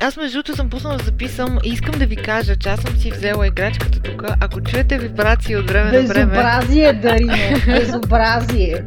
Аз 0.00 0.16
между 0.16 0.36
другото 0.36 0.56
съм 0.56 0.70
пуснала 0.70 0.96
да 0.96 1.04
записам 1.04 1.58
и 1.64 1.68
искам 1.68 1.98
да 1.98 2.06
ви 2.06 2.16
кажа, 2.16 2.56
че 2.56 2.68
аз 2.68 2.80
съм 2.80 2.96
си 2.96 3.10
взела 3.10 3.46
играчката 3.46 4.00
тук. 4.00 4.22
Ако 4.40 4.60
чуете 4.60 4.98
вибрации 4.98 5.56
от 5.56 5.70
време 5.70 5.92
на 5.92 6.06
време... 6.06 6.26
Безобразие, 6.26 6.92
Дарино. 6.92 7.34
Безобразие. 7.66 8.84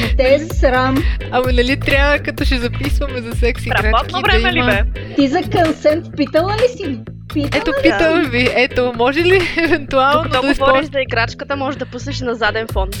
Не 0.00 0.16
те 0.16 0.34
е 0.34 0.38
срам. 0.38 1.04
Ами 1.30 1.52
нали 1.52 1.80
трябва, 1.80 2.18
като 2.18 2.44
ще 2.44 2.58
записваме 2.58 3.20
за 3.20 3.32
секс 3.32 3.66
играчки, 3.66 3.86
Работно 3.86 4.20
време 4.20 4.40
да 4.40 4.52
ли 4.52 4.58
има... 4.58 4.66
бе? 4.66 5.14
Ти 5.16 5.28
за 5.28 5.40
консент 5.42 6.06
питала 6.16 6.56
ли 6.56 6.68
си? 6.76 6.98
Питала 7.34 7.62
Ето, 7.62 7.70
ли? 7.70 7.82
питам 7.82 8.30
ви. 8.30 8.48
Ето, 8.54 8.92
може 8.96 9.20
ли 9.20 9.40
евентуално 9.64 10.22
Докато 10.22 10.32
да 10.32 10.38
говориш 10.40 10.52
използваш... 10.52 10.86
за 10.86 11.00
играчката, 11.00 11.56
може 11.56 11.78
да 11.78 11.86
пуснеш 11.86 12.20
на 12.20 12.34
заден 12.34 12.66
фон. 12.72 12.88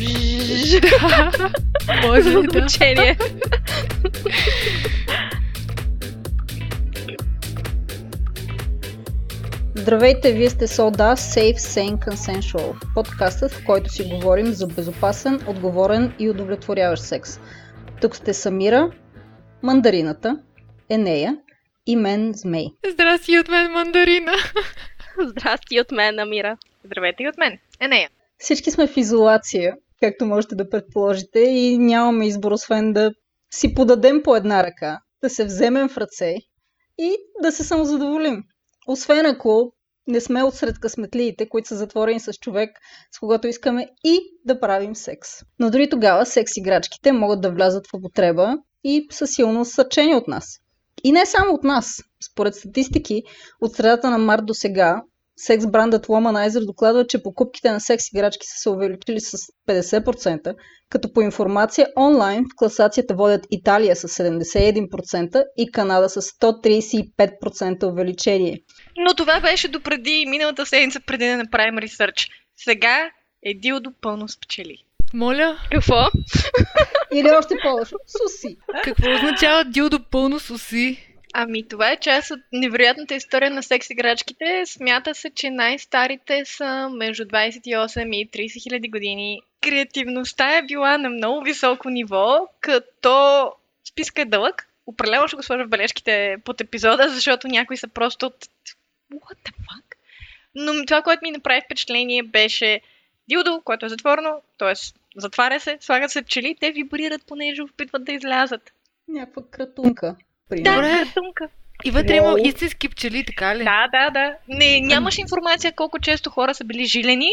Може 2.06 2.30
ли 2.30 2.46
да? 2.94 3.14
Здравейте, 9.84 10.32
вие 10.32 10.50
сте 10.50 10.66
Soda 10.66 11.14
Safe, 11.14 11.58
Sane, 11.58 11.98
Consensual. 12.06 12.94
Подкастът, 12.94 13.52
в 13.52 13.64
който 13.66 13.90
си 13.90 14.04
говорим 14.04 14.46
за 14.46 14.66
безопасен, 14.66 15.40
отговорен 15.48 16.14
и 16.18 16.30
удовлетворяващ 16.30 17.02
секс. 17.02 17.40
Тук 18.00 18.16
сте 18.16 18.34
Самира, 18.34 18.90
Мандарината, 19.62 20.42
Енея 20.88 21.38
и 21.86 21.96
мен 21.96 22.32
Змей. 22.34 22.66
Здрасти 22.92 23.38
от 23.38 23.48
мен, 23.48 23.72
мандарина. 23.72 24.32
Здрасти 25.28 25.80
от 25.80 25.92
мен, 25.92 26.18
Амира. 26.18 26.56
Здравейте 26.84 27.22
и 27.22 27.28
от 27.28 27.38
мен. 27.38 27.58
Е, 27.80 27.88
нея. 27.88 28.10
Всички 28.38 28.70
сме 28.70 28.86
в 28.86 28.96
изолация, 28.96 29.76
както 30.00 30.26
можете 30.26 30.54
да 30.54 30.70
предположите, 30.70 31.40
и 31.40 31.78
нямаме 31.78 32.26
избор, 32.26 32.52
освен 32.52 32.92
да 32.92 33.12
си 33.50 33.74
подадем 33.74 34.22
по 34.22 34.36
една 34.36 34.64
ръка, 34.64 35.00
да 35.22 35.30
се 35.30 35.44
вземем 35.44 35.88
в 35.88 35.98
ръце 35.98 36.36
и 36.98 37.16
да 37.42 37.52
се 37.52 37.64
самозадоволим. 37.64 38.42
Освен 38.86 39.26
ако 39.26 39.73
не 40.06 40.20
сме 40.20 40.42
отсред 40.42 40.78
късметлиите, 40.78 41.48
които 41.48 41.68
са 41.68 41.76
затворени 41.76 42.20
с 42.20 42.32
човек, 42.32 42.70
с 43.12 43.18
когото 43.18 43.46
искаме 43.46 43.88
и 44.04 44.20
да 44.44 44.60
правим 44.60 44.96
секс. 44.96 45.28
Но 45.58 45.70
дори 45.70 45.90
тогава 45.90 46.26
секс 46.26 46.56
играчките 46.56 47.12
могат 47.12 47.40
да 47.40 47.50
влязат 47.50 47.86
в 47.86 47.94
употреба 47.94 48.56
и 48.84 49.06
са 49.10 49.26
силно 49.26 49.64
съчени 49.64 50.14
от 50.14 50.28
нас. 50.28 50.44
И 51.04 51.12
не 51.12 51.26
само 51.26 51.54
от 51.54 51.64
нас. 51.64 52.02
Според 52.30 52.54
статистики, 52.54 53.22
от 53.60 53.74
средата 53.74 54.10
на 54.10 54.18
март 54.18 54.46
до 54.46 54.54
сега, 54.54 55.02
секс 55.36 55.66
брандът 55.66 56.06
Womanizer 56.06 56.66
докладва, 56.66 57.06
че 57.06 57.22
покупките 57.22 57.70
на 57.70 57.80
секс 57.80 58.04
играчки 58.12 58.46
са 58.46 58.58
се 58.62 58.70
увеличили 58.70 59.20
с 59.20 59.38
50%, 59.68 60.54
като 60.90 61.12
по 61.12 61.20
информация 61.20 61.88
онлайн 61.96 62.44
в 62.44 62.56
класацията 62.56 63.14
водят 63.14 63.46
Италия 63.50 63.96
с 63.96 64.08
71% 64.08 65.44
и 65.56 65.72
Канада 65.72 66.08
с 66.08 66.22
135% 66.22 67.82
увеличение. 67.92 68.60
Но 68.96 69.14
това 69.14 69.40
беше 69.40 69.68
допреди 69.68 70.26
миналата 70.28 70.66
седмица, 70.66 71.00
преди 71.06 71.26
да 71.26 71.36
направим 71.36 71.78
ресърч. 71.78 72.28
Сега 72.56 73.10
е 73.42 73.54
дилдо 73.54 73.90
пълно 74.00 74.28
с 74.28 74.40
пчели. 74.40 74.76
Моля, 75.14 75.58
Какво? 75.72 75.94
Или 77.14 77.30
още 77.30 77.54
по-лошо, 77.62 77.96
суси. 78.06 78.56
какво 78.84 79.14
означава 79.14 79.64
дилдо 79.64 79.98
пълно 80.10 80.40
с 80.40 80.50
уси? 80.50 81.13
Ами 81.36 81.68
това 81.68 81.90
е 81.90 81.96
част 81.96 82.30
от 82.30 82.40
невероятната 82.52 83.14
история 83.14 83.50
на 83.50 83.62
секс 83.62 83.90
играчките. 83.90 84.62
Смята 84.66 85.14
се, 85.14 85.30
че 85.30 85.50
най-старите 85.50 86.44
са 86.44 86.88
между 86.92 87.24
28 87.24 88.16
и 88.16 88.30
30 88.30 88.62
хиляди 88.62 88.88
години. 88.88 89.40
Креативността 89.60 90.56
е 90.56 90.62
била 90.62 90.98
на 90.98 91.08
много 91.08 91.44
високо 91.44 91.88
ниво, 91.88 92.48
като 92.60 93.52
списка 93.88 94.22
е 94.22 94.24
дълъг. 94.24 94.68
Определено 94.86 95.28
ще 95.28 95.36
го 95.36 95.42
сложа 95.42 95.64
в 95.64 95.68
бележките 95.68 96.36
под 96.44 96.60
епизода, 96.60 97.08
защото 97.08 97.48
някои 97.48 97.76
са 97.76 97.88
просто 97.88 98.26
от... 98.26 98.44
What 99.12 99.38
the 99.44 99.52
fuck? 99.52 99.84
Но 100.54 100.86
това, 100.86 101.02
което 101.02 101.20
ми 101.22 101.30
направи 101.30 101.60
впечатление 101.64 102.22
беше 102.22 102.80
дилдо, 103.28 103.60
което 103.64 103.86
е 103.86 103.88
затворено, 103.88 104.42
т.е. 104.58 104.72
затваря 105.16 105.60
се, 105.60 105.78
слагат 105.80 106.10
се 106.10 106.22
пчели, 106.22 106.56
те 106.60 106.72
вибрират, 106.72 107.26
понеже 107.26 107.62
опитват 107.62 108.04
да 108.04 108.12
излязат. 108.12 108.72
Някаква 109.08 109.42
кратунка. 109.50 110.16
Да, 110.50 110.56
Примерно. 110.56 110.76
Добре. 110.76 111.04
кратунка. 111.04 111.48
И 111.84 111.90
вътре 111.90 112.16
има 112.16 112.40
истински 112.44 112.88
пчели, 112.88 113.24
така 113.26 113.56
ли? 113.56 113.64
Да, 113.64 113.88
да, 113.92 114.10
да. 114.10 114.34
Не, 114.48 114.80
нямаш 114.80 115.18
информация 115.18 115.72
колко 115.72 115.98
често 115.98 116.30
хора 116.30 116.54
са 116.54 116.64
били 116.64 116.84
жилени, 116.84 117.30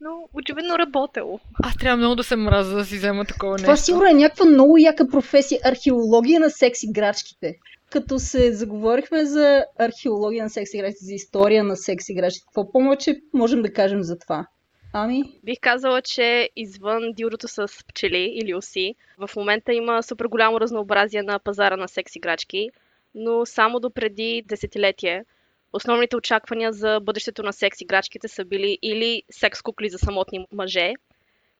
но 0.00 0.10
очевидно 0.34 0.78
работело. 0.78 1.40
Аз 1.62 1.76
трябва 1.76 1.96
много 1.96 2.14
да 2.14 2.24
се 2.24 2.36
мраза 2.36 2.76
да 2.76 2.84
си 2.84 2.96
взема 2.96 3.24
такова 3.24 3.56
Това 3.56 3.70
нещо. 3.72 3.84
сигурно 3.84 4.08
е 4.08 4.12
някаква 4.12 4.44
много 4.44 4.78
яка 4.78 5.08
професия 5.08 5.60
археология 5.64 6.40
на 6.40 6.50
секс 6.50 6.82
играчките. 6.82 7.54
Като 7.90 8.18
се 8.18 8.52
заговорихме 8.52 9.24
за 9.24 9.64
археология 9.78 10.44
на 10.44 10.50
секс 10.50 10.74
играчите, 10.74 11.04
за 11.04 11.14
история 11.14 11.64
на 11.64 11.76
секс 11.76 12.08
играчите, 12.08 12.44
какво 12.46 12.72
повече 12.72 13.20
можем 13.34 13.62
да 13.62 13.72
кажем 13.72 14.02
за 14.02 14.18
това? 14.18 14.46
Ами, 14.92 15.40
Бих 15.44 15.58
казала, 15.60 16.02
че 16.02 16.50
извън 16.56 17.12
дилдото 17.12 17.48
с 17.48 17.68
пчели 17.88 18.32
или 18.34 18.54
оси, 18.54 18.94
в 19.18 19.30
момента 19.36 19.72
има 19.72 20.02
супер 20.02 20.26
голямо 20.26 20.60
разнообразие 20.60 21.22
на 21.22 21.38
пазара 21.38 21.76
на 21.76 21.88
секс 21.88 22.16
играчки, 22.16 22.70
но 23.14 23.46
само 23.46 23.80
до 23.80 23.90
преди 23.90 24.42
десетилетие 24.46 25.24
основните 25.72 26.16
очаквания 26.16 26.72
за 26.72 27.00
бъдещето 27.00 27.42
на 27.42 27.52
секс 27.52 27.80
играчките 27.80 28.28
са 28.28 28.44
били 28.44 28.78
или 28.82 29.22
секс 29.30 29.62
кукли 29.62 29.88
за 29.88 29.98
самотни 29.98 30.46
мъже, 30.52 30.92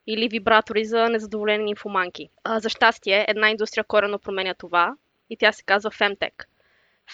или 0.07 0.29
вибратори 0.29 0.85
за 0.85 1.09
незадоволени 1.09 1.65
нимфоманки. 1.65 2.29
А, 2.45 2.61
за 2.61 2.69
щастие, 2.69 3.25
една 3.29 3.51
индустрия 3.51 3.85
корено 3.85 4.19
променя 4.19 4.55
това 4.55 4.97
и 5.31 5.37
тя 5.37 5.53
се 5.53 5.63
казва 5.63 5.91
Femtech. 5.91 6.45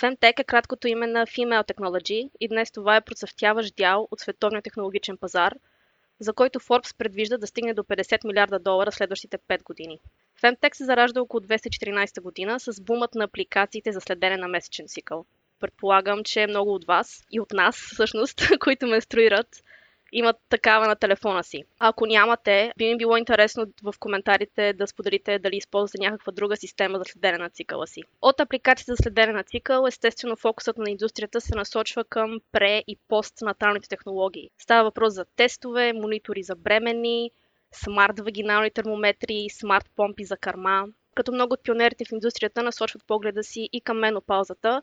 Femtech 0.01 0.41
е 0.41 0.45
краткото 0.45 0.89
име 0.89 1.07
на 1.07 1.27
Female 1.27 1.73
Technology 1.73 2.31
и 2.41 2.49
днес 2.49 2.73
това 2.73 2.97
е 2.97 3.01
процъфтяващ 3.01 3.77
дял 3.77 4.09
от 4.11 4.21
световния 4.21 4.63
технологичен 4.63 5.17
пазар, 5.17 5.55
за 6.21 6.33
който 6.33 6.61
Forbes 6.61 6.97
предвижда 6.99 7.39
да 7.39 7.47
стигне 7.47 7.75
до 7.75 7.83
50 7.83 8.27
милиарда 8.27 8.59
долара 8.59 8.93
следващите 8.93 9.39
5 9.39 9.63
години. 9.63 10.01
Femtech 10.43 10.75
се 10.75 10.85
заражда 10.85 11.23
около 11.23 11.41
214 11.41 12.21
година 12.23 12.61
с 12.61 12.81
бумът 12.81 13.15
на 13.15 13.25
апликациите 13.25 13.93
за 13.93 14.01
следене 14.01 14.37
на 14.37 14.49
месечен 14.49 14.89
цикъл. 14.89 15.25
Предполагам, 15.61 16.25
че 16.25 16.47
много 16.47 16.75
от 16.75 16.85
вас 16.85 17.25
и 17.31 17.41
от 17.41 17.53
нас, 17.53 17.77
всъщност, 17.77 18.43
които 18.61 18.87
менструират, 18.87 19.63
имат 20.13 20.37
такава 20.49 20.87
на 20.87 20.97
телефона 20.97 21.45
си. 21.45 21.65
Ако 21.79 22.07
нямате, 22.07 22.73
би 22.79 22.87
ми 22.87 22.97
било 22.97 23.17
интересно 23.17 23.67
в 23.83 23.95
коментарите 24.01 24.73
да 24.73 24.87
споделите 24.87 25.39
дали 25.39 25.57
използвате 25.57 25.99
някаква 26.01 26.33
друга 26.33 26.57
система 26.57 26.99
за 26.99 27.05
следене 27.05 27.39
на 27.39 27.51
цикъла 27.51 27.87
си. 27.87 28.03
От 28.23 28.41
апликацията 28.41 28.93
за 28.93 29.03
следене 29.03 29.33
на 29.33 29.45
цикъл, 29.45 29.87
естествено 29.87 30.37
фокусът 30.37 30.79
на 30.79 30.91
индустрията 30.91 31.41
се 31.41 31.55
насочва 31.55 32.05
към 32.05 32.41
пре- 32.53 32.85
и 32.87 32.97
постнаталните 33.09 33.89
технологии. 33.89 34.51
Става 34.59 34.85
въпрос 34.85 35.15
за 35.15 35.25
тестове, 35.25 35.93
монитори 35.93 36.43
за 36.43 36.57
бремени, 36.57 37.31
смарт 37.73 38.21
вагинални 38.21 38.71
термометри, 38.71 39.47
смарт 39.51 39.87
помпи 39.97 40.25
за 40.25 40.37
карма, 40.37 40.85
като 41.15 41.33
много 41.33 41.55
от 41.55 41.63
пионерите 41.63 42.05
в 42.05 42.13
индустрията 42.13 42.63
насочват 42.63 43.07
погледа 43.07 43.45
си 43.45 43.69
и 43.73 43.81
към 43.81 43.99
менопаузата, 43.99 44.83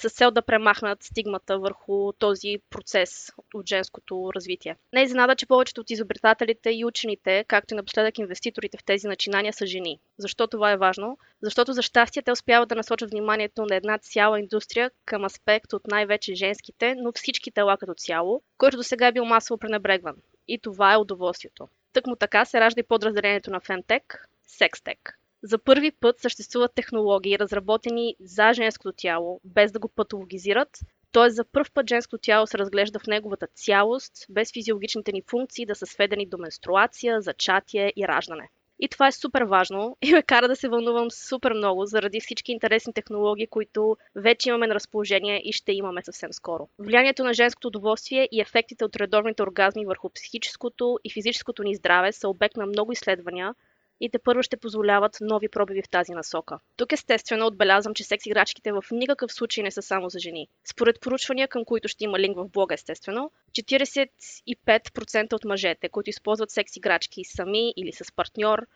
с 0.00 0.10
цел 0.10 0.30
да 0.30 0.42
премахнат 0.42 1.02
стигмата 1.02 1.58
върху 1.58 2.12
този 2.12 2.58
процес 2.70 3.32
от 3.54 3.68
женското 3.68 4.30
развитие. 4.34 4.76
Не 4.92 5.00
е 5.00 5.04
изненада, 5.04 5.36
че 5.36 5.46
повечето 5.46 5.80
от 5.80 5.90
изобретателите 5.90 6.70
и 6.70 6.84
учените, 6.84 7.44
както 7.48 7.74
и 7.74 7.76
напоследък 7.76 8.18
инвеститорите 8.18 8.78
в 8.78 8.84
тези 8.84 9.06
начинания 9.06 9.52
са 9.52 9.66
жени. 9.66 10.00
Защо 10.18 10.46
това 10.46 10.70
е 10.72 10.76
важно? 10.76 11.18
Защото 11.42 11.72
за 11.72 11.82
щастие 11.82 12.22
те 12.22 12.32
успяват 12.32 12.68
да 12.68 12.74
насочат 12.74 13.10
вниманието 13.10 13.66
на 13.66 13.76
една 13.76 13.98
цяла 13.98 14.40
индустрия 14.40 14.90
към 15.04 15.24
аспект 15.24 15.72
от 15.72 15.86
най-вече 15.86 16.34
женските, 16.34 16.94
но 16.98 17.12
всички 17.12 17.50
тела 17.50 17.76
като 17.76 17.94
цяло, 17.94 18.42
който 18.58 18.76
до 18.76 18.82
сега 18.82 19.06
е 19.06 19.12
бил 19.12 19.24
масово 19.24 19.58
пренебрегван. 19.58 20.16
И 20.48 20.58
това 20.58 20.92
е 20.92 20.96
удоволствието. 20.96 21.68
Тъкмо 21.92 22.16
така 22.16 22.44
се 22.44 22.60
ражда 22.60 22.80
и 22.80 22.82
подразделението 22.82 23.50
на 23.50 23.60
Femtech– 23.60 24.18
Sextech. 24.48 25.21
За 25.42 25.58
първи 25.58 25.90
път 25.90 26.20
съществуват 26.20 26.74
технологии, 26.74 27.38
разработени 27.38 28.16
за 28.20 28.52
женското 28.52 28.92
тяло, 28.96 29.40
без 29.44 29.72
да 29.72 29.78
го 29.78 29.88
патологизират, 29.88 30.78
т.е. 31.12 31.30
за 31.30 31.44
първ 31.44 31.70
път 31.74 31.88
женското 31.88 32.18
тяло 32.18 32.46
се 32.46 32.58
разглежда 32.58 32.98
в 32.98 33.06
неговата 33.06 33.46
цялост, 33.54 34.12
без 34.30 34.52
физиологичните 34.52 35.12
ни 35.12 35.22
функции 35.30 35.66
да 35.66 35.74
са 35.74 35.86
сведени 35.86 36.26
до 36.26 36.38
менструация, 36.38 37.20
зачатие 37.20 37.92
и 37.96 38.08
раждане. 38.08 38.48
И 38.78 38.88
това 38.88 39.06
е 39.06 39.12
супер 39.12 39.42
важно 39.42 39.96
и 40.02 40.12
ме 40.12 40.22
кара 40.22 40.48
да 40.48 40.56
се 40.56 40.68
вълнувам 40.68 41.10
супер 41.10 41.52
много 41.52 41.86
заради 41.86 42.20
всички 42.20 42.52
интересни 42.52 42.92
технологии, 42.92 43.46
които 43.46 43.96
вече 44.16 44.48
имаме 44.48 44.66
на 44.66 44.74
разположение 44.74 45.42
и 45.44 45.52
ще 45.52 45.72
имаме 45.72 46.02
съвсем 46.02 46.32
скоро. 46.32 46.68
Влиянието 46.78 47.24
на 47.24 47.34
женското 47.34 47.68
удоволствие 47.68 48.28
и 48.32 48.40
ефектите 48.40 48.84
от 48.84 48.96
редовните 48.96 49.42
оргазми 49.42 49.86
върху 49.86 50.10
психическото 50.10 50.98
и 51.04 51.10
физическото 51.10 51.62
ни 51.62 51.74
здраве 51.74 52.12
са 52.12 52.28
обект 52.28 52.56
на 52.56 52.66
много 52.66 52.92
изследвания, 52.92 53.54
и 54.04 54.10
те 54.10 54.18
първо 54.18 54.42
ще 54.42 54.56
позволяват 54.56 55.16
нови 55.20 55.48
пробиви 55.48 55.82
в 55.82 55.88
тази 55.88 56.12
насока. 56.12 56.58
Тук 56.76 56.92
естествено 56.92 57.46
отбелязвам, 57.46 57.94
че 57.94 58.04
секс 58.04 58.26
играчките 58.26 58.72
в 58.72 58.84
никакъв 58.90 59.32
случай 59.32 59.64
не 59.64 59.70
са 59.70 59.82
само 59.82 60.08
за 60.08 60.18
жени. 60.18 60.48
Според 60.64 61.00
поручвания, 61.00 61.48
към 61.48 61.64
които 61.64 61.88
ще 61.88 62.04
има 62.04 62.18
линк 62.18 62.36
в 62.36 62.48
блога 62.48 62.74
естествено, 62.74 63.30
45% 63.52 65.32
от 65.32 65.44
мъжете, 65.44 65.88
които 65.88 66.10
използват 66.10 66.50
секс 66.50 66.76
играчки 66.76 67.24
сами 67.24 67.74
или 67.76 67.92
с 67.92 68.12
партньор, 68.16 68.66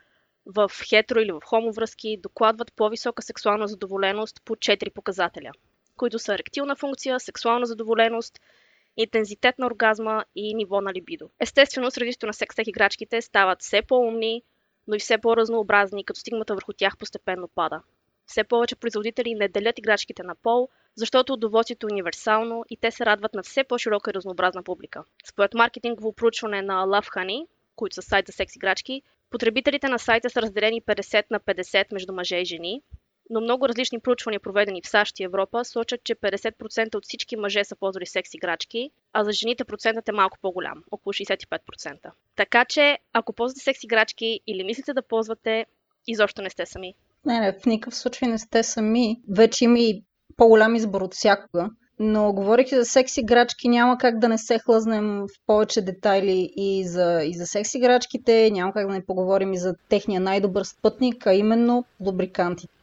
в 0.46 0.70
хетеро 0.88 1.20
или 1.20 1.32
в 1.32 1.40
хомо 1.44 1.72
връзки, 1.72 2.16
докладват 2.22 2.72
по-висока 2.76 3.22
сексуална 3.22 3.68
задоволеност 3.68 4.42
по 4.44 4.56
4 4.56 4.92
показателя. 4.92 5.50
които 5.96 6.18
са 6.18 6.34
еректилна 6.34 6.76
функция, 6.76 7.20
сексуална 7.20 7.66
задоволеност, 7.66 8.40
интензитет 8.96 9.58
на 9.58 9.66
оргазма 9.66 10.24
и 10.34 10.54
ниво 10.54 10.80
на 10.80 10.94
либидо. 10.94 11.30
Естествено, 11.40 11.90
средището 11.90 12.26
на 12.26 12.32
секс-тек 12.32 12.68
играчките 12.68 13.22
стават 13.22 13.62
все 13.62 13.82
по-умни, 13.82 14.42
но 14.88 14.94
и 14.94 14.98
все 14.98 15.18
по-разнообразни, 15.18 16.04
като 16.04 16.20
стигмата 16.20 16.54
върху 16.54 16.72
тях 16.72 16.98
постепенно 16.98 17.48
пада. 17.48 17.82
Все 18.26 18.44
повече 18.44 18.76
производители 18.76 19.34
не 19.34 19.48
делят 19.48 19.78
играчките 19.78 20.22
на 20.22 20.34
пол, 20.34 20.68
защото 20.94 21.32
удоволствието 21.32 21.86
е 21.86 21.92
универсално 21.92 22.64
и 22.70 22.76
те 22.76 22.90
се 22.90 23.06
радват 23.06 23.34
на 23.34 23.42
все 23.42 23.64
по-широка 23.64 24.10
и 24.10 24.14
разнообразна 24.14 24.62
публика. 24.62 25.04
Според 25.26 25.54
маркетингово 25.54 26.12
проучване 26.12 26.62
на 26.62 26.86
Love 26.86 27.14
Honey, 27.14 27.46
които 27.76 27.94
са 27.94 28.02
сайт 28.02 28.26
за 28.26 28.32
секс 28.32 28.56
играчки, 28.56 29.02
потребителите 29.30 29.88
на 29.88 29.98
сайта 29.98 30.30
са 30.30 30.42
разделени 30.42 30.82
50 30.82 31.24
на 31.30 31.40
50 31.40 31.92
между 31.92 32.12
мъже 32.12 32.36
и 32.36 32.44
жени, 32.44 32.82
но 33.30 33.40
много 33.40 33.68
различни 33.68 34.00
проучвания, 34.00 34.40
проведени 34.40 34.82
в 34.82 34.88
САЩ 34.88 35.20
и 35.20 35.24
Европа, 35.24 35.64
сочат, 35.64 36.04
че 36.04 36.14
50% 36.14 36.94
от 36.94 37.04
всички 37.04 37.36
мъже 37.36 37.64
са 37.64 37.76
ползвали 37.76 38.06
секс 38.06 38.34
играчки, 38.34 38.90
а 39.12 39.24
за 39.24 39.32
жените 39.32 39.64
процентът 39.64 40.08
е 40.08 40.12
малко 40.12 40.38
по-голям, 40.42 40.82
около 40.90 41.12
65%. 41.12 42.10
Така 42.36 42.64
че, 42.64 42.98
ако 43.12 43.32
ползвате 43.32 43.60
секс 43.60 43.84
играчки 43.84 44.40
или 44.46 44.64
мислите 44.64 44.94
да 44.94 45.02
ползвате, 45.02 45.66
изобщо 46.06 46.42
не 46.42 46.50
сте 46.50 46.66
сами. 46.66 46.94
Не, 47.26 47.40
не, 47.40 47.52
в 47.52 47.66
никакъв 47.66 47.96
случай 47.96 48.28
не 48.28 48.38
сте 48.38 48.62
сами. 48.62 49.20
Вече 49.28 49.64
има 49.64 49.78
и 49.78 50.02
по-голям 50.36 50.74
избор 50.74 51.00
от 51.00 51.14
всякога. 51.14 51.70
Но 51.98 52.32
говорейки 52.32 52.74
за 52.74 52.84
секс 52.84 53.16
играчки, 53.16 53.68
няма 53.68 53.98
как 53.98 54.18
да 54.18 54.28
не 54.28 54.38
се 54.38 54.58
хлъзнем 54.58 55.20
в 55.20 55.28
повече 55.46 55.82
детайли 55.82 56.50
и 56.56 56.84
за, 56.86 57.22
и 57.24 57.34
за 57.34 57.46
секс 57.46 57.74
играчките, 57.74 58.50
няма 58.50 58.72
как 58.72 58.86
да 58.86 58.92
не 58.92 59.06
поговорим 59.06 59.52
и 59.52 59.58
за 59.58 59.74
техния 59.88 60.20
най-добър 60.20 60.64
спътник, 60.64 61.26
а 61.26 61.34
именно 61.34 61.84
лубрикантите. 62.00 62.75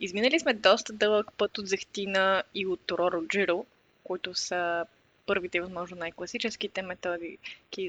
Изминали 0.00 0.40
сме 0.40 0.54
доста 0.54 0.92
дълъг 0.92 1.32
път 1.38 1.58
от 1.58 1.68
зехтина 1.68 2.42
и 2.54 2.66
от 2.66 2.90
Роро 2.90 3.26
Джиро, 3.26 3.66
които 4.04 4.34
са 4.34 4.86
първите, 5.26 5.60
възможно 5.60 5.96
най-класическите 5.96 6.82
методи 6.82 7.38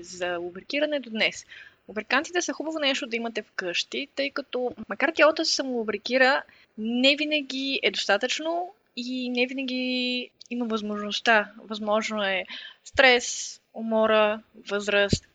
за 0.02 0.38
лубрикиране 0.38 1.00
до 1.00 1.10
днес. 1.10 1.46
Лубрикантите 1.88 2.42
са 2.42 2.54
хубаво 2.54 2.80
нещо 2.80 3.08
да 3.08 3.16
имате 3.16 3.42
вкъщи, 3.42 4.08
тъй 4.16 4.30
като 4.30 4.72
макар 4.90 5.12
тялото 5.16 5.46
се 5.46 5.56
самолубрикира, 5.56 6.44
не 6.78 7.16
винаги 7.16 7.80
е 7.84 7.92
достатъчно 7.92 8.74
и 8.96 9.30
не 9.30 9.48
винаги 9.48 10.30
има 10.50 10.66
възможността. 10.66 11.52
Възможно 11.58 12.24
е 12.24 12.46
стрес, 12.84 13.60
умора, 13.74 14.42
възраст, 14.70 15.29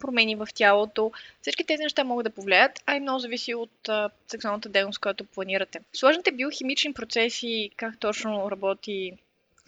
промени 0.00 0.34
в 0.36 0.48
тялото. 0.54 1.12
Всички 1.42 1.64
тези 1.64 1.82
неща 1.82 2.04
могат 2.04 2.24
да 2.24 2.30
повлияят, 2.30 2.82
а 2.86 2.96
и 2.96 3.00
много 3.00 3.18
зависи 3.18 3.54
от 3.54 3.88
а, 3.88 4.10
сексуалната 4.28 4.68
дейност, 4.68 4.98
която 4.98 5.24
планирате. 5.24 5.80
Сложните 5.92 6.32
биохимични 6.32 6.92
процеси, 6.92 7.70
как 7.76 7.98
точно 7.98 8.50
работи 8.50 9.12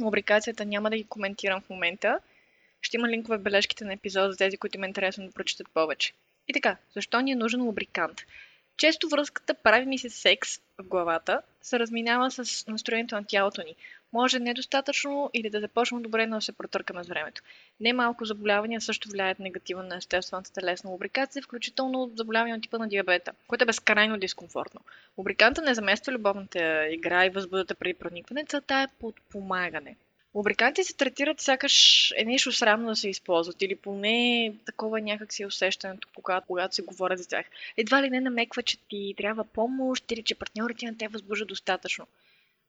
лубрикацията, 0.01 0.65
няма 0.65 0.91
да 0.91 0.97
ги 0.97 1.05
коментирам 1.05 1.61
в 1.61 1.71
момента. 1.71 2.19
Ще 2.83 2.97
има 2.97 3.09
линкове 3.09 3.39
в 3.39 3.43
бележките 3.43 3.85
на 3.85 3.93
епизода 3.93 4.33
за 4.33 4.39
тези, 4.39 4.57
които 4.57 4.79
ме 4.79 4.87
интересно 4.87 5.27
да 5.27 5.33
прочитат 5.33 5.67
повече. 5.75 6.13
И 6.49 6.53
така, 6.53 6.77
защо 6.95 7.21
ни 7.21 7.33
е 7.33 7.37
нужен 7.37 7.63
лубрикант? 7.63 8.21
Често 8.77 9.09
връзката 9.09 9.55
прави 9.55 9.87
ми 9.87 9.99
се 9.99 10.11
секс 10.11 10.59
в 10.79 10.83
главата 10.83 11.43
се 11.63 11.79
разминава 11.79 12.31
с 12.31 12.67
настроението 12.67 13.15
на 13.15 13.25
тялото 13.25 13.63
ни. 13.63 13.75
Може 14.13 14.39
недостатъчно 14.39 15.31
или 15.35 15.51
да 15.51 15.61
започнем 15.61 16.03
добре, 16.03 16.27
но 16.27 16.37
да 16.37 16.43
се 16.43 16.53
протъркаме 16.53 17.05
с 17.05 17.09
времето. 17.09 17.43
Немалко 17.81 18.25
заболявания 18.25 18.81
също 18.81 19.09
влияят 19.09 19.39
негативно 19.39 19.83
на 19.83 19.97
естествената 19.97 20.53
телесна 20.53 20.91
лубрикация, 20.91 21.43
включително 21.43 22.11
заболявания 22.15 22.57
от 22.57 22.63
типа 22.63 22.79
на 22.79 22.89
диабета, 22.89 23.33
което 23.47 23.65
е 23.65 23.67
безкрайно 23.67 24.19
дискомфортно. 24.19 24.81
Лубриканта 25.19 25.63
не 25.63 25.75
замества 25.75 26.13
любовната 26.13 26.89
игра 26.91 27.27
и 27.27 27.31
възбудата 27.31 27.75
преди 27.75 27.95
проникване, 27.95 28.45
целта 28.45 28.75
е 28.75 28.99
подпомагане. 29.01 29.97
Лубриканти 30.35 30.85
се 30.85 30.97
третират 30.97 31.41
сякаш 31.41 32.11
е 32.17 32.25
нещо 32.25 32.53
срамно 32.53 32.89
да 32.89 32.97
се 32.97 33.09
използват 33.09 33.63
или 33.63 33.77
поне 33.77 34.55
такова 34.67 35.01
някак 35.01 35.33
си 35.33 35.43
е 35.43 35.47
усещането, 35.47 36.09
когато, 36.15 36.47
когато 36.47 36.75
се 36.75 36.83
говорят 36.83 37.19
за 37.19 37.29
тях. 37.29 37.47
Едва 37.77 38.03
ли 38.03 38.11
не 38.11 38.21
намеква, 38.21 38.63
че 38.63 38.79
ти 38.79 39.15
трябва 39.17 39.45
помощ 39.45 40.11
или 40.11 40.23
че 40.23 40.35
партньорите 40.35 40.87
не 40.87 40.97
те 40.97 41.09
възбужда 41.09 41.45
достатъчно. 41.45 42.07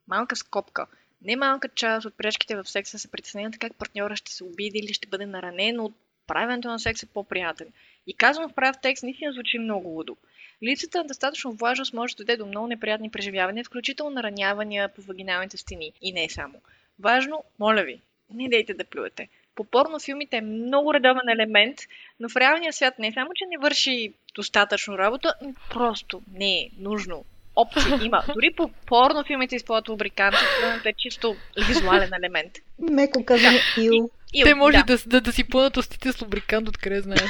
Малка 0.08 0.36
скопка. 0.36 0.88
Не 1.24 1.36
малка 1.36 1.70
част 1.70 2.06
от 2.06 2.18
пречките 2.18 2.56
в 2.56 2.70
секса 2.70 3.00
се 3.00 3.12
притесняват 3.12 3.58
как 3.58 3.76
партньора 3.76 4.16
ще 4.16 4.32
се 4.32 4.44
обиди 4.44 4.80
или 4.80 4.94
ще 4.94 5.08
бъде 5.08 5.26
наранен 5.26 5.80
от 5.80 5.94
правенето 6.28 6.68
на 6.68 6.80
секса 6.80 7.08
по-приятен. 7.14 7.68
И 8.08 8.14
казвам 8.14 8.50
в 8.50 8.54
прав 8.54 8.76
текст, 8.82 9.04
наистина 9.04 9.34
звучи 9.34 9.60
много 9.60 9.88
лудо. 9.88 10.18
Липсата 10.64 10.98
на 10.98 11.04
достатъчно 11.04 11.52
влажност 11.52 11.94
може 11.94 12.16
да 12.16 12.24
доведе 12.24 12.38
до 12.38 12.46
много 12.46 12.68
неприятни 12.68 13.12
преживявания, 13.12 13.64
включително 13.64 14.16
наранявания 14.16 14.90
по 14.90 15.02
вагиналните 15.02 15.58
стени. 15.58 15.92
И 16.02 16.12
не 16.12 16.30
само. 16.30 16.62
Важно, 17.00 17.44
моля 17.60 17.84
ви, 17.84 18.02
не 18.34 18.50
дейте 18.50 18.74
да 18.74 18.86
плюете. 18.86 19.30
По 19.56 19.64
порнофилмите 19.64 20.38
е 20.38 20.42
много 20.42 20.94
редовен 20.94 21.30
елемент, 21.30 21.78
но 22.20 22.30
в 22.30 22.36
реалния 22.36 22.74
свят 22.74 23.00
не 23.00 23.12
само, 23.12 23.32
че 23.36 23.46
не 23.46 23.58
върши 23.58 24.14
достатъчно 24.36 24.98
работа, 24.98 25.34
но 25.42 25.54
просто 25.70 26.22
не 26.34 26.60
е 26.60 26.70
нужно. 26.78 27.26
Опции 27.56 28.06
има. 28.06 28.24
Дори 28.34 28.54
по 28.58 28.70
порнофилмите 28.86 29.56
използват 29.56 29.90
лубриканти, 29.90 30.38
което 30.62 30.90
е 30.90 30.94
чисто 30.98 31.36
визуален 31.68 32.10
елемент. 32.14 32.52
Меко 32.80 33.26
казано 33.26 33.58
ил. 33.78 34.10
ил. 34.34 34.44
Те 34.44 34.56
може 34.56 34.78
да. 34.78 34.84
Да, 34.84 34.98
да, 35.06 35.22
да 35.22 35.32
си 35.32 35.44
пълнат 35.50 35.78
устите 35.78 36.12
с 36.12 36.22
лубрикант, 36.22 36.70
откъде 36.70 37.02
знаеш. 37.02 37.30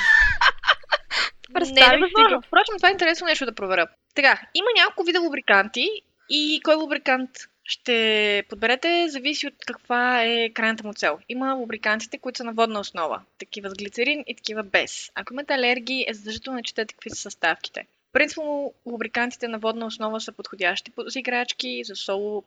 Представи 1.54 2.04
си 2.08 2.36
го. 2.36 2.42
Впрочем, 2.48 2.76
това 2.78 2.90
е 2.90 2.92
интересно 2.92 3.28
нещо 3.28 3.46
да 3.46 3.56
проверя. 3.56 3.88
Така, 4.16 4.42
има 4.54 4.68
няколко 4.78 5.04
вида 5.04 5.22
лубриканти 5.22 5.88
и 6.30 6.62
кой 6.64 6.76
лубрикант 6.76 7.30
ще 7.64 8.44
подберете, 8.50 9.08
зависи 9.10 9.48
от 9.48 9.54
каква 9.68 10.24
е 10.24 10.50
крайната 10.50 10.88
му 10.88 10.94
цел. 10.94 11.20
Има 11.30 11.54
лубрикантите, 11.54 12.18
които 12.18 12.38
са 12.38 12.44
на 12.44 12.54
водна 12.54 12.80
основа, 12.80 13.22
такива 13.40 13.70
с 13.70 13.74
глицерин 13.74 14.24
и 14.28 14.36
такива 14.36 14.64
без. 14.64 15.12
Ако 15.16 15.34
имате 15.34 15.54
алергии, 15.54 16.06
е 16.08 16.14
задължително 16.14 16.60
да 16.60 16.64
четете 16.64 16.94
какви 16.94 17.10
са 17.10 17.16
съставките. 17.16 17.86
Принципно 18.14 18.74
лубрикантите 18.86 19.48
на 19.48 19.60
водна 19.60 19.86
основа 19.86 20.22
са 20.22 20.32
подходящи 20.32 20.92
за 21.08 21.20
играчки, 21.20 21.84
за 21.84 21.96
соло 21.96 22.44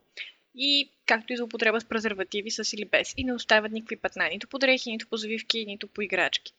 и 0.55 0.91
както 1.07 1.33
и 1.33 1.37
за 1.37 1.45
употреба 1.45 1.81
с 1.81 1.85
презервативи 1.85 2.51
с 2.51 2.73
или 2.73 2.85
без 2.85 3.15
и 3.17 3.25
не 3.25 3.35
оставят 3.35 3.73
никакви 3.73 3.97
петна, 3.97 4.29
нито 4.29 4.49
по 4.49 4.59
дрехи, 4.59 4.91
нито 4.91 5.07
по 5.09 5.17
завивки, 5.17 5.65
нито 5.67 5.87
по 5.87 6.03
играчки. 6.03 6.53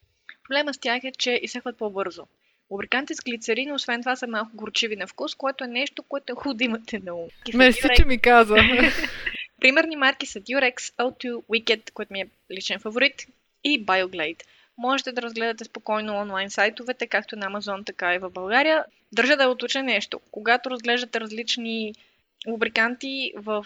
Проблема 0.44 0.74
с 0.74 0.78
тях 0.78 1.04
е, 1.04 1.12
че 1.12 1.40
изсъхват 1.44 1.78
по-бързо. 1.78 2.28
Лубриканти 2.70 3.16
с 3.16 3.24
глицерин, 3.24 3.74
освен 3.74 4.02
това, 4.02 4.16
са 4.16 4.28
малко 4.28 4.52
горчиви 4.54 4.96
на 4.96 5.08
вкус, 5.08 5.36
което 5.36 5.64
е 5.64 5.68
нещо, 5.68 6.04
което 6.04 6.34
е 6.34 6.36
хубаво 6.36 6.58
да 6.58 6.64
имате 6.64 7.00
на 7.00 7.16
ум. 7.16 7.28
Мерси, 7.54 7.88
че 7.96 8.06
ми 8.06 8.20
каза. 8.20 8.56
Примерни 9.62 9.96
марки 9.96 10.26
са 10.26 10.42
Durex, 10.42 10.76
O2, 10.76 11.32
Wicked, 11.32 11.92
който 11.92 12.14
ми 12.14 12.22
е 12.22 12.30
личен 12.52 12.80
фаворит, 12.80 13.28
и 13.64 13.86
BioGlade. 13.86 14.44
Можете 14.78 15.12
да 15.12 15.22
разгледате 15.22 15.64
спокойно 15.64 16.18
онлайн 16.18 16.50
сайтовете, 16.50 17.08
както 17.08 17.36
на 17.36 17.46
Amazon, 17.46 17.86
така 17.86 18.16
и 18.16 18.18
в 18.18 18.30
България. 18.30 18.86
Държа 19.12 19.38
да 19.38 19.50
уточня 19.50 19.84
нещо. 19.84 20.20
Когато 20.32 20.70
разглеждате 20.70 21.20
различни 21.20 21.94
лубриканти 22.48 23.34
в 23.36 23.66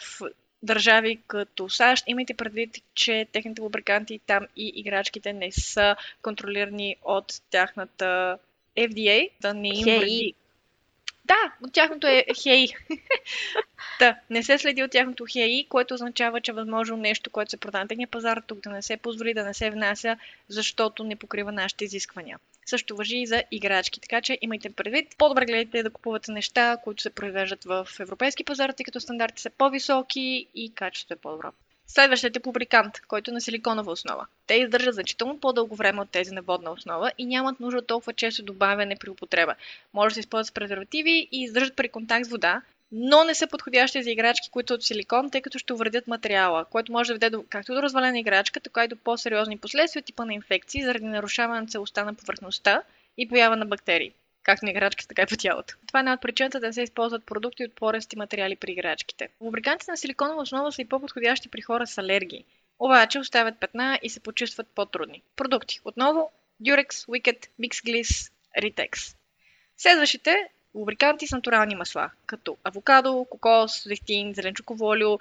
държави 0.63 1.19
като 1.27 1.69
САЩ, 1.69 2.03
имайте 2.07 2.33
предвид, 2.33 2.77
че 2.93 3.27
техните 3.31 3.62
лубриканти 3.62 4.19
там 4.27 4.48
и 4.55 4.71
играчките 4.75 5.33
не 5.33 5.51
са 5.51 5.95
контролирани 6.21 6.95
от 7.03 7.41
тяхната 7.50 8.38
FDA 8.77 9.29
да 9.41 9.53
не 9.53 9.67
им 9.67 9.83
вреди. 9.86 10.33
Да, 11.25 11.53
от 11.65 11.74
тяхното 11.74 12.07
е 12.07 12.25
хей. 12.41 12.67
да, 14.00 14.15
не 14.29 14.43
се 14.43 14.57
следи 14.57 14.83
от 14.83 14.91
тяхното 14.91 15.25
хей, 15.31 15.65
което 15.69 15.93
означава, 15.93 16.41
че 16.41 16.51
е 16.51 16.53
възможно 16.53 16.98
нещо, 16.98 17.29
което 17.29 17.51
се 17.51 17.57
продава 17.57 17.83
на 17.83 17.88
техния 17.88 18.07
пазар 18.07 18.41
тук 18.48 18.60
да 18.60 18.69
не 18.69 18.81
се 18.81 18.98
позволи, 18.98 19.33
да 19.33 19.43
не 19.43 19.53
се 19.53 19.69
внася, 19.69 20.17
защото 20.48 21.03
не 21.03 21.15
покрива 21.15 21.51
нашите 21.51 21.86
изисквания. 21.86 22.39
Също 22.65 22.95
въжи 22.95 23.17
и 23.17 23.27
за 23.27 23.43
играчки, 23.51 24.01
така 24.01 24.21
че 24.21 24.37
имайте 24.41 24.69
предвид. 24.69 25.15
По-добре 25.17 25.45
гледайте 25.45 25.83
да 25.83 25.89
купувате 25.89 26.31
неща, 26.31 26.77
които 26.83 27.01
се 27.03 27.09
произвеждат 27.09 27.63
в 27.63 27.87
европейски 27.99 28.43
пазар, 28.43 28.69
тъй 28.69 28.83
като 28.83 28.99
стандарти 28.99 29.41
са 29.41 29.49
по-високи 29.49 30.47
и 30.55 30.73
качеството 30.75 31.13
е 31.13 31.21
по-добро. 31.21 31.51
Следващият 31.87 32.35
е 32.35 32.39
публикант, 32.39 32.99
който 33.07 33.31
е 33.31 33.33
на 33.33 33.41
силиконова 33.41 33.91
основа. 33.91 34.27
Те 34.47 34.55
издържат 34.55 34.93
значително 34.93 35.39
по-дълго 35.39 35.75
време 35.75 36.01
от 36.01 36.09
тези 36.09 36.33
на 36.33 36.41
водна 36.41 36.71
основа 36.71 37.11
и 37.17 37.25
нямат 37.25 37.59
нужда 37.59 37.79
от 37.79 37.87
толкова 37.87 38.13
често 38.13 38.43
добавяне 38.43 38.95
при 38.99 39.09
употреба. 39.09 39.55
Може 39.93 40.11
да 40.11 40.13
се 40.13 40.19
използват 40.19 40.47
с 40.47 40.51
презервативи 40.51 41.27
и 41.31 41.43
издържат 41.43 41.75
при 41.75 41.89
контакт 41.89 42.25
с 42.25 42.29
вода, 42.29 42.61
но 42.91 43.24
не 43.24 43.36
са 43.36 43.48
подходящи 43.48 44.03
за 44.03 44.12
играчки, 44.12 44.50
които 44.51 44.74
от 44.74 44.83
силикон, 44.83 45.29
тъй 45.29 45.41
като 45.41 45.60
ще 45.60 45.74
увредят 45.74 46.07
материала, 46.07 46.65
което 46.65 46.91
може 46.91 47.07
да 47.07 47.13
веде 47.13 47.29
до, 47.29 47.43
както 47.50 47.74
до 47.74 47.83
развалена 47.83 48.19
играчка, 48.19 48.60
така 48.60 48.83
и 48.83 48.88
до 48.88 48.95
по-сериозни 48.95 49.57
последствия 49.57 50.03
типа 50.03 50.25
на 50.25 50.33
инфекции 50.33 50.83
заради 50.83 51.05
нарушаване 51.05 51.62
на 51.62 51.67
целостта 51.67 52.05
на 52.05 52.13
повърхността 52.13 52.83
и 53.17 53.27
поява 53.27 53.55
на 53.55 53.65
бактерии 53.65 54.13
както 54.43 54.65
на 54.65 54.71
играчките, 54.71 55.07
така 55.07 55.21
и 55.21 55.25
по 55.25 55.38
тялото. 55.38 55.75
Това 55.88 56.00
е 56.00 56.01
една 56.01 56.13
от 56.13 56.21
причината 56.21 56.60
да 56.60 56.67
не 56.67 56.74
се 56.74 56.81
използват 56.81 57.25
продукти 57.25 57.65
от 57.65 57.74
порести 57.74 58.17
материали 58.17 58.55
при 58.55 58.71
играчките. 58.71 59.29
Лубрикантите 59.41 59.91
на 59.91 59.98
силиконова 59.98 60.41
основа 60.41 60.71
са 60.71 60.81
и 60.81 60.86
по-подходящи 60.86 61.50
при 61.50 61.62
хора 61.62 61.88
с 61.88 61.98
алергии, 61.98 62.45
обаче 62.79 63.19
оставят 63.19 63.60
петна 63.60 64.00
и 64.01 64.10
се 64.10 64.19
почувстват 64.19 64.67
по-трудни. 64.75 65.21
Продукти. 65.36 65.79
Отново 65.86 66.31
Durex, 66.63 66.88
Wicked, 66.88 67.48
Mix 67.62 68.31
Ritex. 68.62 69.15
Следващите 69.77 70.50
лубриканти 70.75 71.27
с 71.27 71.31
натурални 71.31 71.75
масла, 71.75 72.09
като 72.25 72.57
авокадо, 72.63 73.25
кокос, 73.29 73.83
зехтин, 73.83 74.33
зеленчуково 74.33 74.85
олио 74.85 75.19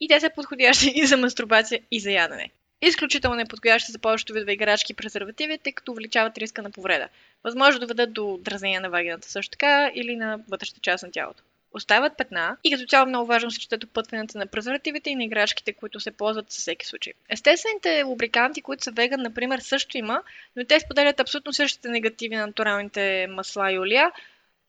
и 0.00 0.08
те 0.08 0.20
са 0.20 0.30
подходящи 0.34 0.92
и 0.94 1.06
за 1.06 1.16
мастурбация, 1.16 1.80
и 1.90 2.00
за 2.00 2.10
ядене. 2.10 2.50
Изключително 2.82 3.36
неподходящи 3.36 3.92
за 3.92 3.98
повечето 3.98 4.32
видове 4.32 4.52
играчки 4.52 4.92
и 4.92 4.96
презервативи, 4.96 5.58
тъй 5.58 5.72
като 5.72 5.92
увеличават 5.92 6.38
риска 6.38 6.62
на 6.62 6.70
повреда. 6.70 7.08
Възможно 7.44 7.80
да 7.80 7.86
доведат 7.86 8.12
до 8.12 8.38
дразнение 8.42 8.80
на 8.80 8.90
вагината 8.90 9.30
също 9.30 9.50
така 9.50 9.90
или 9.94 10.16
на 10.16 10.40
вътрешната 10.48 10.80
част 10.80 11.04
на 11.04 11.10
тялото. 11.10 11.42
Остават 11.74 12.16
петна 12.16 12.56
и 12.64 12.72
като 12.72 12.86
цяло 12.86 13.06
много 13.06 13.26
важно 13.26 13.50
се 13.50 13.60
четат 13.60 13.84
опътванията 13.84 14.38
на 14.38 14.46
презервативите 14.46 15.10
и 15.10 15.14
на 15.14 15.24
играчките, 15.24 15.72
които 15.72 16.00
се 16.00 16.10
ползват 16.10 16.50
със 16.50 16.60
всеки 16.60 16.86
случай. 16.86 17.12
Естествените 17.28 18.02
лубриканти, 18.02 18.62
които 18.62 18.84
са 18.84 18.90
веган, 18.90 19.22
например, 19.22 19.58
също 19.58 19.98
има, 19.98 20.22
но 20.56 20.64
те 20.64 20.80
споделят 20.80 21.20
абсолютно 21.20 21.52
същите 21.52 21.88
негативи 21.88 22.36
на 22.36 22.46
натуралните 22.46 23.26
масла 23.30 23.72
и 23.72 23.78
олия, 23.78 24.12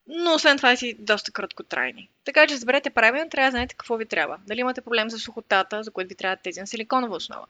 но 0.07 0.33
освен 0.33 0.57
това 0.57 0.75
си 0.75 0.95
доста 0.99 1.31
краткотрайни. 1.31 2.09
Така 2.25 2.47
че 2.47 2.55
разберете 2.55 2.89
правилно, 2.89 3.29
трябва 3.29 3.47
да 3.47 3.51
знаете 3.51 3.75
какво 3.75 3.97
ви 3.97 4.05
трябва. 4.05 4.37
Дали 4.47 4.59
имате 4.59 4.81
проблем 4.81 5.09
с 5.09 5.19
сухотата, 5.19 5.83
за 5.83 5.91
което 5.91 6.09
ви 6.09 6.15
трябва 6.15 6.35
тези 6.35 6.59
на 6.59 6.67
силиконова 6.67 7.15
основа. 7.15 7.45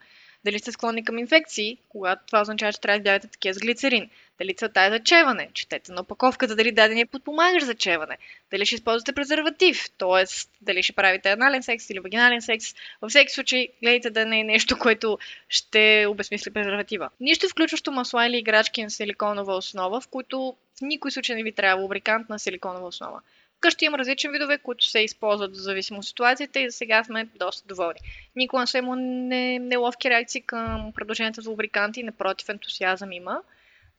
Дали 0.45 0.59
сте 0.59 0.71
склонни 0.71 1.05
към 1.05 1.17
инфекции, 1.17 1.77
когато 1.89 2.25
това 2.25 2.41
означава, 2.41 2.73
че 2.73 2.81
трябва 2.81 2.97
да 2.97 2.99
избягате 2.99 3.27
такива 3.27 3.53
с 3.53 3.59
глицерин. 3.59 4.09
Дали 4.39 4.53
целта 4.53 4.81
е 4.81 4.89
зачеване, 4.89 5.49
четете 5.53 5.91
на 5.91 6.01
опаковката 6.01 6.55
дали 6.55 6.71
дадения 6.71 7.07
подпомагаш 7.07 7.63
зачеване. 7.63 8.17
Дали 8.51 8.65
ще 8.65 8.75
използвате 8.75 9.13
презерватив, 9.13 9.89
т.е. 9.97 10.25
дали 10.61 10.83
ще 10.83 10.93
правите 10.93 11.31
анален 11.31 11.63
секс 11.63 11.89
или 11.89 11.99
вагинален 11.99 12.41
секс. 12.41 12.65
Във 13.01 13.09
всеки 13.09 13.33
случай, 13.33 13.67
гледайте 13.81 14.09
да 14.09 14.25
не 14.25 14.39
е 14.39 14.43
нещо, 14.43 14.79
което 14.79 15.19
ще 15.49 16.05
обесмисли 16.09 16.51
презерватива. 16.51 17.09
Нищо 17.19 17.49
включващо 17.49 17.91
масла 17.91 18.27
или 18.27 18.37
играчки 18.37 18.83
на 18.83 18.89
силиконова 18.89 19.55
основа, 19.55 20.01
в 20.01 20.07
които 20.07 20.55
в 20.77 20.81
никой 20.81 21.11
случай 21.11 21.35
не 21.35 21.43
ви 21.43 21.51
трябва 21.51 21.81
лубрикант 21.81 22.29
на 22.29 22.39
силиконова 22.39 22.87
основа. 22.87 23.21
Вкъщи 23.63 23.85
има 23.85 23.97
различни 23.97 24.29
видове, 24.29 24.57
които 24.57 24.85
се 24.85 24.99
използват 24.99 25.57
в 25.57 25.59
зависимо 25.59 25.99
от 25.99 26.05
ситуацията 26.05 26.59
и 26.59 26.69
за 26.69 26.77
сега 26.77 27.03
сме 27.03 27.27
доста 27.35 27.67
доволни. 27.67 27.99
Никога 28.35 28.61
не 28.61 28.67
са 28.67 28.77
имал 28.77 28.95
не, 28.95 29.59
неловки 29.59 30.09
реакции 30.09 30.41
към 30.41 30.91
предложенията 30.95 31.41
за 31.41 31.49
лубриканти, 31.49 32.03
напротив, 32.03 32.49
ентусиазъм 32.49 33.11
има, 33.11 33.41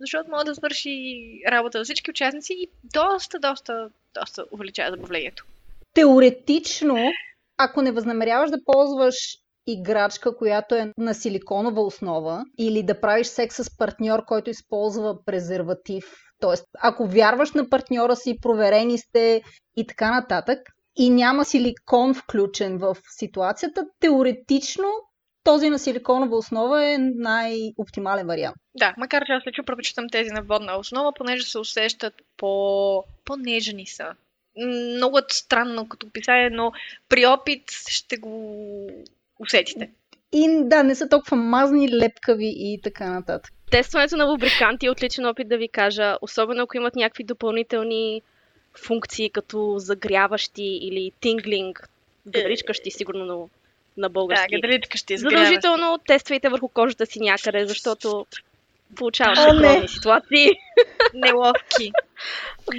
защото 0.00 0.30
може 0.30 0.44
да 0.44 0.54
свърши 0.54 0.96
работа 1.48 1.78
за 1.78 1.84
всички 1.84 2.10
участници 2.10 2.52
и 2.52 2.68
доста, 2.84 3.38
доста, 3.38 3.90
доста 4.20 4.44
увеличава 4.50 4.90
забавлението. 4.90 5.44
Теоретично, 5.94 6.96
ако 7.58 7.82
не 7.82 7.92
възнамеряваш 7.92 8.50
да 8.50 8.64
ползваш 8.64 9.38
играчка, 9.66 10.36
която 10.36 10.74
е 10.74 10.92
на 10.98 11.14
силиконова 11.14 11.82
основа, 11.82 12.44
или 12.58 12.82
да 12.82 13.00
правиш 13.00 13.26
секс 13.26 13.56
с 13.56 13.76
партньор, 13.78 14.24
който 14.24 14.50
използва 14.50 15.24
презерватив, 15.24 16.04
Тоест, 16.44 16.66
ако 16.82 17.06
вярваш 17.06 17.52
на 17.52 17.68
партньора 17.68 18.16
си, 18.16 18.38
проверени 18.42 18.98
сте 18.98 19.42
и 19.76 19.86
така 19.86 20.10
нататък, 20.10 20.58
и 20.96 21.10
няма 21.10 21.44
силикон 21.44 22.14
включен 22.14 22.78
в 22.78 22.96
ситуацията, 23.18 23.86
теоретично 24.00 24.84
този 25.44 25.70
на 25.70 25.78
силиконова 25.78 26.36
основа 26.36 26.86
е 26.86 26.98
най-оптимален 26.98 28.26
вариант. 28.26 28.56
Да, 28.74 28.94
макар 28.98 29.24
че 29.26 29.32
аз 29.32 29.46
лично 29.46 29.64
предпочитам 29.64 30.08
тези 30.12 30.30
на 30.30 30.42
водна 30.42 30.76
основа, 30.76 31.12
понеже 31.16 31.46
се 31.46 31.58
усещат 31.58 32.14
по... 32.36 33.04
по-нежни 33.24 33.86
са. 33.86 34.06
Много 34.96 35.18
е 35.18 35.22
странно 35.30 35.88
като 35.88 36.06
описание, 36.06 36.50
но 36.50 36.72
при 37.08 37.26
опит 37.26 37.70
ще 37.88 38.16
го 38.16 38.56
усетите. 39.40 39.90
И 40.32 40.48
да, 40.64 40.82
не 40.82 40.94
са 40.94 41.08
толкова 41.08 41.36
мазни, 41.36 41.92
лепкави 41.92 42.52
и 42.56 42.80
така 42.82 43.10
нататък. 43.10 43.52
Тестването 43.74 44.16
на 44.16 44.24
лубриканти 44.24 44.86
е 44.86 44.90
отличен 44.90 45.26
опит 45.26 45.48
да 45.48 45.56
ви 45.56 45.68
кажа, 45.68 46.16
особено 46.20 46.62
ако 46.62 46.76
имат 46.76 46.96
някакви 46.96 47.24
допълнителни 47.24 48.22
функции, 48.86 49.30
като 49.30 49.74
загряващи 49.78 50.62
или 50.62 51.12
тинглинг, 51.20 51.88
гадричкащи 52.26 52.90
сигурно 52.90 53.24
на, 53.24 53.46
на 53.96 54.08
български. 54.08 54.54
Да, 54.54 54.60
гадричкащи, 54.60 55.16
Задължително 55.16 55.98
тествайте 56.06 56.48
върху 56.48 56.68
кожата 56.68 57.06
си 57.06 57.20
някъде, 57.20 57.66
защото 57.66 58.26
получаваш 58.96 59.38
подобни 59.48 59.88
ситуации. 59.88 60.50
Неловки. 61.14 61.92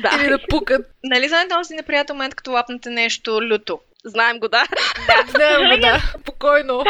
да. 0.02 0.20
Или 0.22 0.30
да 0.30 0.40
пукат. 0.50 0.88
Нали 1.04 1.28
знаете 1.28 1.56
този 1.56 1.74
неприятен 1.74 2.16
момент, 2.16 2.36
като 2.36 2.52
лапнете 2.52 2.90
нещо 2.90 3.42
люто? 3.42 3.80
Знаем 4.06 4.40
го, 4.40 4.48
да. 4.48 4.64
Да, 5.08 5.32
знаем 5.36 5.70
го, 5.70 5.82
да. 5.82 6.00
Спокойно. 6.22 6.84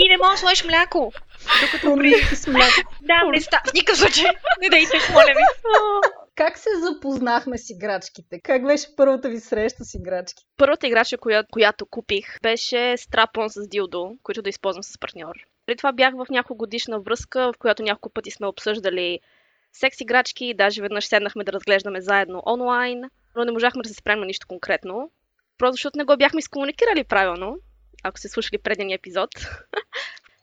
И 0.00 0.08
не 0.08 0.16
можеш 0.16 0.32
да 0.32 0.36
сложиш 0.36 0.64
мляко. 0.64 1.12
Докато 1.60 1.96
при... 1.96 2.12
с 2.12 2.46
мляко. 2.46 2.94
Да, 3.02 3.30
не 3.32 3.40
ста... 3.40 3.60
В 3.70 3.72
никакъв 3.72 3.98
случай. 3.98 4.24
Не 4.60 4.68
дайте, 4.68 4.98
моля 5.12 5.32
ви. 5.36 5.70
Как 6.34 6.58
се 6.58 6.68
запознахме 6.80 7.58
с 7.58 7.70
играчките? 7.70 8.40
Как 8.42 8.66
беше 8.66 8.96
първата 8.96 9.28
ви 9.28 9.40
среща 9.40 9.84
с 9.84 9.94
играчки? 9.94 10.44
Първата 10.56 10.86
играчка, 10.86 11.18
която, 11.18 11.48
която 11.52 11.86
купих, 11.86 12.40
беше 12.42 12.96
страпон 12.96 13.50
с 13.50 13.68
дилдо, 13.68 14.12
който 14.22 14.42
да 14.42 14.48
използвам 14.48 14.82
с 14.82 14.98
партньор. 14.98 15.34
Преди 15.66 15.76
това 15.76 15.92
бях 15.92 16.14
в 16.14 16.26
няколко 16.30 16.58
годишна 16.58 17.00
връзка, 17.00 17.52
в 17.52 17.58
която 17.58 17.82
няколко 17.82 18.10
пъти 18.10 18.30
сме 18.30 18.46
обсъждали 18.46 19.20
секс 19.72 20.00
играчки, 20.00 20.54
даже 20.54 20.82
веднъж 20.82 21.06
седнахме 21.06 21.44
да 21.44 21.52
разглеждаме 21.52 22.00
заедно 22.00 22.42
онлайн, 22.46 23.02
но 23.36 23.44
не 23.44 23.52
можахме 23.52 23.82
да 23.82 23.88
се 23.88 23.94
спрем 23.94 24.20
на 24.20 24.26
нищо 24.26 24.46
конкретно. 24.46 25.10
Просто 25.58 25.72
защото 25.72 25.98
не 25.98 26.04
го 26.04 26.16
бяхме 26.16 26.38
изкомуникирали 26.38 27.04
правилно, 27.04 27.56
ако 28.02 28.18
се 28.18 28.28
слушали 28.28 28.58
предния 28.58 28.94
епизод. 28.94 29.30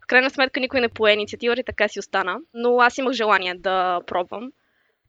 в 0.03 0.07
крайна 0.07 0.29
сметка 0.29 0.59
никой 0.59 0.81
не 0.81 0.89
пое 0.89 1.11
инициативата 1.11 1.61
и 1.61 1.63
така 1.63 1.87
си 1.87 1.99
остана. 1.99 2.37
Но 2.53 2.79
аз 2.79 2.97
имах 2.97 3.13
желание 3.13 3.55
да 3.55 4.01
пробвам. 4.07 4.51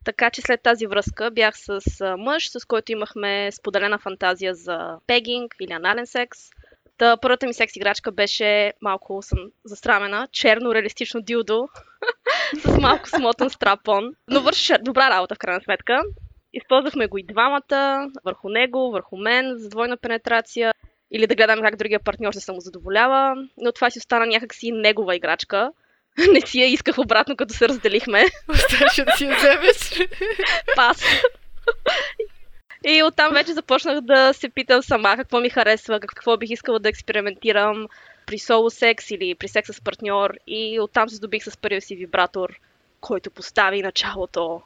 Така 0.04 0.30
че 0.30 0.42
след 0.42 0.62
тази 0.62 0.86
връзка 0.86 1.30
бях 1.30 1.54
с 1.58 1.80
мъж, 2.18 2.50
с 2.50 2.64
който 2.64 2.92
имахме 2.92 3.52
споделена 3.52 3.98
фантазия 3.98 4.54
за 4.54 4.98
пегинг 5.06 5.54
или 5.60 5.72
анален 5.72 6.06
секс. 6.06 6.38
Та 6.98 7.16
първата 7.16 7.46
ми 7.46 7.54
секс 7.54 7.76
играчка 7.76 8.12
беше 8.12 8.72
малко 8.80 9.22
съм 9.22 9.38
застрамена, 9.64 10.28
черно 10.32 10.74
реалистично 10.74 11.20
дилдо 11.20 11.68
с 12.64 12.78
малко 12.78 13.08
смотан 13.08 13.50
страпон. 13.50 14.14
Но 14.28 14.40
върши 14.40 14.72
добра 14.80 15.10
работа 15.10 15.34
в 15.34 15.38
крайна 15.38 15.60
сметка. 15.60 16.02
Използвахме 16.52 17.06
го 17.06 17.18
и 17.18 17.22
двамата, 17.22 18.10
върху 18.24 18.48
него, 18.48 18.90
върху 18.90 19.16
мен, 19.16 19.54
за 19.58 19.68
двойна 19.68 19.96
пенетрация 19.96 20.72
или 21.10 21.26
да 21.26 21.34
гледаме 21.34 21.62
как 21.62 21.76
другия 21.76 22.00
партньор 22.00 22.32
се 22.32 22.40
самозадоволява, 22.40 23.34
но 23.56 23.72
това 23.72 23.90
си 23.90 23.98
остана 23.98 24.26
някакси 24.26 24.72
негова 24.72 25.16
играчка. 25.16 25.72
Не 26.32 26.40
си 26.40 26.60
я 26.60 26.66
исках 26.66 26.98
обратно, 26.98 27.36
като 27.36 27.54
се 27.54 27.68
разделихме. 27.68 28.24
Оставаше 28.48 29.04
да 29.04 29.12
си 29.12 29.24
я 29.24 29.36
вземеш. 29.36 30.08
Пас. 30.76 31.04
И 32.84 33.02
оттам 33.02 33.32
вече 33.32 33.52
започнах 33.52 34.00
да 34.00 34.32
се 34.32 34.48
питам 34.48 34.82
сама 34.82 35.16
какво 35.16 35.40
ми 35.40 35.50
харесва, 35.50 36.00
какво 36.00 36.36
бих 36.36 36.50
искала 36.50 36.78
да 36.78 36.88
експериментирам 36.88 37.86
при 38.26 38.38
соло 38.38 38.70
секс 38.70 39.10
или 39.10 39.34
при 39.34 39.48
секс 39.48 39.76
с 39.76 39.80
партньор. 39.80 40.34
И 40.46 40.80
оттам 40.80 41.08
се 41.08 41.16
здобих 41.16 41.44
с 41.44 41.56
първия 41.56 41.80
си 41.80 41.96
вибратор, 41.96 42.60
който 43.00 43.30
постави 43.30 43.82
началото 43.82 44.62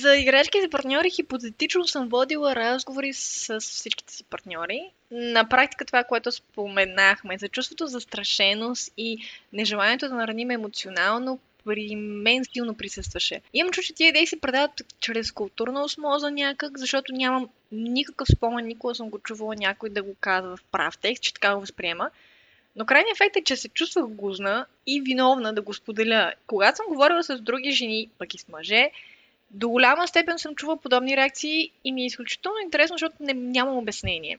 за 0.00 0.16
играчки 0.16 0.60
за 0.62 0.68
партньори 0.68 1.10
хипотетично 1.10 1.88
съм 1.88 2.08
водила 2.08 2.56
разговори 2.56 3.12
с 3.12 3.60
всичките 3.60 4.12
си 4.12 4.24
партньори. 4.24 4.90
На 5.10 5.48
практика 5.48 5.84
това, 5.84 6.04
което 6.04 6.32
споменахме, 6.32 7.38
за 7.38 7.48
чувството 7.48 7.86
за 7.86 8.00
страшеност 8.00 8.92
и 8.96 9.18
нежеланието 9.52 10.08
да 10.08 10.14
нараним 10.14 10.50
емоционално, 10.50 11.38
при 11.64 11.96
мен 11.96 12.44
силно 12.44 12.74
присъстваше. 12.74 13.40
Имам 13.52 13.72
чу, 13.72 13.82
че 13.82 13.94
тия 13.94 14.08
идеи 14.08 14.26
се 14.26 14.40
предават 14.40 14.70
чрез 15.00 15.32
културна 15.32 15.84
осмоза 15.84 16.30
някак, 16.30 16.78
защото 16.78 17.12
нямам 17.12 17.48
никакъв 17.72 18.28
спомен, 18.28 18.66
никога 18.66 18.94
съм 18.94 19.10
го 19.10 19.18
чувала 19.18 19.54
някой 19.56 19.90
да 19.90 20.02
го 20.02 20.14
казва 20.20 20.56
в 20.56 20.62
прав 20.72 20.98
текст, 20.98 21.22
че 21.22 21.34
така 21.34 21.54
го 21.54 21.60
възприема. 21.60 22.10
Но 22.76 22.86
крайният 22.86 23.16
ефект 23.16 23.36
е, 23.36 23.44
че 23.44 23.56
се 23.56 23.68
чувствах 23.68 24.06
гузна 24.06 24.66
и 24.86 25.00
виновна 25.00 25.52
да 25.52 25.62
го 25.62 25.74
споделя. 25.74 26.32
Когато 26.46 26.76
съм 26.76 26.86
говорила 26.88 27.22
с 27.22 27.40
други 27.40 27.72
жени, 27.72 28.10
пък 28.18 28.34
и 28.34 28.38
с 28.38 28.48
мъже, 28.48 28.90
до 29.52 29.68
голяма 29.68 30.08
степен 30.08 30.38
съм 30.38 30.54
чувала 30.54 30.80
подобни 30.80 31.16
реакции 31.16 31.72
и 31.84 31.92
ми 31.92 32.02
е 32.02 32.06
изключително 32.06 32.58
интересно, 32.64 32.94
защото 32.94 33.16
не, 33.20 33.32
нямам 33.32 33.76
обяснение. 33.76 34.38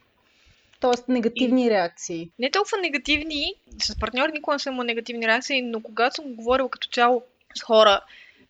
Тоест 0.80 1.08
негативни 1.08 1.66
и... 1.66 1.70
реакции. 1.70 2.30
Не 2.40 2.52
толкова 2.52 2.78
негативни, 2.78 3.54
с 3.84 4.00
партньори 4.00 4.32
никога 4.32 4.56
не 4.56 4.60
съм 4.60 4.74
имала 4.74 4.86
негативни 4.86 5.28
реакции, 5.28 5.62
но 5.62 5.82
когато 5.82 6.16
съм 6.16 6.34
говорила 6.34 6.70
като 6.70 6.88
цяло 6.88 7.24
с 7.56 7.62
хора, 7.62 8.02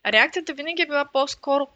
реакцията 0.05 0.53
винаги 0.53 0.81
е 0.81 0.85
била 0.85 1.05
по-скоро 1.13 1.67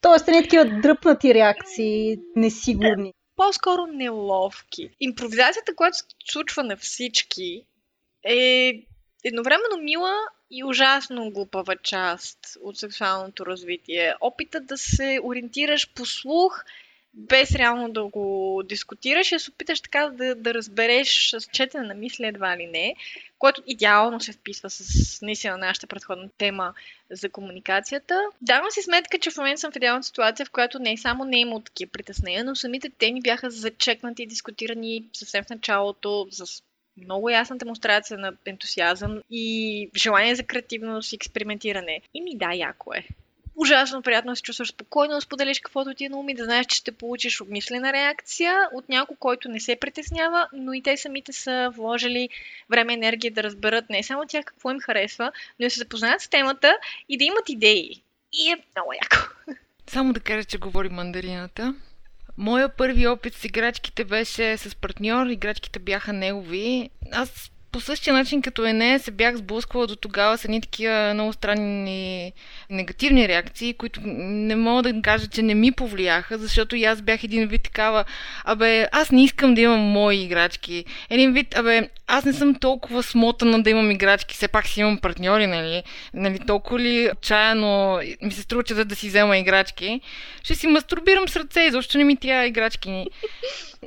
Тоест 0.00 0.28
не 0.28 0.42
такива 0.42 0.64
дръпнати 0.64 1.34
реакции, 1.34 2.18
несигурни. 2.36 3.12
По-скоро 3.36 3.86
неловки. 3.86 4.90
Импровизацията, 5.00 5.74
която 5.76 5.96
се 5.96 6.04
случва 6.24 6.64
на 6.64 6.76
всички, 6.76 7.64
е 8.24 8.72
едновременно 9.24 9.76
мила 9.82 10.14
и 10.50 10.64
ужасно 10.64 11.30
глупава 11.30 11.76
част 11.76 12.38
от 12.62 12.78
сексуалното 12.78 13.46
развитие. 13.46 14.14
Опитът 14.20 14.66
да 14.66 14.78
се 14.78 15.20
ориентираш 15.24 15.92
по 15.94 16.06
слух 16.06 16.64
без 17.14 17.54
реално 17.54 17.92
да 17.92 18.04
го 18.04 18.62
дискутираш 18.64 19.32
и 19.32 19.38
се 19.38 19.50
опиташ 19.50 19.80
така 19.80 20.08
да, 20.08 20.34
да 20.34 20.54
разбереш 20.54 21.30
с 21.30 21.40
четене 21.52 21.86
на 21.86 21.94
мисли 21.94 22.26
едва 22.26 22.56
ли 22.56 22.66
не, 22.66 22.96
което 23.38 23.62
идеално 23.66 24.20
се 24.20 24.32
вписва 24.32 24.70
с 24.70 25.22
наистина 25.22 25.56
нашата 25.56 25.86
предходна 25.86 26.28
тема 26.38 26.74
за 27.10 27.30
комуникацията. 27.30 28.20
Давам 28.40 28.70
си 28.70 28.82
сметка, 28.82 29.18
че 29.18 29.30
в 29.30 29.36
момента 29.36 29.60
съм 29.60 29.72
в 29.72 29.76
идеална 29.76 30.02
ситуация, 30.02 30.46
в 30.46 30.50
която 30.50 30.78
не 30.78 30.96
само 30.96 31.24
не 31.24 31.40
имало 31.40 31.60
такива 31.60 31.90
притеснения, 31.92 32.44
но 32.44 32.56
самите 32.56 32.90
теми 32.90 33.20
бяха 33.20 33.50
зачекнати 33.50 34.22
и 34.22 34.26
дискутирани 34.26 35.08
съвсем 35.12 35.44
в 35.44 35.50
началото, 35.50 36.26
с 36.30 36.62
много 36.96 37.30
ясна 37.30 37.58
демонстрация 37.58 38.18
на 38.18 38.32
ентусиазъм 38.46 39.20
и 39.30 39.90
желание 39.96 40.34
за 40.34 40.42
креативност 40.42 41.12
и 41.12 41.16
експериментиране. 41.16 42.00
И 42.14 42.20
ми 42.20 42.36
да, 42.36 42.52
яко 42.54 42.94
е 42.94 43.04
ужасно 43.56 44.02
приятно 44.02 44.36
се 44.36 44.42
чувстваш 44.42 44.68
спокойно, 44.68 45.14
да 45.14 45.20
споделиш 45.20 45.60
каквото 45.60 45.94
ти 45.94 46.04
е 46.04 46.08
на 46.08 46.18
ум 46.18 46.28
и 46.28 46.34
да 46.34 46.44
знаеш, 46.44 46.66
че 46.66 46.76
ще 46.76 46.92
получиш 46.92 47.40
обмислена 47.40 47.92
реакция 47.92 48.68
от 48.72 48.88
някой, 48.88 49.16
който 49.16 49.48
не 49.48 49.60
се 49.60 49.76
притеснява, 49.76 50.48
но 50.52 50.72
и 50.72 50.82
те 50.82 50.96
самите 50.96 51.32
са 51.32 51.70
вложили 51.76 52.28
време 52.70 52.92
и 52.92 52.94
енергия 52.94 53.32
да 53.32 53.42
разберат 53.42 53.90
не 53.90 54.02
само 54.02 54.26
тях 54.28 54.44
какво 54.44 54.70
им 54.70 54.80
харесва, 54.80 55.32
но 55.58 55.64
и 55.64 55.66
да 55.66 55.70
се 55.70 55.78
запознаят 55.78 56.20
с 56.20 56.28
темата 56.28 56.76
и 57.08 57.18
да 57.18 57.24
имат 57.24 57.48
идеи. 57.48 58.02
И 58.32 58.50
е 58.50 58.56
много 58.76 58.92
яко. 58.92 59.16
Само 59.86 60.12
да 60.12 60.20
кажа, 60.20 60.44
че 60.44 60.58
говори 60.58 60.88
мандарината. 60.88 61.74
Моя 62.36 62.68
първи 62.68 63.06
опит 63.06 63.34
с 63.34 63.44
играчките 63.44 64.04
беше 64.04 64.56
с 64.56 64.74
партньор, 64.74 65.26
играчките 65.26 65.78
бяха 65.78 66.12
негови. 66.12 66.90
Аз 67.12 67.50
по 67.74 67.80
същия 67.80 68.14
начин 68.14 68.42
като 68.42 68.66
е 68.66 68.72
не 68.72 68.98
се 68.98 69.10
бях 69.10 69.36
сблъсквала 69.36 69.86
до 69.86 69.96
тогава 69.96 70.38
с 70.38 70.44
едни 70.44 70.60
такива 70.60 71.10
много 71.14 71.32
странни 71.32 72.32
негативни 72.70 73.28
реакции, 73.28 73.74
които 73.74 74.00
не 74.04 74.56
мога 74.56 74.82
да 74.82 75.02
кажа, 75.02 75.26
че 75.26 75.42
не 75.42 75.54
ми 75.54 75.72
повлияха, 75.72 76.38
защото 76.38 76.76
и 76.76 76.84
аз 76.84 77.02
бях 77.02 77.24
един 77.24 77.48
вид 77.48 77.62
такава, 77.62 78.04
абе, 78.44 78.88
аз 78.92 79.10
не 79.10 79.24
искам 79.24 79.54
да 79.54 79.60
имам 79.60 79.80
мои 79.80 80.16
играчки. 80.16 80.84
Един 81.10 81.32
вид, 81.32 81.56
абе, 81.56 81.88
аз 82.06 82.24
не 82.24 82.32
съм 82.32 82.54
толкова 82.54 83.02
смотана 83.02 83.62
да 83.62 83.70
имам 83.70 83.90
играчки, 83.90 84.34
все 84.34 84.48
пак 84.48 84.66
си 84.66 84.80
имам 84.80 84.98
партньори, 84.98 85.46
нали? 85.46 85.82
нали 86.14 86.38
толкова 86.46 86.80
ли 86.80 87.10
отчаяно 87.12 88.00
ми 88.22 88.32
се 88.32 88.42
струва, 88.42 88.62
че 88.64 88.74
да, 88.74 88.84
да 88.84 88.96
си 88.96 89.08
взема 89.08 89.38
играчки. 89.38 90.00
Ще 90.42 90.54
си 90.54 90.66
мастурбирам 90.66 91.28
с 91.28 91.36
ръце, 91.36 91.70
защото 91.70 91.98
не 91.98 92.04
ми 92.04 92.16
трябва 92.16 92.46
играчки. 92.46 93.06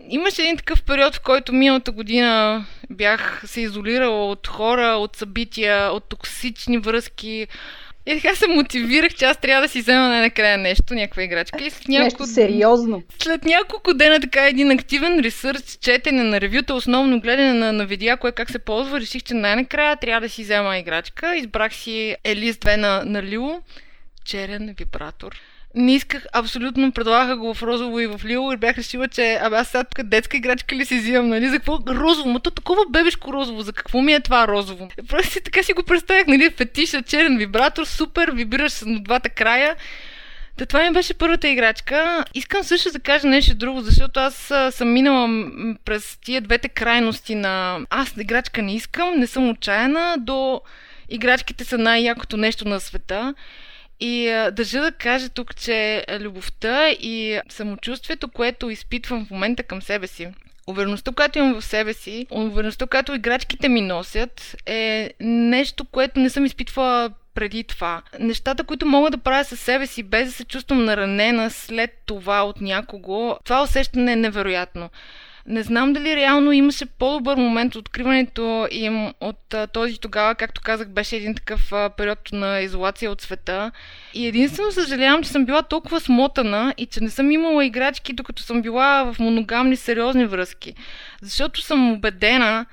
Имаше 0.10 0.42
един 0.42 0.58
такъв 0.58 0.84
период, 0.84 1.16
в 1.16 1.22
който 1.22 1.54
миналата 1.54 1.92
година 1.92 2.66
бях 2.90 3.42
се 3.46 3.62
изолирала 3.62 4.30
от 4.30 4.48
хора, 4.48 4.88
от 4.88 5.16
събития, 5.16 5.92
от 5.92 6.10
токсични 6.10 6.78
връзки. 6.78 7.48
И 8.06 8.22
така 8.22 8.36
се 8.36 8.48
мотивирах, 8.48 9.14
че 9.14 9.26
аз 9.26 9.38
трябва 9.38 9.62
да 9.62 9.70
си 9.70 9.82
взема 9.82 10.08
най-накрая 10.08 10.58
нещо, 10.58 10.94
някаква 10.94 11.24
играчка. 11.24 11.64
И 11.64 11.70
след 11.70 11.88
няколко... 11.88 12.24
Нещо 12.24 12.34
сериозно. 12.34 13.04
След 13.20 13.46
няколко 13.46 13.94
дена 13.94 14.20
така 14.20 14.48
един 14.48 14.72
активен 14.72 15.20
ресърч, 15.20 15.78
четене 15.82 16.24
на 16.24 16.42
ревюта, 16.42 16.74
основно 16.74 17.20
гледане 17.20 17.54
на, 17.54 17.74
на 17.74 17.86
видеа, 17.86 18.18
кое 18.18 18.32
как 18.32 18.52
се 18.52 18.60
ползва, 18.60 19.00
реших, 19.00 19.24
че 19.24 19.34
най-накрая 19.34 19.98
трябва 19.98 20.22
да 20.22 20.30
си 20.30 20.44
взема 20.44 20.78
играчка. 20.78 21.36
Избрах 21.36 21.76
си 21.76 22.16
Елис 22.24 22.56
2 22.56 22.76
на, 22.76 23.04
на 23.06 23.24
Лило, 23.24 23.62
черен 24.26 24.76
вибратор 24.78 25.36
не 25.78 25.96
исках 25.96 26.26
абсолютно, 26.34 26.92
предлагаха 26.92 27.38
го 27.38 27.54
в 27.54 27.64
розово 27.64 28.00
и 28.00 28.08
в 28.08 28.22
лило 28.26 28.52
и 28.52 28.58
бях 28.58 28.78
решила, 28.78 29.08
че 29.08 29.40
абе 29.42 29.56
аз 29.56 29.68
сега 29.68 29.84
тук 29.84 30.06
детска 30.06 30.38
играчка 30.38 30.76
ли 30.76 30.86
си 30.86 30.98
взимам, 30.98 31.28
нали? 31.28 31.50
За 31.50 31.58
какво 31.58 31.80
розово? 31.88 32.30
Ма 32.30 32.40
то 32.40 32.52
такова 32.52 32.82
бебешко 32.90 33.34
розово, 33.34 33.62
за 33.62 33.74
какво 33.74 34.02
ми 34.02 34.14
е 34.14 34.20
това 34.20 34.48
розово? 34.48 34.90
Просто 35.08 35.32
си 35.32 35.42
така 35.42 35.64
си 35.64 35.74
го 35.74 35.84
представях, 35.84 36.28
нали? 36.28 36.50
Фетиша, 36.50 37.02
черен 37.02 37.38
вибратор, 37.38 37.86
супер, 37.86 38.30
вибираш 38.30 38.72
с 38.72 38.86
двата 38.86 39.30
края. 39.30 39.76
Та 40.58 40.66
това 40.66 40.84
ми 40.84 40.92
беше 40.92 41.14
първата 41.14 41.48
играчка. 41.48 42.26
Искам 42.34 42.64
също 42.64 42.92
да 42.92 43.00
кажа 43.00 43.28
нещо 43.28 43.56
друго, 43.56 43.82
защото 43.82 44.20
аз 44.20 44.54
съм 44.72 44.94
минала 44.94 45.46
през 45.86 46.18
тия 46.26 46.42
двете 46.42 46.70
крайности 46.70 47.36
на 47.36 47.80
аз 47.90 48.14
играчка 48.20 48.62
не 48.62 48.76
искам, 48.76 49.20
не 49.20 49.28
съм 49.28 49.50
отчаяна, 49.50 50.16
до 50.20 50.62
играчките 51.10 51.66
са 51.66 51.78
най-якото 51.78 52.38
нещо 52.38 52.68
на 52.68 52.80
света. 52.80 53.34
И 54.00 54.26
държа 54.52 54.82
да 54.82 54.92
кажа 54.92 55.30
тук, 55.30 55.56
че 55.56 56.06
любовта 56.20 56.90
и 56.90 57.40
самочувствието, 57.50 58.28
което 58.28 58.70
изпитвам 58.70 59.26
в 59.26 59.32
момента 59.32 59.64
към 59.64 59.82
себе 59.82 60.08
си, 60.08 60.28
увереността, 60.68 61.12
която 61.12 61.40
имам 61.40 61.62
в 61.62 61.66
себе 61.66 61.94
си, 61.94 62.28
увереността, 62.32 62.88
която 62.88 63.16
играчките 63.16 63.70
ми 63.70 63.82
носят, 63.82 64.56
е 64.66 65.14
нещо, 65.20 65.86
което 65.86 66.20
не 66.20 66.30
съм 66.30 66.46
изпитвала 66.46 67.10
преди 67.34 67.64
това. 67.64 68.02
Нещата, 68.20 68.64
които 68.64 68.86
мога 68.86 69.12
да 69.12 69.18
правя 69.18 69.44
със 69.44 69.60
себе 69.60 69.88
си, 69.88 70.04
без 70.04 70.28
да 70.28 70.34
се 70.34 70.46
чувствам 70.46 70.86
наранена 70.86 71.50
след 71.50 71.92
това 72.06 72.44
от 72.44 72.62
някого, 72.62 73.38
това 73.44 73.64
усещане 73.64 74.12
е 74.12 74.16
невероятно. 74.16 74.90
Не 75.48 75.64
знам 75.64 75.94
дали 75.94 76.16
реално 76.16 76.52
имаше 76.52 76.86
по-добър 76.86 77.36
момент 77.36 77.76
от 77.76 77.88
откриването 77.88 78.68
им 78.72 79.14
от 79.22 79.54
а, 79.54 79.68
този 79.68 80.00
тогава, 80.00 80.36
както 80.36 80.62
казах, 80.62 80.88
беше 80.88 81.16
един 81.16 81.36
такъв 81.36 81.74
а, 81.74 81.90
период 81.90 82.32
на 82.32 82.60
изолация 82.60 83.12
от 83.12 83.22
света. 83.22 83.72
И 84.14 84.28
единствено 84.28 84.72
съжалявам, 84.72 85.24
че 85.24 85.30
съм 85.30 85.46
била 85.46 85.62
толкова 85.62 86.00
смотана 86.00 86.74
и 86.78 86.86
че 86.86 87.04
не 87.04 87.10
съм 87.10 87.32
имала 87.32 87.66
играчки, 87.66 88.14
докато 88.14 88.44
съм 88.44 88.62
била 88.62 89.04
в 89.04 89.20
моногамни 89.20 89.76
сериозни 89.76 90.26
връзки. 90.26 90.74
Защото 91.22 91.62
съм 91.62 91.92
убедена, 91.92 92.66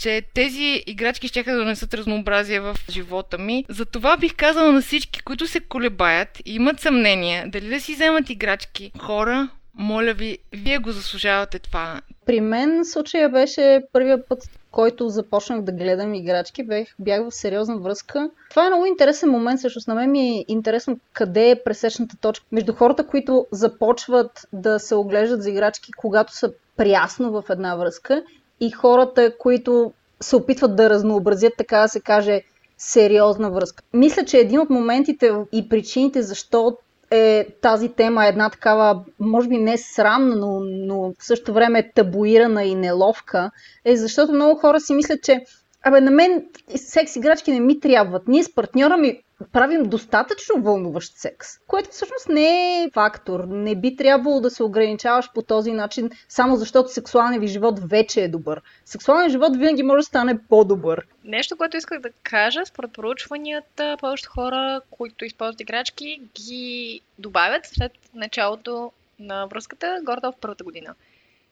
че 0.00 0.22
тези 0.34 0.82
играчки 0.86 1.28
ще 1.28 1.42
да 1.42 1.56
донесат 1.56 1.94
разнообразие 1.94 2.60
в 2.60 2.76
живота 2.90 3.38
ми. 3.38 3.64
Затова 3.68 4.16
бих 4.16 4.34
казала 4.34 4.72
на 4.72 4.82
всички, 4.82 5.22
които 5.22 5.46
се 5.46 5.60
колебаят 5.60 6.42
и 6.44 6.54
имат 6.54 6.80
съмнение 6.80 7.44
дали 7.46 7.68
да 7.68 7.80
си 7.80 7.94
вземат 7.94 8.30
играчки, 8.30 8.92
хора, 8.98 9.48
моля 9.74 10.12
ви, 10.12 10.38
вие 10.52 10.78
го 10.78 10.90
заслужавате 10.92 11.58
това. 11.58 12.00
При 12.26 12.40
мен 12.40 12.84
случая 12.84 13.28
беше 13.28 13.82
първия 13.92 14.26
път, 14.28 14.50
който 14.70 15.08
започнах 15.08 15.62
да 15.62 15.72
гледам 15.72 16.14
играчки, 16.14 16.62
бях, 16.62 16.88
бях 16.98 17.28
в 17.28 17.34
сериозна 17.34 17.78
връзка. 17.78 18.30
Това 18.50 18.66
е 18.66 18.70
много 18.70 18.86
интересен 18.86 19.30
момент, 19.30 19.60
също 19.60 19.80
на 19.88 19.94
мен 19.94 20.10
ми 20.10 20.28
е 20.28 20.44
интересно 20.48 20.98
къде 21.12 21.50
е 21.50 21.62
пресечната 21.64 22.16
точка 22.16 22.46
между 22.52 22.72
хората, 22.72 23.06
които 23.06 23.46
започват 23.52 24.48
да 24.52 24.78
се 24.78 24.94
оглеждат 24.94 25.42
за 25.42 25.50
играчки, 25.50 25.92
когато 25.92 26.36
са 26.36 26.52
прясно 26.76 27.30
в 27.32 27.44
една 27.50 27.76
връзка 27.76 28.22
и 28.60 28.70
хората, 28.70 29.38
които 29.38 29.92
се 30.20 30.36
опитват 30.36 30.76
да 30.76 30.90
разнообразят, 30.90 31.52
така 31.58 31.80
да 31.80 31.88
се 31.88 32.00
каже, 32.00 32.42
сериозна 32.78 33.50
връзка. 33.50 33.82
Мисля, 33.92 34.24
че 34.24 34.38
един 34.38 34.60
от 34.60 34.70
моментите 34.70 35.32
и 35.52 35.68
причините 35.68 36.22
защо 36.22 36.76
е 37.10 37.46
тази 37.62 37.88
тема 37.88 38.26
една 38.26 38.50
такава, 38.50 39.04
може 39.20 39.48
би 39.48 39.58
не 39.58 39.78
срамна, 39.78 40.36
но, 40.36 40.60
но 40.60 41.12
в 41.18 41.24
същото 41.24 41.52
време 41.52 41.78
е 41.78 41.92
табуирана 41.92 42.64
и 42.64 42.74
неловка, 42.74 43.50
е 43.84 43.96
защото 43.96 44.32
много 44.32 44.60
хора 44.60 44.80
си 44.80 44.94
мислят, 44.94 45.22
че 45.22 45.40
Абе, 45.82 46.00
на 46.00 46.10
мен 46.10 46.44
секс 46.76 47.16
играчки 47.16 47.52
не 47.52 47.60
ми 47.60 47.80
трябват. 47.80 48.28
Ние 48.28 48.44
с 48.44 48.54
партньора 48.54 48.96
ми 48.96 49.20
правим 49.52 49.82
достатъчно 49.82 50.62
вълнуващ 50.62 51.12
секс, 51.16 51.48
което 51.66 51.90
всъщност 51.90 52.28
не 52.28 52.82
е 52.82 52.90
фактор. 52.94 53.44
Не 53.48 53.74
би 53.74 53.96
трябвало 53.96 54.40
да 54.40 54.50
се 54.50 54.62
ограничаваш 54.62 55.32
по 55.32 55.42
този 55.42 55.72
начин, 55.72 56.10
само 56.28 56.56
защото 56.56 56.92
сексуалният 56.92 57.40
ви 57.40 57.48
живот 57.48 57.80
вече 57.90 58.22
е 58.22 58.28
добър. 58.28 58.62
Сексуалният 58.84 59.32
живот 59.32 59.56
винаги 59.56 59.82
може 59.82 59.98
да 59.98 60.02
стане 60.02 60.38
по-добър. 60.48 61.06
Нещо, 61.24 61.56
което 61.56 61.76
исках 61.76 62.00
да 62.00 62.10
кажа, 62.22 62.60
според 62.66 62.92
проучванията, 62.92 63.96
повечето 64.00 64.30
хора, 64.30 64.80
които 64.90 65.24
използват 65.24 65.60
играчки, 65.60 66.22
ги 66.34 67.00
добавят 67.18 67.66
след 67.66 67.92
началото 68.14 68.92
на 69.18 69.46
връзката, 69.46 69.98
гордо 70.02 70.32
в 70.32 70.40
първата 70.40 70.64
година. 70.64 70.94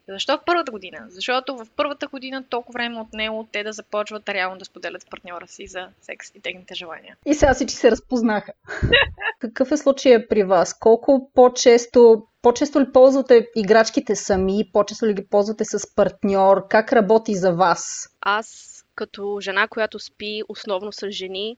Защо 0.09 0.37
в 0.37 0.41
първата 0.47 0.73
година? 0.73 1.07
Защото 1.09 1.57
в 1.57 1.67
първата 1.77 2.07
година 2.07 2.45
толкова 2.49 2.73
време 2.73 3.01
от 3.01 3.13
него 3.13 3.49
те 3.53 3.63
да 3.63 3.73
започват 3.73 4.29
реално 4.29 4.59
да 4.59 4.65
споделят 4.65 5.03
с 5.03 5.07
партньора 5.07 5.49
си 5.49 5.67
за 5.67 5.89
секс 6.01 6.31
и 6.35 6.41
техните 6.41 6.75
желания. 6.75 7.17
И 7.27 7.35
сега 7.35 7.55
всички 7.55 7.77
се 7.77 7.91
разпознаха. 7.91 8.53
Какъв 9.39 9.73
е 9.73 9.77
случая 9.77 10.29
при 10.29 10.43
вас? 10.43 10.79
Колко 10.79 11.31
по-често, 11.35 12.27
по-често 12.43 12.81
ли 12.81 12.93
ползвате 12.93 13.49
играчките 13.57 14.17
сами? 14.17 14.71
По-често 14.73 15.07
ли 15.07 15.15
ги 15.15 15.27
ползвате 15.27 15.65
с 15.65 15.95
партньор? 15.95 16.69
Как 16.69 16.93
работи 16.93 17.35
за 17.35 17.53
вас? 17.53 18.09
Аз 18.21 18.75
като 18.95 19.39
жена, 19.41 19.69
която 19.69 19.99
спи 19.99 20.43
основно 20.49 20.93
с 20.93 21.11
жени, 21.11 21.57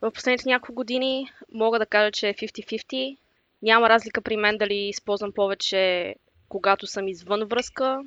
в 0.00 0.10
последните 0.10 0.48
няколко 0.48 0.74
години 0.74 1.30
мога 1.52 1.78
да 1.78 1.86
кажа, 1.86 2.12
че 2.12 2.28
е 2.28 2.34
50-50. 2.34 3.16
Няма 3.62 3.88
разлика 3.88 4.20
при 4.20 4.36
мен 4.36 4.58
дали 4.58 4.74
използвам 4.74 5.32
повече 5.32 6.14
когато 6.50 6.86
съм 6.86 7.08
извън 7.08 7.44
връзка 7.44 8.00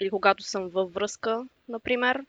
или 0.00 0.10
когато 0.10 0.42
съм 0.42 0.68
във 0.68 0.92
връзка, 0.92 1.44
например. 1.68 2.20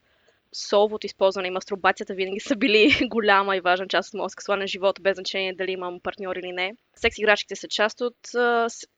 Солвото 0.54 1.06
използване 1.06 1.48
и 1.48 1.52
мастурбацията 1.52 2.14
винаги 2.14 2.40
са 2.40 2.56
били 2.56 3.08
голяма 3.10 3.58
и 3.58 3.62
важна 3.62 3.88
част 3.88 4.10
от 4.10 4.18
моят 4.18 4.32
сексуален 4.32 4.68
живот, 4.68 5.00
без 5.02 5.16
значение 5.16 5.54
дали 5.54 5.72
имам 5.72 6.00
партньор 6.00 6.36
или 6.36 6.52
не. 6.52 6.74
Секс 6.96 7.18
играчките 7.18 7.56
са 7.56 7.68
част 7.68 8.02
от, 8.02 8.16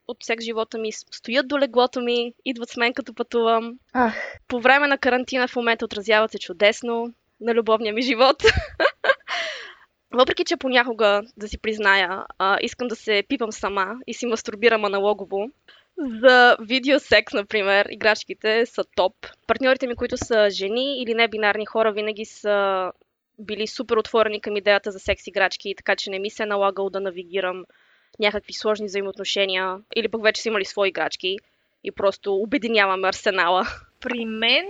от 0.08 0.18
секс 0.24 0.46
живота 0.46 0.78
ми, 0.78 0.92
стоят 0.92 1.48
до 1.48 1.60
леглото 1.60 2.02
ми, 2.02 2.34
идват 2.46 2.70
с 2.70 2.78
мен 2.78 2.94
като 2.94 3.14
пътувам. 3.14 3.80
Ах. 3.94 4.16
По 4.48 4.60
време 4.60 4.88
на 4.88 4.98
карантина 4.98 5.48
в 5.48 5.56
момента 5.56 5.86
отразяват 5.86 6.32
се 6.32 6.40
чудесно 6.40 7.14
на 7.42 7.54
любовния 7.54 7.94
ми 7.94 8.02
живот. 8.02 8.44
Въпреки, 10.14 10.46
че 10.46 10.58
понякога, 10.58 11.22
да 11.38 11.48
си 11.48 11.58
призная, 11.58 12.26
а, 12.38 12.58
искам 12.62 12.88
да 12.88 12.96
се 12.96 13.24
пипам 13.30 13.52
сама 13.52 13.96
и 14.08 14.14
си 14.14 14.26
мастурбирам 14.26 14.86
аналогово, 14.86 15.50
За 15.98 16.58
видеосекс, 16.60 17.34
например, 17.34 17.88
играчките 17.92 18.66
са 18.66 18.84
топ. 18.96 19.14
Партньорите 19.48 19.88
ми, 19.88 19.96
които 19.96 20.18
са 20.18 20.50
жени 20.50 21.02
или 21.02 21.14
не-бинарни 21.14 21.66
хора, 21.66 21.92
винаги 21.92 22.26
са 22.26 22.92
били 23.40 23.68
супер 23.68 23.98
отворени 23.98 24.42
към 24.42 24.58
идеята 24.58 24.92
за 24.92 25.00
секс 25.00 25.28
играчки, 25.28 25.76
така 25.78 25.96
че 25.96 26.10
не 26.10 26.20
ми 26.20 26.30
се 26.30 26.44
е 26.44 26.46
налагало 26.46 26.90
да 26.90 27.00
навигирам 27.00 27.66
някакви 28.20 28.54
сложни 28.54 28.86
взаимоотношения 28.86 29.78
или 29.96 30.10
пък 30.10 30.24
вече 30.24 30.42
са 30.42 30.50
имали 30.50 30.66
свои 30.66 30.90
играчки 30.90 31.38
и 31.84 31.92
просто 31.92 32.36
обединяваме 32.36 33.08
арсенала. 33.08 33.68
При 34.00 34.26
мен 34.26 34.66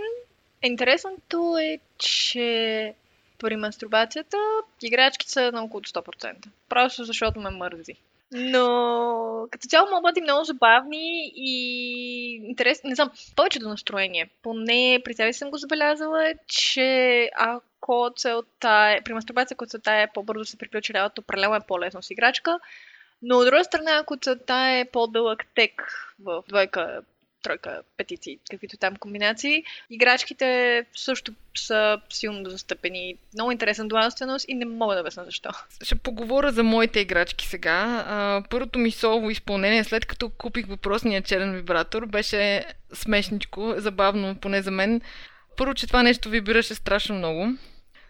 интересното 0.62 1.56
е, 1.60 1.78
че 1.98 2.94
при 3.38 3.56
мастурбацията 3.56 4.36
играчки 4.82 5.30
са 5.30 5.52
на 5.52 5.64
около 5.64 5.80
100%. 5.80 6.46
Просто 6.68 7.04
защото 7.04 7.40
ме 7.40 7.50
мързи. 7.50 7.96
Но 8.36 9.46
като 9.50 9.68
цяло 9.68 10.00
бъде 10.02 10.20
много 10.20 10.44
забавни 10.44 11.32
и 11.36 12.34
интересни. 12.34 12.88
Не 12.88 12.94
знам, 12.94 13.10
повечето 13.36 13.68
настроение. 13.68 14.30
Поне 14.42 15.00
при 15.04 15.14
себе 15.14 15.32
съм 15.32 15.50
го 15.50 15.56
забелязала, 15.56 16.32
че 16.46 17.30
ако 17.36 18.10
целта 18.16 18.94
е, 18.96 19.02
при 19.04 19.14
мастурбация, 19.14 19.54
ако 19.54 19.66
целта 19.66 19.92
е 19.92 20.12
по-бързо 20.14 20.44
се 20.44 20.58
приключи 20.58 20.94
работа, 20.94 21.20
определено 21.20 21.54
е 21.54 21.66
по-лесно 21.68 22.02
с 22.02 22.10
играчка. 22.10 22.58
Но 23.22 23.38
от 23.38 23.46
друга 23.46 23.64
страна, 23.64 23.98
ако 24.00 24.16
целта 24.16 24.54
е 24.54 24.84
по-дълъг 24.92 25.44
тек 25.54 25.82
в 26.24 26.44
двойка, 26.48 27.02
тройка, 27.44 27.82
петици, 27.96 28.38
каквито 28.50 28.76
там 28.76 28.96
комбинации, 28.96 29.64
играчките 29.90 30.84
също 30.96 31.32
са 31.56 32.00
силно 32.10 32.50
застъпени. 32.50 33.14
Много 33.34 33.52
интересна 33.52 33.88
дуалственост 33.88 34.44
и 34.48 34.54
не 34.54 34.64
мога 34.64 34.94
да 34.94 35.00
обясня 35.00 35.24
защо. 35.24 35.50
Ще 35.82 35.94
поговоря 35.94 36.52
за 36.52 36.62
моите 36.62 37.00
играчки 37.00 37.46
сега. 37.46 38.42
Първото 38.50 38.78
ми 38.78 38.90
солово 38.90 39.30
изпълнение, 39.30 39.84
след 39.84 40.06
като 40.06 40.30
купих 40.30 40.66
въпросния 40.66 41.22
черен 41.22 41.54
вибратор, 41.54 42.06
беше 42.06 42.64
смешничко, 42.92 43.74
забавно, 43.76 44.36
поне 44.36 44.62
за 44.62 44.70
мен. 44.70 45.00
Първо, 45.56 45.74
че 45.74 45.86
това 45.86 46.02
нещо 46.02 46.28
вибираше 46.28 46.74
страшно 46.74 47.14
много. 47.14 47.48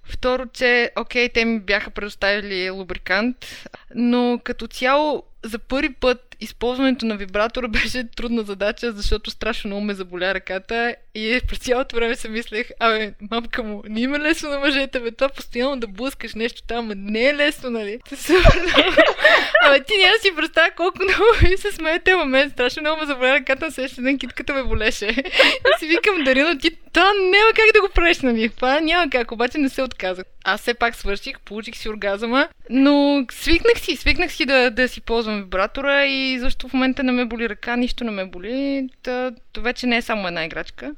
Второ, 0.04 0.46
че, 0.46 0.90
окей, 0.96 1.28
те 1.28 1.44
ми 1.44 1.60
бяха 1.60 1.90
предоставили 1.90 2.70
лубрикант, 2.70 3.66
но 3.94 4.40
като 4.44 4.66
цяло 4.66 5.22
за 5.44 5.58
първи 5.58 5.92
път 5.92 6.36
използването 6.40 7.06
на 7.06 7.16
вибратора 7.16 7.68
беше 7.82 8.10
трудна 8.16 8.42
задача, 8.42 8.92
защото 8.92 9.30
страшно 9.30 9.68
много 9.68 9.84
ме 9.84 9.94
заболя 9.94 10.34
ръката 10.34 10.94
и 11.14 11.40
през 11.48 11.58
цялото 11.58 11.96
време 11.96 12.16
се 12.16 12.28
мислех, 12.28 12.70
абе, 12.80 13.14
мамка 13.30 13.62
му, 13.62 13.82
не 13.88 14.00
има 14.00 14.18
лесно 14.18 14.50
на 14.50 14.58
мъжете, 14.58 15.00
бе, 15.00 15.10
това 15.10 15.28
постоянно 15.28 15.80
да 15.80 15.86
блъскаш 15.86 16.34
нещо 16.34 16.62
там, 16.62 16.92
не 16.96 17.26
е 17.26 17.34
лесно, 17.34 17.70
нали? 17.70 17.98
абе, 19.64 19.84
ти 19.84 19.92
няма 19.98 20.18
си 20.22 20.36
представя 20.36 20.70
колко 20.76 20.98
много 21.02 21.24
ви 21.40 21.56
се 21.58 21.72
смеете, 21.72 22.14
в 22.14 22.24
мен 22.24 22.50
страшно 22.50 22.82
много 22.82 23.00
ме 23.00 23.06
заболя 23.06 23.32
ръката, 23.32 23.66
на 23.66 23.72
следващия 23.72 24.04
ден 24.04 24.18
китката 24.18 24.54
ме 24.54 24.62
болеше. 24.62 25.06
и 25.06 25.78
си 25.78 25.86
викам, 25.86 26.24
Дарина, 26.24 26.58
ти 26.58 26.70
това 26.92 27.12
няма 27.12 27.52
как 27.54 27.72
да 27.74 27.80
го 27.80 27.88
правиш, 27.94 28.20
нали? 28.20 28.48
Това 28.48 28.80
няма 28.80 29.10
как, 29.10 29.32
обаче 29.32 29.58
не 29.58 29.68
се 29.68 29.82
отказах. 29.82 30.24
Аз 30.44 30.60
все 30.60 30.74
пак 30.74 30.94
свърших, 30.94 31.40
получих 31.40 31.76
си 31.76 31.88
оргазъма, 31.88 32.48
но 32.70 33.26
свикнах 33.30 33.80
си, 33.80 33.96
свикнах 33.96 34.32
си 34.32 34.46
да, 34.46 34.70
да 34.70 34.88
си 34.88 35.00
ползвам 35.00 35.36
вибратора 35.36 36.06
и 36.06 36.38
защо 36.38 36.68
в 36.68 36.72
момента 36.72 37.02
не 37.02 37.12
ме 37.12 37.24
боли 37.24 37.48
ръка, 37.48 37.76
нищо 37.76 38.04
не 38.04 38.10
ме 38.10 38.24
боли. 38.24 38.88
Та, 39.02 39.32
то 39.52 39.62
вече 39.62 39.86
не 39.86 39.96
е 39.96 40.02
само 40.02 40.28
една 40.28 40.44
играчка. 40.44 40.94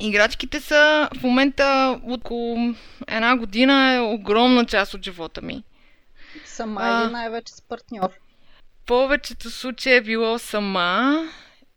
Играчките 0.00 0.60
са 0.60 1.08
в 1.20 1.22
момента 1.22 1.98
около 2.08 2.74
една 3.08 3.36
година 3.36 3.94
е 3.94 4.00
огромна 4.00 4.66
част 4.66 4.94
от 4.94 5.04
живота 5.04 5.42
ми. 5.42 5.62
Сама 6.44 6.80
а, 6.84 7.04
или 7.04 7.12
най-вече 7.12 7.52
с 7.52 7.60
партньор? 7.60 8.10
Повечето 8.86 9.50
случаи 9.50 9.94
е 9.94 10.00
било 10.00 10.38
сама 10.38 11.28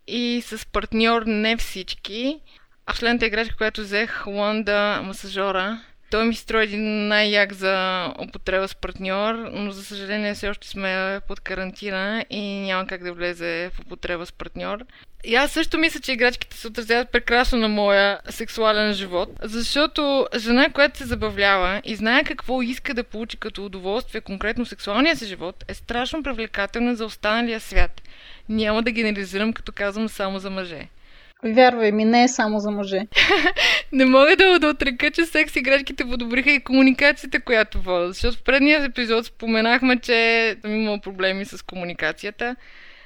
и 0.07 0.43
с 0.45 0.65
партньор 0.65 1.23
не 1.25 1.57
всички. 1.57 2.39
А 2.85 2.93
последната 2.93 3.25
играчка, 3.25 3.57
която 3.57 3.81
взех, 3.81 4.27
Ланда 4.27 5.01
масажора, 5.03 5.81
той 6.13 6.25
ми 6.25 6.35
строи 6.35 6.63
един 6.63 7.07
най-як 7.07 7.53
за 7.53 8.07
употреба 8.19 8.67
с 8.67 8.75
партньор, 8.75 9.33
но 9.53 9.71
за 9.71 9.83
съжаление 9.83 10.33
все 10.33 10.49
още 10.49 10.67
сме 10.67 11.19
под 11.27 11.39
карантина 11.39 12.25
и 12.29 12.41
няма 12.41 12.87
как 12.87 13.03
да 13.03 13.13
влезе 13.13 13.71
в 13.73 13.79
употреба 13.79 14.25
с 14.25 14.31
партньор. 14.31 14.85
И 15.23 15.35
аз 15.35 15.51
също 15.51 15.77
мисля, 15.77 15.99
че 15.99 16.11
играчките 16.11 16.57
се 16.57 16.67
отразяват 16.67 17.11
прекрасно 17.11 17.57
на 17.59 17.67
моя 17.67 18.19
сексуален 18.29 18.93
живот, 18.93 19.29
защото 19.41 20.27
жена, 20.37 20.69
която 20.69 20.97
се 20.97 21.05
забавлява 21.05 21.81
и 21.83 21.95
знае 21.95 22.23
какво 22.23 22.61
иска 22.61 22.93
да 22.93 23.03
получи 23.03 23.37
като 23.37 23.65
удоволствие, 23.65 24.21
конкретно 24.21 24.65
сексуалния 24.65 25.15
си 25.15 25.25
живот, 25.25 25.65
е 25.67 25.73
страшно 25.73 26.23
привлекателна 26.23 26.95
за 26.95 27.05
останалия 27.05 27.59
свят. 27.59 28.01
Няма 28.49 28.83
да 28.83 28.91
генерализирам, 28.91 29.53
като 29.53 29.71
казвам 29.71 30.09
само 30.09 30.39
за 30.39 30.49
мъже. 30.49 30.87
Вярвай 31.45 31.91
ми, 31.91 32.05
не 32.05 32.23
е 32.23 32.27
само 32.27 32.59
за 32.59 32.71
мъже. 32.71 33.01
не 33.91 34.05
мога 34.05 34.35
да, 34.35 34.59
да 34.59 34.67
отрека, 34.67 35.11
че 35.11 35.25
секс 35.25 35.55
играчките 35.55 36.05
подобриха 36.05 36.51
и 36.51 36.59
комуникацията, 36.59 37.41
която 37.41 37.81
водят. 37.81 38.13
Защото 38.13 38.37
в 38.37 38.43
предния 38.43 38.83
епизод 38.83 39.25
споменахме, 39.25 39.99
че 39.99 40.55
съм 40.61 40.75
имал 40.75 40.99
проблеми 40.99 41.45
с 41.45 41.65
комуникацията. 41.65 42.55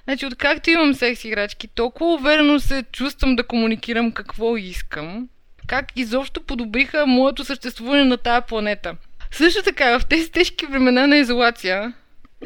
Значи, 0.04 0.26
откакто 0.26 0.69
имам 0.69 0.93
секс 0.93 1.23
играчки, 1.23 1.67
толкова 1.67 2.13
уверено 2.13 2.60
се 2.60 2.84
чувствам 2.91 3.36
да 3.36 3.43
комуникирам 3.43 4.12
какво 4.12 4.58
искам, 4.58 5.28
как 5.67 5.86
изобщо 5.95 6.41
подобриха 6.41 7.08
моето 7.08 7.45
съществуване 7.45 8.04
на 8.04 8.17
тая 8.17 8.41
планета. 8.41 8.95
Също 9.32 9.63
така, 9.63 10.00
в 10.00 10.06
тези 10.06 10.32
тежки 10.32 10.65
времена 10.65 11.08
на 11.08 11.17
изолация, 11.17 11.93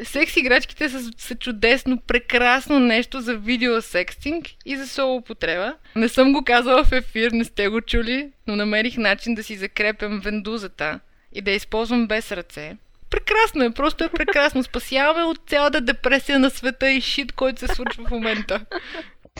Секс 0.02 0.36
играчките 0.36 0.88
са, 0.88 1.10
са 1.18 1.34
чудесно, 1.34 1.98
прекрасно 1.98 2.78
нещо 2.78 3.20
за 3.20 3.36
видеосекстинг 3.36 4.46
и 4.66 4.76
за 4.76 4.88
соло 4.88 5.16
употреба. 5.16 5.74
Не 5.96 6.08
съм 6.08 6.32
го 6.32 6.44
казала 6.44 6.84
в 6.84 6.92
ефир, 6.92 7.30
не 7.30 7.44
сте 7.44 7.68
го 7.68 7.80
чули, 7.80 8.32
но 8.46 8.56
намерих 8.56 8.96
начин 8.96 9.34
да 9.34 9.42
си 9.42 9.56
закрепям 9.56 10.20
вендузата 10.20 11.00
и 11.32 11.42
да 11.42 11.50
я 11.50 11.56
използвам 11.56 12.06
без 12.06 12.32
ръце. 12.32 12.76
Прекрасно 13.10 13.64
е, 13.64 13.70
просто 13.70 14.04
е 14.04 14.08
прекрасно. 14.08 14.62
Спасяваме 14.62 15.24
от 15.24 15.40
цялата 15.46 15.80
депресия 15.80 16.38
на 16.38 16.50
света 16.50 16.90
и 16.90 17.00
шит, 17.00 17.32
който 17.32 17.60
се 17.60 17.74
случва 17.74 18.04
в 18.04 18.10
момента. 18.10 18.60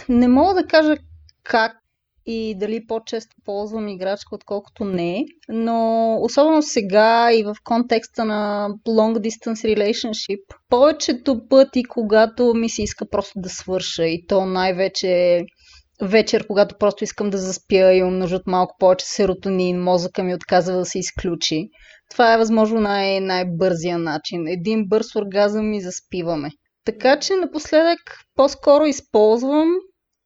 Не 0.08 0.28
мога 0.28 0.54
да 0.54 0.66
кажа 0.68 0.96
как 1.44 1.81
и 2.26 2.54
дали 2.58 2.86
по-често 2.86 3.36
ползвам 3.44 3.88
играчка, 3.88 4.34
отколкото 4.34 4.84
не. 4.84 5.24
Но 5.48 6.18
особено 6.22 6.62
сега 6.62 7.32
и 7.32 7.42
в 7.42 7.54
контекста 7.64 8.24
на 8.24 8.68
long 8.88 9.18
distance 9.18 9.76
relationship, 9.76 10.40
повечето 10.68 11.40
пъти, 11.48 11.84
когато 11.84 12.54
ми 12.54 12.68
се 12.68 12.82
иска 12.82 13.08
просто 13.08 13.32
да 13.36 13.48
свърша 13.48 14.06
и 14.06 14.26
то 14.26 14.46
най-вече 14.46 15.40
вечер, 16.02 16.46
когато 16.46 16.74
просто 16.78 17.04
искам 17.04 17.30
да 17.30 17.38
заспя 17.38 17.92
и 17.92 17.98
имам 17.98 18.18
нужда 18.18 18.36
от 18.36 18.46
малко 18.46 18.74
повече 18.78 19.06
серотонин, 19.06 19.82
мозъка 19.82 20.22
ми 20.22 20.34
отказва 20.34 20.78
да 20.78 20.84
се 20.84 20.98
изключи. 20.98 21.68
Това 22.10 22.34
е 22.34 22.38
възможно 22.38 22.80
най- 22.80 23.20
най-бързия 23.20 23.98
начин. 23.98 24.46
Един 24.46 24.88
бърз 24.88 25.16
оргазъм 25.16 25.72
и 25.72 25.80
заспиваме. 25.80 26.50
Така 26.84 27.20
че 27.20 27.36
напоследък 27.36 27.98
по-скоро 28.34 28.86
използвам 28.86 29.68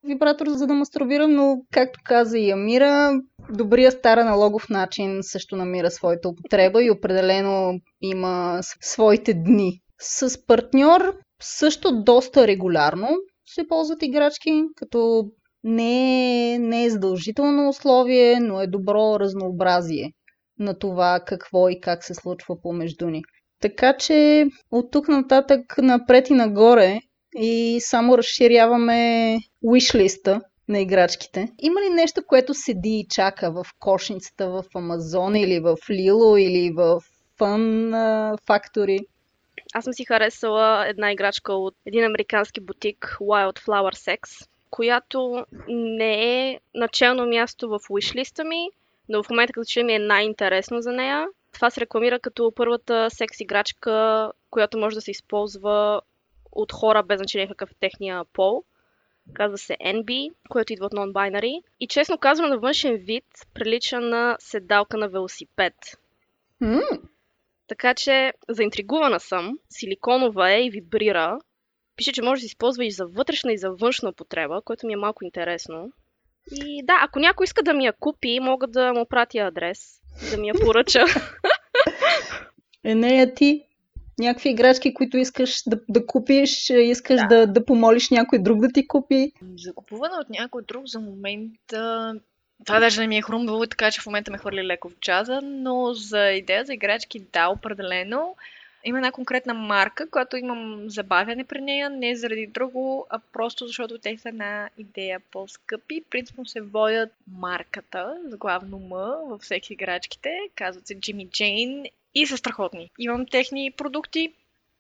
вибратор, 0.07 0.47
за 0.49 0.67
да 0.67 0.75
мастурбирам, 0.75 1.33
но 1.33 1.57
както 1.73 2.01
каза 2.05 2.39
и 2.39 2.51
Амира, 2.51 3.13
добрия 3.51 3.93
стар 3.93 4.19
аналогов 4.19 4.69
начин 4.71 5.19
също 5.21 5.57
намира 5.57 5.91
своята 5.91 6.29
употреба 6.29 6.85
и 6.85 6.91
определено 6.91 7.81
има 8.01 8.59
своите 8.81 9.35
дни. 9.35 9.81
С 10.01 10.47
партньор 10.47 11.15
също 11.43 12.03
доста 12.03 12.47
регулярно 12.47 13.09
се 13.47 13.69
ползват 13.69 14.03
играчки, 14.03 14.65
като 14.77 15.25
не 15.65 16.55
е, 16.55 16.59
не 16.59 16.85
е 16.85 16.91
задължително 16.91 17.69
условие, 17.69 18.41
но 18.41 18.61
е 18.61 18.67
добро 18.67 19.21
разнообразие 19.21 20.13
на 20.59 20.79
това 20.79 21.21
какво 21.27 21.69
и 21.69 21.81
как 21.81 22.05
се 22.05 22.15
случва 22.15 22.61
помежду 22.63 23.11
ни. 23.11 23.23
Така 23.61 23.97
че 23.97 24.47
от 24.71 24.91
тук 24.91 25.09
нататък 25.09 25.75
напред 25.79 26.31
и 26.31 26.35
нагоре 26.35 27.01
и 27.37 27.79
само 27.81 28.19
разширяваме 28.19 29.39
wishlist 29.65 30.41
на 30.69 30.81
играчките. 30.81 31.53
Има 31.59 31.81
ли 31.81 31.91
нещо, 31.91 32.23
което 32.27 32.55
седи 32.55 32.99
и 32.99 33.07
чака 33.11 33.51
в 33.51 33.67
кошницата 33.79 34.51
в 34.51 34.65
Амазон 34.75 35.37
или 35.37 35.61
в 35.61 35.77
Лило 35.91 36.37
или 36.37 36.73
в 36.77 37.03
Fun 37.39 37.91
Factory? 38.47 39.07
Аз 39.75 39.85
съм 39.85 39.93
си 39.93 40.05
харесала 40.05 40.89
една 40.89 41.13
играчка 41.13 41.53
от 41.53 41.75
един 41.87 42.05
американски 42.05 42.61
бутик 42.61 43.17
Wildflower 43.21 43.95
Sex, 43.95 44.49
която 44.71 45.45
не 45.69 46.49
е 46.49 46.59
начално 46.75 47.27
място 47.27 47.69
в 47.69 47.79
wishlist 47.79 48.49
ми, 48.49 48.69
но 49.09 49.23
в 49.23 49.31
момента 49.31 49.53
като 49.53 49.65
че 49.65 49.83
ми 49.83 49.93
е 49.93 49.99
най-интересно 49.99 50.81
за 50.81 50.93
нея. 50.93 51.27
Това 51.53 51.71
се 51.71 51.81
рекламира 51.81 52.19
като 52.19 52.53
първата 52.57 53.11
секс 53.11 53.41
играчка, 53.41 54.31
която 54.51 54.79
може 54.79 54.95
да 54.95 55.01
се 55.01 55.11
използва 55.11 56.01
от 56.57 56.73
хора 56.73 57.03
без 57.03 57.19
значение 57.19 57.49
какъв 57.49 57.71
е 57.71 57.79
техния 57.81 58.25
пол. 58.33 58.65
Казва 59.35 59.59
се 59.59 59.77
NB, 59.85 60.31
което 60.49 60.73
идва 60.73 60.87
от 60.87 60.93
non-binary. 60.93 61.63
И 61.81 61.87
честно 61.87 62.19
казвам, 62.19 62.51
на 62.51 62.59
външен 62.59 62.97
вид 62.97 63.25
прилича 63.55 64.01
на 64.01 64.37
седалка 64.41 64.97
на 64.97 65.09
велосипед. 65.09 65.75
Mm. 66.63 67.01
Така 67.67 67.95
че 67.95 68.33
заинтригувана 68.49 69.21
съм. 69.21 69.59
Силиконова 69.71 70.53
е 70.53 70.65
и 70.65 70.71
вибрира. 70.71 71.39
Пише, 71.97 72.13
че 72.13 72.23
може 72.23 72.39
да 72.39 72.41
се 72.41 72.47
използва 72.47 72.85
и 72.85 72.91
за 72.91 73.07
вътрешна 73.07 73.53
и 73.53 73.59
за 73.59 73.71
външна 73.71 74.09
употреба, 74.09 74.63
което 74.65 74.87
ми 74.87 74.93
е 74.93 74.97
малко 74.97 75.25
интересно. 75.25 75.93
И 76.53 76.83
да, 76.85 76.99
ако 77.03 77.19
някой 77.19 77.45
иска 77.45 77.63
да 77.63 77.75
ми 77.75 77.85
я 77.85 77.93
купи, 77.93 78.41
мога 78.41 78.67
да 78.67 78.93
му 78.93 79.07
пратя 79.07 79.39
адрес, 79.39 80.01
да 80.31 80.37
ми 80.37 80.49
я 80.49 80.55
поръча. 80.55 81.05
Е, 82.85 82.95
не, 82.95 83.23
а 83.23 83.35
ти? 83.35 83.66
Някакви 84.19 84.51
играчки, 84.51 84.95
които 84.95 85.17
искаш 85.17 85.63
да, 85.67 85.81
да 85.89 86.07
купиш, 86.07 86.71
искаш 86.71 87.21
Да. 87.21 87.27
да. 87.27 87.47
Да, 87.47 87.65
помолиш 87.65 88.11
някой 88.11 88.39
друг 88.39 88.61
да 88.61 88.69
ти 88.69 88.89
купи. 88.89 89.33
За 89.57 89.75
купуване 89.75 90.15
от 90.21 90.31
някой 90.31 90.63
друг 90.63 90.87
за 90.87 91.01
момента... 91.01 92.15
Това 92.65 92.81
даже 92.81 93.01
не 93.01 93.07
ми 93.07 93.17
е 93.17 93.23
хрумвало, 93.23 93.67
така 93.67 93.91
че 93.91 94.01
в 94.01 94.07
момента 94.07 94.31
ме 94.31 94.39
хвърли 94.39 94.65
леко 94.65 94.89
в 94.89 94.99
джаза, 95.01 95.41
но 95.43 95.95
за 95.95 96.31
идея 96.31 96.65
за 96.65 96.75
играчки, 96.75 97.21
да, 97.33 97.49
определено. 97.49 98.37
Има 98.89 98.99
една 98.99 99.13
конкретна 99.13 99.55
марка, 99.55 100.11
която 100.11 100.37
имам 100.37 100.91
забавяне 100.91 101.45
при 101.45 101.61
нея, 101.61 101.91
не 101.91 102.17
заради 102.17 102.47
друго, 102.47 103.07
а 103.11 103.19
просто 103.33 103.67
защото 103.67 103.99
те 103.99 104.19
са 104.19 104.29
една 104.29 104.71
идея 104.79 105.21
по-скъпи. 105.33 106.05
Принципно 106.11 106.47
се 106.47 106.61
водят 106.61 107.13
марката, 107.33 108.19
с 108.25 108.37
главно 108.37 108.79
М, 108.79 108.97
във 109.29 109.41
всеки 109.41 109.73
играчките. 109.73 110.39
Казват 110.55 110.87
се 110.87 110.97
Jimmy 110.97 111.29
Jane 111.29 111.91
и 112.15 112.27
са 112.27 112.37
страхотни. 112.37 112.91
Имам 112.99 113.27
техни 113.27 113.71
продукти, 113.71 114.33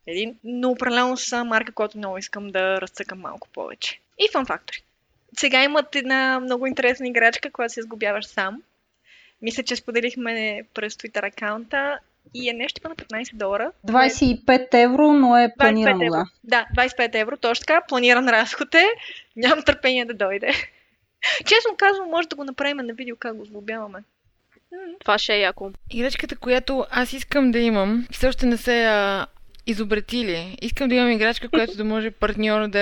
един, 0.06 0.38
но 0.44 0.70
определено 0.70 1.16
са 1.16 1.44
марка, 1.44 1.72
която 1.72 1.98
много 1.98 2.18
искам 2.18 2.48
да 2.48 2.80
разцъкам 2.80 3.20
малко 3.20 3.48
повече. 3.48 4.00
И 4.18 4.28
Fun 4.32 4.46
Factory. 4.46 4.82
Сега 5.38 5.64
имат 5.64 5.96
една 5.96 6.40
много 6.40 6.66
интересна 6.66 7.08
играчка, 7.08 7.50
която 7.50 7.74
се 7.74 7.82
сгубяваш 7.82 8.26
сам. 8.26 8.62
Мисля, 9.42 9.62
че 9.62 9.76
споделихме 9.76 10.64
през 10.74 10.94
Twitter 10.94 11.26
акаунта 11.28 11.98
и 12.34 12.50
е 12.50 12.52
нещо 12.52 12.74
типа 12.74 12.88
на 12.88 12.96
15 12.96 13.34
долара. 13.34 13.72
25 13.86 14.74
евро, 14.74 15.12
но 15.12 15.38
е 15.38 15.52
планирано, 15.58 16.00
25 16.00 16.06
евро. 16.06 16.24
да. 16.44 16.66
Да, 16.74 16.82
25 16.82 17.20
евро, 17.20 17.36
точно 17.36 17.64
така. 17.66 17.80
Планиран 17.88 18.28
разход 18.28 18.74
е. 18.74 18.86
Нямам 19.36 19.62
търпение 19.62 20.04
да 20.04 20.14
дойде. 20.14 20.46
Честно 21.38 21.76
казвам, 21.76 22.10
може 22.10 22.28
да 22.28 22.36
го 22.36 22.44
направим 22.44 22.76
на 22.76 22.94
видео 22.94 23.16
как 23.16 23.36
го 23.36 23.44
сглобяваме. 23.44 23.98
Това 25.00 25.18
ще 25.18 25.34
е 25.34 25.40
яко. 25.40 25.70
Играчката, 25.90 26.36
която 26.36 26.86
аз 26.90 27.12
искам 27.12 27.50
да 27.50 27.58
имам, 27.58 28.06
все 28.10 28.28
още 28.28 28.46
не 28.46 28.56
се 28.56 28.84
а, 28.84 29.26
изобретили. 29.66 30.56
Искам 30.62 30.88
да 30.88 30.94
имам 30.94 31.10
играчка, 31.10 31.48
която 31.48 31.76
да 31.76 31.84
може 31.84 32.10
партньор 32.10 32.68
да 32.68 32.80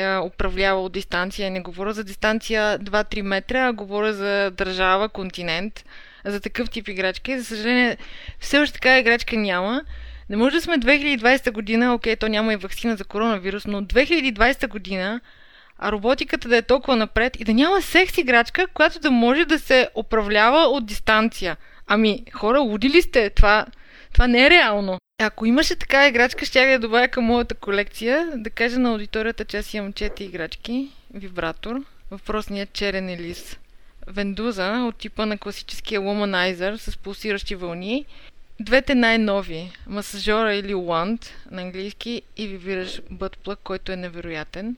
я 0.00 0.22
управлява 0.22 0.82
от 0.82 0.92
дистанция. 0.92 1.50
Не 1.50 1.60
говоря 1.60 1.92
за 1.92 2.04
дистанция 2.04 2.78
2-3 2.78 3.22
метра, 3.22 3.68
а 3.68 3.72
говоря 3.72 4.12
за 4.12 4.50
държава, 4.50 5.08
континент. 5.08 5.84
За 6.26 6.40
такъв 6.40 6.70
тип 6.70 6.88
играчка. 6.88 7.32
И 7.32 7.38
за 7.38 7.44
съжаление, 7.44 7.96
все 8.40 8.58
още 8.58 8.74
така 8.74 8.98
играчка 8.98 9.36
няма. 9.36 9.82
Не 10.30 10.36
може 10.36 10.56
да 10.56 10.62
сме 10.62 10.78
2020 10.78 11.50
година, 11.52 11.94
окей, 11.94 12.16
то 12.16 12.28
няма 12.28 12.52
и 12.52 12.56
вакцина 12.56 12.96
за 12.96 13.04
коронавирус, 13.04 13.66
но 13.66 13.82
2020 13.82 14.68
година 14.68 15.20
а 15.78 15.92
роботиката 15.92 16.48
да 16.48 16.56
е 16.56 16.62
толкова 16.62 16.96
напред 16.96 17.40
и 17.40 17.44
да 17.44 17.54
няма 17.54 17.82
секс 17.82 18.18
играчка, 18.18 18.66
която 18.66 19.00
да 19.00 19.10
може 19.10 19.44
да 19.44 19.58
се 19.58 19.88
управлява 19.94 20.58
от 20.58 20.86
дистанция. 20.86 21.56
Ами, 21.86 22.24
хора, 22.32 22.60
луди 22.60 22.90
ли 22.90 23.02
сте? 23.02 23.30
Това, 23.30 23.66
това 24.12 24.26
не 24.26 24.46
е 24.46 24.50
реално. 24.50 24.98
Ако 25.22 25.46
имаше 25.46 25.76
така 25.76 26.08
играчка, 26.08 26.44
ще 26.44 26.72
я 26.72 26.78
добавя 26.78 27.08
към 27.08 27.24
моята 27.24 27.54
колекция, 27.54 28.32
да 28.34 28.50
кажа 28.50 28.78
на 28.78 28.90
аудиторията, 28.90 29.44
че 29.44 29.58
аз 29.58 29.74
имам 29.74 29.92
4 29.92 30.20
играчки, 30.20 30.90
вибратор, 31.14 31.76
въпросният 32.10 32.72
черен 32.72 33.08
елис, 33.08 33.58
вендуза 34.06 34.84
от 34.88 34.96
типа 34.96 35.26
на 35.26 35.38
класическия 35.38 36.00
Womanizer 36.00 36.76
с 36.76 36.96
пулсиращи 36.96 37.54
вълни, 37.54 38.04
двете 38.60 38.94
най-нови, 38.94 39.72
масажора 39.86 40.54
или 40.54 40.74
wand 40.74 41.26
на 41.50 41.62
английски 41.62 42.22
и 42.36 42.48
вибираш 42.48 43.00
бътплък, 43.10 43.58
който 43.64 43.92
е 43.92 43.96
невероятен. 43.96 44.76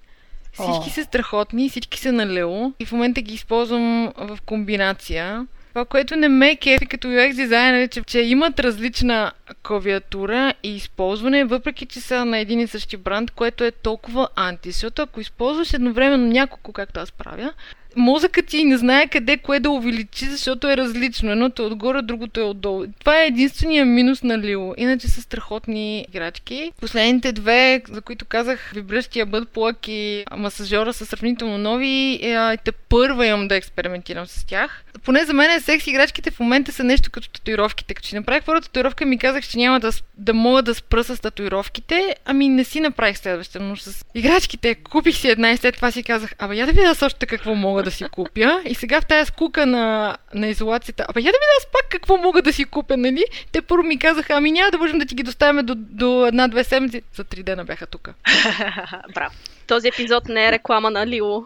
Всички 0.52 0.90
са 0.90 1.04
страхотни, 1.04 1.68
всички 1.68 1.98
са 1.98 2.12
на 2.12 2.26
лео 2.26 2.72
и 2.78 2.86
в 2.86 2.92
момента 2.92 3.20
ги 3.20 3.34
използвам 3.34 4.12
в 4.16 4.38
комбинация. 4.46 5.46
Това, 5.68 5.84
което 5.84 6.16
не 6.16 6.28
ме 6.28 6.56
кефи 6.56 6.86
като 6.86 7.08
UX 7.08 7.34
дизайнер 7.34 7.82
е, 7.82 7.88
че, 7.88 8.02
че 8.02 8.20
имат 8.20 8.60
различна 8.60 9.32
клавиатура 9.62 10.54
и 10.62 10.76
използване, 10.76 11.44
въпреки 11.44 11.86
че 11.86 12.00
са 12.00 12.24
на 12.24 12.38
един 12.38 12.60
и 12.60 12.66
същи 12.66 12.96
бранд, 12.96 13.30
което 13.30 13.64
е 13.64 13.70
толкова 13.70 14.28
анти. 14.36 14.70
Защото 14.70 15.02
ако 15.02 15.20
използваш 15.20 15.72
едновременно 15.72 16.26
няколко, 16.26 16.72
както 16.72 17.00
аз 17.00 17.12
правя, 17.12 17.52
мозъкът 17.96 18.46
ти 18.46 18.64
не 18.64 18.76
знае 18.76 19.06
къде 19.06 19.36
кое 19.36 19.60
да 19.60 19.70
увеличи, 19.70 20.24
защото 20.24 20.70
е 20.70 20.76
различно. 20.76 21.32
Едното 21.32 21.62
е 21.62 21.66
отгоре, 21.66 22.02
другото 22.02 22.40
е 22.40 22.42
отдолу. 22.42 22.86
Това 23.00 23.22
е 23.22 23.26
единствения 23.26 23.86
минус 23.86 24.22
на 24.22 24.38
Лило. 24.38 24.74
Иначе 24.76 25.08
са 25.08 25.22
страхотни 25.22 26.06
играчки. 26.08 26.72
Последните 26.80 27.32
две, 27.32 27.82
за 27.90 28.02
които 28.02 28.24
казах, 28.24 28.72
вибръщия 28.74 29.26
бъдплък 29.26 29.88
и 29.88 30.24
масажора 30.36 30.92
са 30.92 31.06
сравнително 31.06 31.58
нови. 31.58 32.18
е, 32.22 32.56
те 32.56 32.72
първа 32.72 33.26
имам 33.26 33.48
да 33.48 33.56
експериментирам 33.56 34.26
с 34.26 34.46
тях. 34.46 34.84
Поне 35.04 35.24
за 35.24 35.32
мен 35.32 35.60
секс 35.60 35.86
играчките 35.86 36.30
в 36.30 36.40
момента 36.40 36.72
са 36.72 36.84
нещо 36.84 37.10
като 37.10 37.30
татуировките. 37.30 37.94
Като 37.94 38.08
си 38.08 38.14
направих 38.14 38.44
първата 38.44 38.66
татуировка 38.66 39.06
ми 39.06 39.18
казах, 39.18 39.48
че 39.48 39.58
няма 39.58 39.80
да, 39.80 39.90
да 40.16 40.34
мога 40.34 40.62
да 40.62 40.74
спра 40.74 41.04
с 41.04 41.20
татуировките. 41.20 42.14
Ами 42.24 42.48
не 42.48 42.64
си 42.64 42.80
направих 42.80 43.18
следващата, 43.18 43.64
но 43.64 43.76
с 43.76 44.04
играчките 44.14 44.74
купих 44.74 45.16
си 45.16 45.28
една 45.28 45.50
и 45.50 45.56
след 45.56 45.74
това 45.74 45.90
си 45.90 46.02
казах, 46.02 46.34
абе 46.38 46.56
я 46.56 46.66
да 46.66 46.72
видя 46.72 46.94
още 47.02 47.26
какво 47.26 47.54
мога 47.54 47.77
да 47.82 47.90
си 47.90 48.04
купя. 48.04 48.62
И 48.64 48.74
сега 48.74 49.00
в 49.00 49.06
тази 49.06 49.26
скука 49.26 49.66
на, 49.66 50.16
на 50.34 50.46
изолацията, 50.46 51.04
абе 51.08 51.20
я 51.20 51.24
да 51.24 51.26
видя 51.26 51.58
аз 51.58 51.66
пак 51.66 51.88
какво 51.90 52.16
мога 52.16 52.42
да 52.42 52.52
си 52.52 52.64
купя, 52.64 52.96
нали? 52.96 53.24
Те 53.52 53.62
първо 53.62 53.82
ми 53.82 53.98
казаха, 53.98 54.34
ами 54.34 54.52
няма 54.52 54.70
да 54.70 54.78
можем 54.78 54.98
да 54.98 55.06
ти 55.06 55.14
ги 55.14 55.22
доставяме 55.22 55.62
до, 55.62 55.74
до 55.76 56.26
една-две 56.26 56.64
седмици. 56.64 57.02
За 57.14 57.24
три 57.24 57.42
дена 57.42 57.64
бяха 57.64 57.86
тук. 57.86 58.08
Браво. 59.14 59.34
Този 59.66 59.88
епизод 59.88 60.28
не 60.28 60.46
е 60.46 60.52
реклама 60.52 60.90
на 60.90 61.06
Лило. 61.06 61.44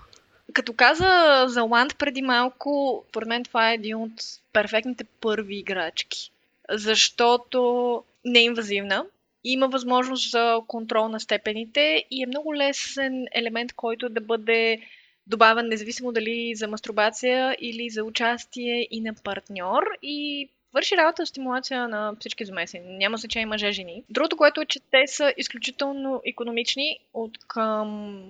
Като 0.52 0.72
каза 0.72 1.44
за 1.48 1.62
Ланд 1.62 1.96
преди 1.98 2.22
малко, 2.22 3.04
поред 3.12 3.28
мен 3.28 3.44
това 3.44 3.70
е 3.70 3.74
един 3.74 3.96
от 3.96 4.12
перфектните 4.52 5.04
първи 5.20 5.56
играчки. 5.56 6.30
Защото 6.70 8.02
не 8.24 8.38
е 8.38 8.44
инвазивна, 8.44 9.04
има 9.44 9.68
възможност 9.68 10.30
за 10.30 10.60
контрол 10.66 11.08
на 11.08 11.20
степените 11.20 12.04
и 12.10 12.22
е 12.22 12.26
много 12.26 12.54
лесен 12.54 13.26
елемент, 13.34 13.72
който 13.72 14.08
да 14.08 14.20
бъде 14.20 14.80
добавен 15.26 15.68
независимо 15.68 16.12
дали 16.12 16.54
за 16.54 16.68
мастурбация 16.68 17.56
или 17.60 17.90
за 17.90 18.04
участие 18.04 18.88
и 18.90 19.00
на 19.00 19.14
партньор 19.14 19.82
и 20.02 20.48
върши 20.74 20.96
работа 20.96 21.26
стимулация 21.26 21.88
на 21.88 22.16
всички 22.20 22.44
замесени. 22.44 22.98
Няма 22.98 23.16
значение 23.16 23.46
мъже 23.46 23.72
жени. 23.72 24.04
Другото, 24.10 24.36
което 24.36 24.60
е, 24.60 24.66
че 24.66 24.80
те 24.90 25.06
са 25.06 25.34
изключително 25.36 26.22
економични 26.26 26.98
от 27.14 27.38
към 27.48 28.22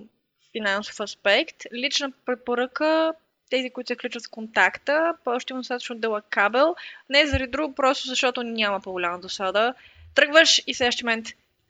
финансов 0.51 0.99
аспект. 0.99 1.55
Лична 1.73 2.11
препоръка 2.25 3.13
тези, 3.49 3.69
които 3.69 3.87
се 3.87 3.95
включват 3.95 4.23
с 4.23 4.27
контакта, 4.27 5.13
по-ще 5.23 5.53
има 5.53 5.59
достатъчно 5.59 5.95
дълъг 5.95 6.25
кабел. 6.29 6.75
Не 7.09 7.27
заради 7.27 7.51
друго, 7.51 7.75
просто 7.75 8.07
защото 8.07 8.43
няма 8.43 8.81
по-голяма 8.81 9.19
досада. 9.19 9.73
Тръгваш 10.15 10.61
и 10.67 10.73
следващия 10.73 11.05
момент, 11.05 11.27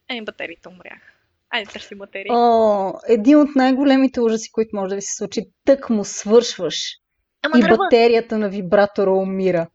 еми 0.09 0.21
батериите 0.21 0.69
умрях. 0.69 1.12
Айде 1.53 1.71
търси 1.71 1.95
батерии. 1.95 2.27
О, 2.29 2.93
един 3.07 3.39
от 3.39 3.55
най-големите 3.55 4.21
ужаси, 4.21 4.51
които 4.51 4.69
може 4.73 4.89
да 4.89 4.95
ви 4.95 5.01
се 5.01 5.15
случи, 5.15 5.41
тък 5.65 5.89
му 5.89 6.05
свършваш 6.05 6.75
Ама 7.43 7.59
и 7.59 7.61
трябва... 7.61 7.77
батерията 7.77 8.37
на 8.37 8.49
вибратора 8.49 9.11
умира. 9.11 9.67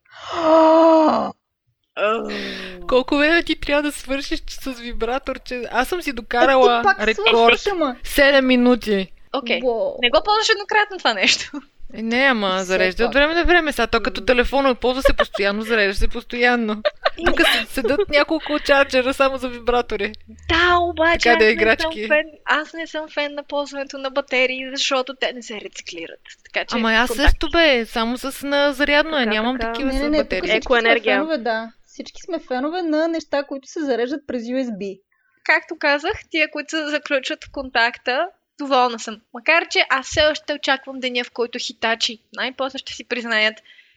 Колко 2.89 3.17
време 3.17 3.43
ти 3.43 3.61
трябва 3.61 3.83
да 3.83 3.93
свършиш 3.93 4.43
с 4.49 4.73
вибратор, 4.73 5.39
че 5.39 5.63
аз 5.71 5.89
съм 5.89 6.03
си 6.03 6.13
докарала 6.13 6.95
рекорд 7.01 7.67
ама. 7.73 7.97
7 8.05 8.41
минути. 8.41 9.13
Окей. 9.33 9.61
Уау. 9.65 9.95
Не 10.03 10.11
го 10.11 10.21
ползваш 10.25 10.49
еднократно 10.49 10.99
това 10.99 11.15
нещо. 11.15 11.51
Е, 11.95 12.03
Не, 12.03 12.21
ама 12.21 12.65
зарежда 12.65 13.05
от 13.05 13.15
време 13.15 13.35
на 13.35 13.45
време. 13.45 13.73
Сега 13.73 13.87
то 13.87 14.01
като 14.01 14.25
телефона 14.25 14.75
ползва 14.75 15.03
се 15.03 15.13
постоянно, 15.13 15.63
зарежда 15.63 15.95
се 15.95 16.09
постоянно. 16.09 16.83
Тук 17.27 17.41
се- 17.43 17.67
седат 17.67 18.09
няколко 18.09 18.59
чарджера 18.59 19.15
само 19.15 19.39
за 19.39 19.49
вибратори. 19.49 20.13
Да, 20.49 20.79
обаче 20.81 21.19
Така 21.21 21.39
да 21.39 21.45
е 21.45 21.49
аз, 21.49 21.55
не 21.55 21.61
съм 21.61 21.63
играчки. 21.63 22.07
фен, 22.07 22.27
аз 22.45 22.73
не 22.73 22.87
съм 22.87 23.09
фен 23.09 23.35
на 23.35 23.43
ползването 23.43 23.99
на 23.99 24.11
батерии, 24.11 24.71
защото 24.71 25.15
те 25.15 25.33
не 25.33 25.43
се 25.43 25.61
рециклират. 25.61 26.21
Така 26.45 26.65
че 26.65 26.77
Ама 26.77 26.93
аз 26.93 27.09
контакт. 27.09 27.31
също 27.31 27.49
бе, 27.51 27.87
само 27.87 28.19
с 28.19 28.47
на 28.47 28.73
зарядно 28.73 29.19
е, 29.19 29.27
нямам 29.27 29.59
така. 29.59 29.73
такива 29.73 29.93
Не, 29.93 29.99
не, 30.01 30.09
не, 30.09 30.19
батерии. 30.19 30.51
Екоенергия. 30.51 31.17
фенове, 31.17 31.39
да. 31.39 31.73
Всички 31.87 32.23
сме 32.23 32.39
фенове 32.39 32.83
на 32.83 33.09
неща, 33.09 33.43
които 33.43 33.69
се 33.69 33.81
зареждат 33.81 34.27
през 34.27 34.43
USB. 34.43 35.01
както 35.45 35.75
казах, 35.79 36.13
тия, 36.31 36.51
които 36.51 36.71
се 36.71 36.87
заключват 36.87 37.45
в 37.45 37.51
контакта, 37.53 38.27
доволна 38.59 38.99
съм. 38.99 39.21
Макар, 39.35 39.69
че 39.69 39.85
аз 39.91 40.07
все 40.07 40.23
още 40.23 40.53
очаквам 40.55 41.01
деня, 41.01 41.25
в 41.25 41.31
който 41.31 41.59
хитачи 41.59 42.19
най-после 42.35 42.79
ще 42.79 42.93
си 42.93 43.05
признаят, 43.05 43.55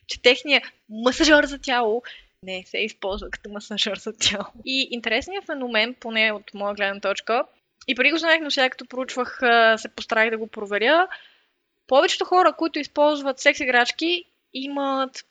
че 0.07 0.21
техният 0.21 0.63
масажор 0.89 1.43
за 1.45 1.57
тяло 1.57 2.03
не 2.43 2.63
се 2.65 2.77
използва 2.77 3.29
като 3.29 3.49
масажор 3.49 3.97
за 3.97 4.13
тяло. 4.13 4.45
И 4.65 4.87
интересният 4.91 5.45
феномен, 5.45 5.95
поне 5.99 6.31
от 6.31 6.53
моя 6.53 6.73
гледна 6.73 6.99
точка, 6.99 7.45
и 7.87 7.95
преди 7.95 8.11
го 8.11 8.17
знаех, 8.17 8.41
но 8.41 8.51
сега 8.51 8.69
като 8.69 8.85
проучвах, 8.85 9.39
се 9.77 9.89
постарах 9.95 10.29
да 10.29 10.37
го 10.37 10.47
проверя, 10.47 11.07
повечето 11.87 12.25
хора, 12.25 12.53
които 12.57 12.79
използват 12.79 13.39
секс 13.39 13.59
играчки, 13.59 14.23
имат 14.53 15.25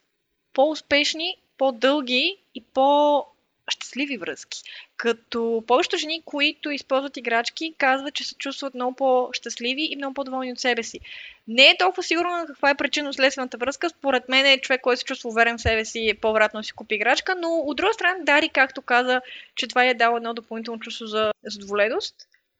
по-успешни, 0.52 1.36
по-дълги 1.58 2.36
и 2.54 2.64
по 2.74 3.24
щастливи 3.70 4.16
връзки. 4.16 4.62
Като 4.96 5.64
повечето 5.66 5.96
жени, 5.96 6.22
които 6.24 6.70
използват 6.70 7.16
играчки, 7.16 7.74
казват, 7.78 8.14
че 8.14 8.24
се 8.24 8.34
чувстват 8.34 8.74
много 8.74 8.96
по-щастливи 8.96 9.88
и 9.90 9.96
много 9.96 10.14
по-доволни 10.14 10.52
от 10.52 10.58
себе 10.58 10.82
си. 10.82 11.00
Не 11.48 11.70
е 11.70 11.76
толкова 11.78 12.02
сигурно 12.02 12.44
каква 12.46 12.70
е 12.70 12.74
причинно-следствената 12.74 13.56
връзка. 13.56 13.90
Според 13.90 14.28
мен 14.28 14.46
е 14.46 14.58
човек, 14.58 14.80
който 14.80 14.98
се 14.98 15.04
чувства 15.04 15.30
уверен 15.30 15.58
в 15.58 15.60
себе 15.60 15.84
си, 15.84 16.08
е 16.08 16.14
по-вероятно 16.14 16.60
да 16.60 16.64
си 16.64 16.72
купи 16.72 16.94
играчка, 16.94 17.34
но 17.40 17.48
от 17.48 17.76
друга 17.76 17.94
страна 17.94 18.24
Дари, 18.24 18.48
както 18.48 18.82
каза, 18.82 19.20
че 19.54 19.68
това 19.68 19.84
е 19.84 19.94
дало 19.94 20.16
едно 20.16 20.34
допълнително 20.34 20.80
чувство 20.80 21.06
за 21.06 21.32
задоволеност 21.44 22.14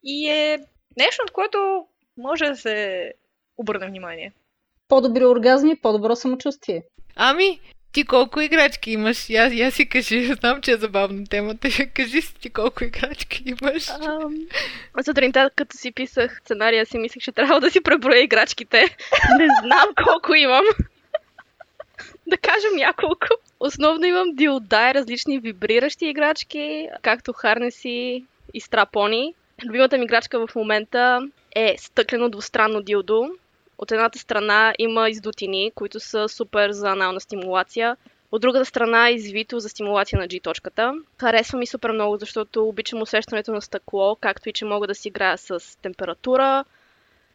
и 0.05 0.29
е 0.29 0.59
нещо, 0.96 1.23
от 1.25 1.31
което 1.31 1.87
може 2.16 2.44
да 2.44 2.57
се 2.57 3.12
обърне 3.57 3.87
внимание. 3.87 4.33
По-добри 4.88 5.25
оргазми, 5.25 5.77
по-добро 5.77 6.16
самочувствие. 6.16 6.83
Ами, 7.16 7.61
ти 7.92 8.05
колко 8.05 8.40
играчки 8.40 8.90
имаш? 8.90 9.31
Я, 9.31 9.46
я 9.46 9.70
си 9.70 9.88
кажи, 9.88 10.35
знам, 10.35 10.61
че 10.61 10.72
е 10.72 10.76
забавна 10.76 11.26
темата. 11.26 11.68
Кажи 11.94 12.22
си 12.22 12.35
ти 12.35 12.50
колко 12.50 12.85
играчки 12.85 13.42
имаш. 13.46 13.83
Um, 13.83 14.46
сутринта, 15.05 15.50
като 15.57 15.76
си 15.76 15.92
писах 15.92 16.40
сценария, 16.44 16.87
си 16.87 16.98
мислех, 16.98 17.22
че 17.22 17.33
трябва 17.33 17.61
да 17.61 17.70
си 17.70 17.81
преброя 17.81 18.22
играчките. 18.22 18.96
Не 19.38 19.48
знам 19.62 19.88
колко 20.05 20.35
имам. 20.35 20.64
да 22.26 22.37
кажем 22.37 22.76
няколко. 22.76 23.26
Основно 23.61 24.07
имам 24.07 24.35
дилдай, 24.35 24.94
различни 24.94 25.38
вибриращи 25.38 26.07
играчки, 26.07 26.88
както 27.03 27.33
харнеси 27.33 28.24
и 28.55 28.61
страпони. 28.61 29.35
Любимата 29.66 29.98
ми 29.98 30.05
играчка 30.05 30.46
в 30.46 30.55
момента 30.55 31.29
е 31.55 31.74
стъклено 31.79 32.29
двустранно 32.29 32.83
дилдо, 32.83 33.31
от 33.81 33.93
едната 33.93 34.19
страна 34.19 34.75
има 34.79 35.11
издутини, 35.11 35.73
които 35.75 36.01
са 36.01 36.29
супер 36.29 36.71
за 36.71 36.90
анална 36.90 37.21
стимулация. 37.21 37.97
От 38.33 38.43
другата 38.43 38.64
страна 38.64 39.09
е 39.09 39.12
извито 39.12 39.61
за 39.61 39.69
стимулация 39.69 40.19
на 40.19 40.29
G-точката. 40.29 41.03
Харесва 41.21 41.59
ми 41.59 41.66
супер 41.66 41.93
много, 41.93 42.16
защото 42.16 42.69
обичам 42.69 43.03
усещането 43.03 43.53
на 43.53 43.62
стъкло, 43.62 44.16
както 44.21 44.49
и 44.49 44.53
че 44.53 44.64
мога 44.64 44.87
да 44.87 44.95
си 44.95 45.09
играя 45.09 45.38
с 45.38 45.79
температура, 45.83 46.64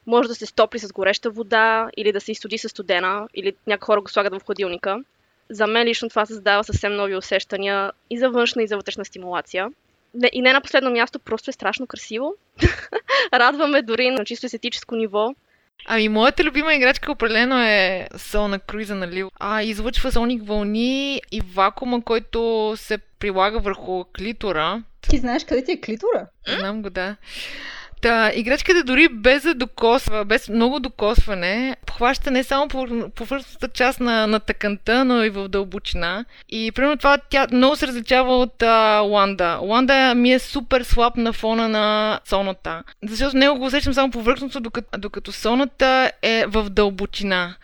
може 0.08 0.30
да 0.30 0.36
се 0.36 0.46
стопли 0.46 0.80
с 0.80 0.94
гореща 0.94 1.30
вода 1.30 1.90
или 1.98 2.12
да 2.12 2.22
се 2.22 2.32
изстуди 2.32 2.58
с 2.58 2.70
студена, 2.70 3.28
или 3.34 3.56
някои 3.68 3.86
хора 3.86 4.02
го 4.02 4.10
слагат 4.10 4.34
в 4.34 4.46
хладилника. 4.46 5.04
За 5.50 5.68
мен 5.68 5.88
лично 5.88 6.10
това 6.10 6.26
създава 6.26 6.64
съвсем 6.64 6.96
нови 6.96 7.16
усещания 7.16 7.92
и 8.10 8.18
за 8.18 8.30
външна, 8.30 8.64
и 8.64 8.68
за 8.68 8.78
вътрешна 8.78 9.06
стимулация. 9.06 9.70
И 10.32 10.42
не 10.42 10.54
на 10.54 10.62
последно 10.62 10.92
място, 10.92 11.20
просто 11.20 11.50
е 11.50 11.54
страшно 11.54 11.88
красиво. 11.88 12.36
Радваме 13.34 13.82
дори 13.82 14.10
на 14.12 14.26
чисто 14.26 14.46
естетическо 14.46 14.96
ниво. 14.96 15.36
Ами, 15.86 16.10
моята 16.10 16.44
любима 16.44 16.76
играчка 16.76 17.12
определено 17.12 17.62
е 17.62 18.08
Сол 18.18 18.48
на 18.48 18.60
Круиза 18.60 18.96
на 18.96 19.08
Лил. 19.08 19.32
А, 19.40 19.64
излъчва 19.64 20.12
соник 20.12 20.48
вълни 20.48 21.22
и 21.32 21.42
вакуума, 21.42 22.02
който 22.02 22.74
се 22.78 22.98
прилага 22.98 23.60
върху 23.60 24.04
клитора. 24.04 24.84
Ти 25.02 25.18
знаеш 25.18 25.44
къде 25.44 25.64
ти 25.64 25.72
е 25.72 25.82
клитора? 25.82 26.28
Знам 26.48 26.82
го, 26.82 26.90
да. 26.90 27.16
Та, 28.02 28.32
играчката 28.36 28.84
дори 28.84 29.08
без 29.08 29.44
да 29.44 29.54
докосва, 29.54 30.26
без 30.26 30.50
много 30.50 30.80
докосване, 30.80 31.76
похваща 31.86 32.32
не 32.32 32.44
само 32.44 32.68
по 32.68 33.10
повърхностната 33.16 33.68
част 33.68 34.00
на, 34.00 34.28
на 34.28 34.40
тъканта, 34.40 35.06
но 35.06 35.24
и 35.24 35.30
в 35.30 35.48
дълбочина. 35.48 36.26
И 36.50 36.72
примерно 36.72 36.98
това 36.98 37.18
тя 37.30 37.48
много 37.52 37.76
се 37.76 37.88
различава 37.88 38.38
от 38.38 38.62
а, 38.62 39.00
Ланда. 39.00 39.60
Ланда 39.62 40.16
ми 40.16 40.34
е 40.34 40.40
супер 40.40 40.84
слаб 40.84 41.18
на 41.18 41.34
фона 41.34 41.70
на 41.70 42.20
соната. 42.26 42.84
Защото 43.04 43.38
него 43.38 43.60
го 43.60 43.66
усещам 43.66 43.94
само 43.94 44.12
повърхностно, 44.12 44.62
докато, 44.62 44.98
докато 44.98 45.32
соната 45.32 46.12
е 46.22 46.46
в 46.48 46.70
дълбочина. 46.70 47.56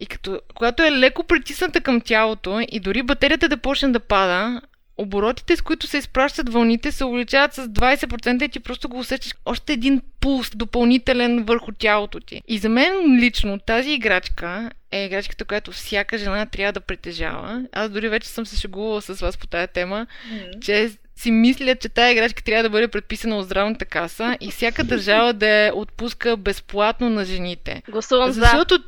И 0.00 0.06
като, 0.06 0.40
когато 0.54 0.82
е 0.82 0.92
леко 0.92 1.24
притисната 1.24 1.80
към 1.80 2.00
тялото 2.00 2.60
и 2.68 2.80
дори 2.80 3.02
батерията 3.02 3.48
да 3.48 3.56
почне 3.56 3.88
да 3.88 4.00
пада, 4.00 4.60
оборотите, 5.02 5.56
с 5.56 5.62
които 5.62 5.86
се 5.86 5.98
изпращат 5.98 6.52
вълните, 6.52 6.92
се 6.92 7.04
увеличават 7.04 7.54
с 7.54 7.68
20% 7.68 8.44
и 8.44 8.48
ти 8.48 8.60
просто 8.60 8.88
го 8.88 8.98
усещаш 8.98 9.34
още 9.44 9.72
един 9.72 10.02
пулс 10.20 10.50
допълнителен 10.54 11.44
върху 11.44 11.72
тялото 11.72 12.20
ти. 12.20 12.42
И 12.48 12.58
за 12.58 12.68
мен 12.68 13.18
лично 13.20 13.58
тази 13.58 13.90
играчка 13.90 14.70
е 14.90 15.04
играчката, 15.04 15.44
която 15.44 15.72
всяка 15.72 16.18
жена 16.18 16.46
трябва 16.46 16.72
да 16.72 16.80
притежава. 16.80 17.64
Аз 17.72 17.90
дори 17.90 18.08
вече 18.08 18.28
съм 18.28 18.46
се 18.46 18.60
шегувала 18.60 19.02
с 19.02 19.20
вас 19.20 19.36
по 19.36 19.46
тая 19.46 19.66
тема, 19.66 20.06
mm-hmm. 20.06 20.60
че 20.60 20.90
си 21.16 21.30
мисля, 21.30 21.76
че 21.76 21.88
тази 21.88 22.12
играчка 22.12 22.44
трябва 22.44 22.62
да 22.62 22.70
бъде 22.70 22.88
предписана 22.88 23.36
от 23.36 23.44
здравната 23.44 23.84
каса 23.84 24.36
и 24.40 24.50
всяка 24.50 24.84
държава 24.84 25.32
да 25.32 25.48
я 25.48 25.76
отпуска 25.76 26.36
безплатно 26.36 27.10
на 27.10 27.24
жените. 27.24 27.82
Гласувам 27.90 28.32
за. 28.32 28.40
Защото 28.40 28.78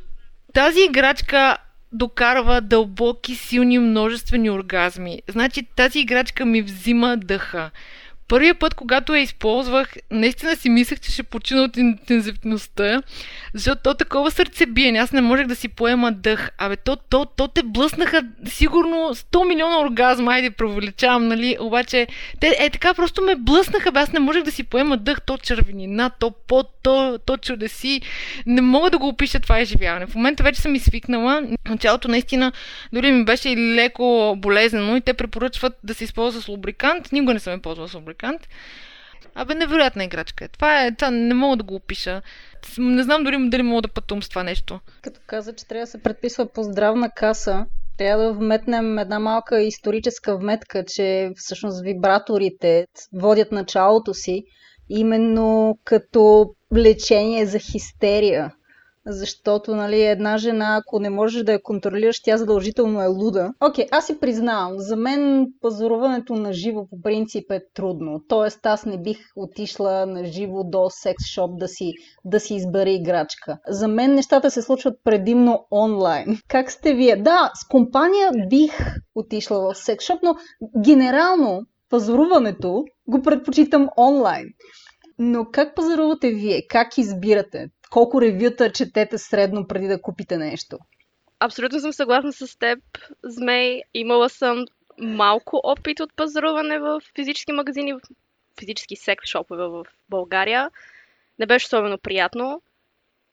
тази 0.53 0.81
играчка 0.81 1.57
докарва 1.91 2.61
дълбоки, 2.61 3.35
силни, 3.35 3.79
множествени 3.79 4.49
оргазми. 4.49 5.21
Значи 5.27 5.63
тази 5.75 5.99
играчка 5.99 6.45
ми 6.45 6.61
взима 6.61 7.17
дъха. 7.17 7.71
Първия 8.27 8.55
път, 8.55 8.73
когато 8.73 9.15
я 9.15 9.21
използвах, 9.21 9.93
наистина 10.11 10.55
си 10.55 10.69
мислех, 10.69 10.99
че 10.99 11.11
ще 11.11 11.23
почина 11.23 11.61
от 11.61 11.77
интензивността, 11.77 13.01
защото 13.53 13.81
то 13.83 13.93
такова 13.93 14.31
сърцебиене, 14.31 14.99
аз 14.99 15.11
не 15.11 15.21
можех 15.21 15.47
да 15.47 15.55
си 15.55 15.67
поема 15.67 16.11
дъх. 16.11 16.51
Абе, 16.57 16.75
то, 16.75 16.95
то, 16.95 17.25
то 17.25 17.47
те 17.47 17.63
блъснаха 17.63 18.23
сигурно 18.45 18.95
100 18.95 19.47
милиона 19.47 19.79
оргазма, 19.79 20.33
айде 20.33 20.49
провеличавам, 20.49 21.27
нали, 21.27 21.57
обаче 21.59 22.07
те 22.39 22.55
е 22.59 22.69
така 22.69 22.93
просто 22.93 23.21
ме 23.21 23.35
блъснаха, 23.35 23.91
бе, 23.91 23.99
аз 23.99 24.11
не 24.11 24.19
можех 24.19 24.43
да 24.43 24.51
си 24.51 24.63
поема 24.63 24.97
дъх, 24.97 25.21
то 25.21 25.37
червенина, 25.37 26.09
то 26.09 26.31
пот, 26.31 26.69
то, 26.83 27.19
то 27.25 27.37
чудеси. 27.37 28.01
Не 28.45 28.61
мога 28.61 28.89
да 28.89 28.97
го 28.97 29.07
опиша 29.07 29.39
това 29.39 29.59
изживяване. 29.59 30.05
В 30.05 30.15
момента 30.15 30.43
вече 30.43 30.61
съм 30.61 30.75
изсвикнала. 30.75 31.41
Началото 31.69 32.07
наистина 32.07 32.51
дори 32.93 33.11
ми 33.11 33.25
беше 33.25 33.57
леко 33.57 34.35
болезнено 34.37 34.95
и 34.95 35.01
те 35.01 35.13
препоръчват 35.13 35.73
да 35.83 35.93
се 35.93 36.03
използва 36.03 36.41
с 36.41 36.47
лубрикант. 36.47 37.11
Никога 37.11 37.33
не 37.33 37.39
съм 37.39 37.53
е 37.53 37.61
ползвала 37.61 37.89
с 37.89 37.93
лубрикант 37.93 38.14
фабрикант. 38.15 38.47
Абе, 39.35 39.55
невероятна 39.55 40.03
играчка 40.03 40.45
е. 40.45 40.47
Това 40.47 40.85
е, 40.85 40.95
това 40.95 41.11
не 41.11 41.33
мога 41.33 41.57
да 41.57 41.63
го 41.63 41.75
опиша. 41.75 42.21
Не 42.77 43.03
знам 43.03 43.23
дори 43.23 43.49
дали 43.49 43.63
мога 43.63 43.81
да 43.81 43.87
пътувам 43.87 44.23
с 44.23 44.29
това 44.29 44.43
нещо. 44.43 44.79
Като 45.01 45.19
каза, 45.27 45.53
че 45.55 45.67
трябва 45.67 45.83
да 45.83 45.91
се 45.91 46.01
предписва 46.01 46.51
по 46.53 46.63
здравна 46.63 47.09
каса, 47.15 47.65
трябва 47.97 48.23
да 48.23 48.33
вметнем 48.33 48.97
една 48.97 49.19
малка 49.19 49.61
историческа 49.61 50.37
вметка, 50.37 50.83
че 50.87 51.29
всъщност 51.35 51.83
вибраторите 51.83 52.85
водят 53.13 53.51
началото 53.51 54.13
си 54.13 54.43
именно 54.89 55.77
като 55.83 56.53
лечение 56.75 57.45
за 57.45 57.59
хистерия. 57.59 58.51
Защото, 59.07 59.75
нали, 59.75 60.01
една 60.01 60.37
жена, 60.37 60.81
ако 60.81 60.99
не 60.99 61.09
можеш 61.09 61.43
да 61.43 61.51
я 61.51 61.63
контролираш, 61.63 62.21
тя 62.21 62.37
задължително 62.37 63.01
е 63.01 63.07
луда. 63.07 63.53
Окей, 63.61 63.85
okay, 63.85 63.89
аз 63.91 64.05
си 64.05 64.19
признавам, 64.19 64.73
за 64.77 64.95
мен 64.95 65.47
пазаруването 65.61 66.33
на 66.33 66.53
живо 66.53 66.87
по 66.89 67.01
принцип 67.01 67.51
е 67.51 67.61
трудно. 67.73 68.21
Тоест, 68.27 68.65
аз 68.65 68.85
не 68.85 69.01
бих 69.01 69.17
отишла 69.35 70.05
на 70.05 70.25
живо 70.25 70.63
до 70.63 70.89
секс 70.89 71.25
шоп 71.25 71.59
да 71.59 71.67
си, 71.67 71.93
да 72.25 72.39
си 72.39 72.55
избера 72.55 72.89
играчка. 72.89 73.57
За 73.67 73.87
мен 73.87 74.13
нещата 74.13 74.51
се 74.51 74.61
случват 74.61 74.93
предимно 75.03 75.67
онлайн. 75.71 76.37
Как 76.47 76.71
сте 76.71 76.93
вие? 76.93 77.15
Да, 77.15 77.51
с 77.55 77.67
компания 77.67 78.31
бих 78.49 78.77
отишла 79.15 79.59
в 79.59 79.75
секс 79.77 80.05
шоп, 80.05 80.19
но 80.23 80.35
генерално 80.83 81.61
пазаруването 81.89 82.83
го 83.07 83.21
предпочитам 83.21 83.89
онлайн. 83.97 84.45
Но 85.19 85.45
как 85.51 85.75
пазарувате 85.75 86.29
вие? 86.29 86.61
Как 86.69 86.97
избирате? 86.97 87.67
Колко 87.89 88.21
ревюта 88.21 88.71
четете 88.71 89.17
средно 89.17 89.67
преди 89.67 89.87
да 89.87 90.01
купите 90.01 90.37
нещо? 90.37 90.77
Абсолютно 91.39 91.79
съм 91.79 91.93
съгласна 91.93 92.33
с 92.33 92.59
теб, 92.59 92.79
Змей. 93.23 93.81
Имала 93.93 94.29
съм 94.29 94.65
малко 94.99 95.61
опит 95.63 95.99
от 95.99 96.15
пазаруване 96.15 96.79
в 96.79 97.01
физически 97.15 97.51
магазини, 97.51 97.93
в 97.93 97.99
физически 98.59 98.95
секс 98.95 99.29
шопове 99.29 99.63
в 99.63 99.85
България. 100.09 100.69
Не 101.39 101.45
беше 101.45 101.65
особено 101.65 101.97
приятно. 101.97 102.61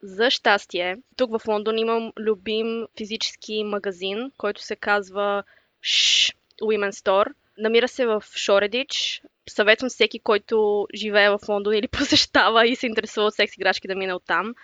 За 0.02 0.30
щастие, 0.30 0.96
тук 1.16 1.38
в 1.38 1.48
Лондон 1.48 1.78
имам 1.78 2.12
любим 2.18 2.86
физически 2.96 3.64
магазин, 3.64 4.32
който 4.36 4.62
се 4.62 4.76
казва 4.76 5.44
Shh 5.84 6.34
Women 6.62 6.90
Store. 6.90 7.32
Намира 7.58 7.88
се 7.88 8.06
в 8.06 8.24
Шоредич, 8.36 9.22
съветвам 9.48 9.90
всеки, 9.90 10.20
който 10.20 10.86
живее 10.94 11.30
в 11.30 11.38
Лондон 11.48 11.74
или 11.74 11.88
посещава 11.98 12.66
и 12.66 12.76
се 12.76 12.86
интересува 12.86 13.26
от 13.26 13.34
секс 13.34 13.56
играчки 13.56 13.88
да 13.88 13.94
мине 13.94 14.14
оттам. 14.14 14.54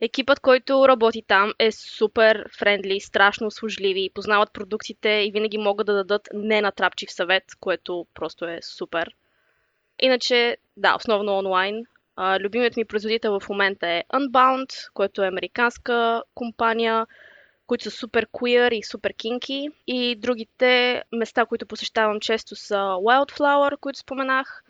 Екипът, 0.00 0.40
който 0.40 0.88
работи 0.88 1.22
там 1.26 1.52
е 1.58 1.72
супер 1.72 2.44
френдли, 2.58 3.00
страшно 3.00 3.46
услужливи, 3.46 4.10
познават 4.14 4.52
продуктите 4.52 5.08
и 5.08 5.30
винаги 5.30 5.58
могат 5.58 5.86
да 5.86 5.94
дадат 5.94 6.28
ненатрапчив 6.34 7.12
съвет, 7.12 7.44
което 7.60 8.06
просто 8.14 8.44
е 8.44 8.58
супер. 8.62 9.10
Иначе, 10.00 10.56
да, 10.76 10.94
основно 10.96 11.38
онлайн. 11.38 11.84
любимият 12.40 12.76
ми 12.76 12.84
производител 12.84 13.40
в 13.40 13.48
момента 13.48 13.88
е 13.88 14.04
Unbound, 14.14 14.92
което 14.94 15.22
е 15.22 15.28
американска 15.28 16.22
компания 16.34 17.06
които 17.68 17.84
са 17.84 17.90
супер 17.90 18.26
queer 18.26 18.74
и 18.74 18.82
супер 18.82 19.12
кинки. 19.12 19.68
И 19.86 20.16
другите 20.16 21.02
места, 21.12 21.46
които 21.46 21.66
посещавам 21.66 22.20
често 22.20 22.56
са 22.56 22.76
Wildflower, 22.76 23.76
които 23.80 23.98
споменах, 23.98 24.62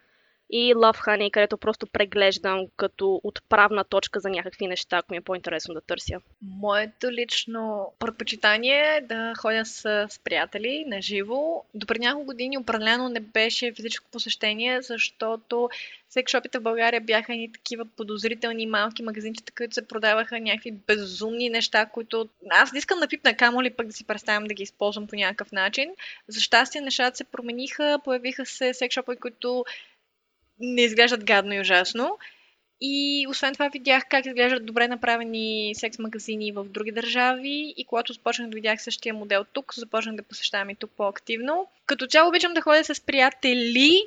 и 0.50 0.74
Love 0.74 1.06
Honey, 1.06 1.30
където 1.30 1.58
просто 1.58 1.86
преглеждам 1.86 2.66
като 2.76 3.20
отправна 3.24 3.84
точка 3.84 4.20
за 4.20 4.28
някакви 4.28 4.66
неща, 4.66 4.96
ако 4.96 5.12
ми 5.12 5.16
е 5.16 5.20
по-интересно 5.20 5.74
да 5.74 5.80
търся. 5.80 6.20
Моето 6.42 7.12
лично 7.12 7.92
предпочитание 7.98 8.96
е 8.96 9.00
да 9.00 9.32
ходя 9.38 9.64
с, 9.64 10.06
с 10.10 10.18
приятели 10.18 10.84
на 10.86 11.02
живо. 11.02 11.64
До 11.74 11.86
няколко 11.98 12.26
години 12.26 12.58
определено 12.58 13.08
не 13.08 13.20
беше 13.20 13.72
физическо 13.72 14.10
посещение, 14.10 14.82
защото 14.82 15.70
секшопите 16.10 16.58
в 16.58 16.62
България 16.62 17.00
бяха 17.00 17.34
и 17.34 17.52
такива 17.52 17.84
подозрителни 17.84 18.66
малки 18.66 19.02
магазинчета, 19.02 19.52
които 19.56 19.74
се 19.74 19.88
продаваха 19.88 20.40
някакви 20.40 20.72
безумни 20.72 21.48
неща, 21.50 21.86
които 21.86 22.28
аз 22.50 22.72
не 22.72 22.78
искам 22.78 23.00
да 23.00 23.08
пипна 23.08 23.36
камо 23.36 23.62
ли 23.62 23.70
пък 23.70 23.86
да 23.86 23.92
си 23.92 24.04
представям 24.04 24.44
да 24.44 24.54
ги 24.54 24.62
използвам 24.62 25.06
по 25.06 25.16
някакъв 25.16 25.52
начин. 25.52 25.90
За 26.28 26.40
щастие 26.40 26.80
нещата 26.80 27.16
се 27.16 27.24
промениха, 27.24 27.98
появиха 28.04 28.46
се 28.46 28.74
секшопи, 28.74 29.16
които 29.16 29.64
не 30.60 30.82
изглеждат 30.82 31.24
гадно 31.24 31.54
и 31.54 31.60
ужасно. 31.60 32.18
И 32.80 33.26
освен 33.30 33.52
това 33.52 33.68
видях 33.68 34.04
как 34.10 34.26
изглеждат 34.26 34.66
добре 34.66 34.88
направени 34.88 35.72
секс 35.74 35.98
магазини 35.98 36.52
в 36.52 36.64
други 36.64 36.92
държави 36.92 37.74
и 37.76 37.84
когато 37.84 38.12
започнах 38.12 38.48
да 38.48 38.54
видях 38.54 38.82
същия 38.82 39.14
модел 39.14 39.44
тук, 39.52 39.74
започнах 39.76 40.16
да 40.16 40.22
посещавам 40.22 40.70
и 40.70 40.74
тук 40.74 40.90
по-активно. 40.96 41.68
Като 41.86 42.06
цяло 42.06 42.28
обичам 42.28 42.54
да 42.54 42.60
ходя 42.60 42.84
с 42.84 43.00
приятели, 43.00 44.02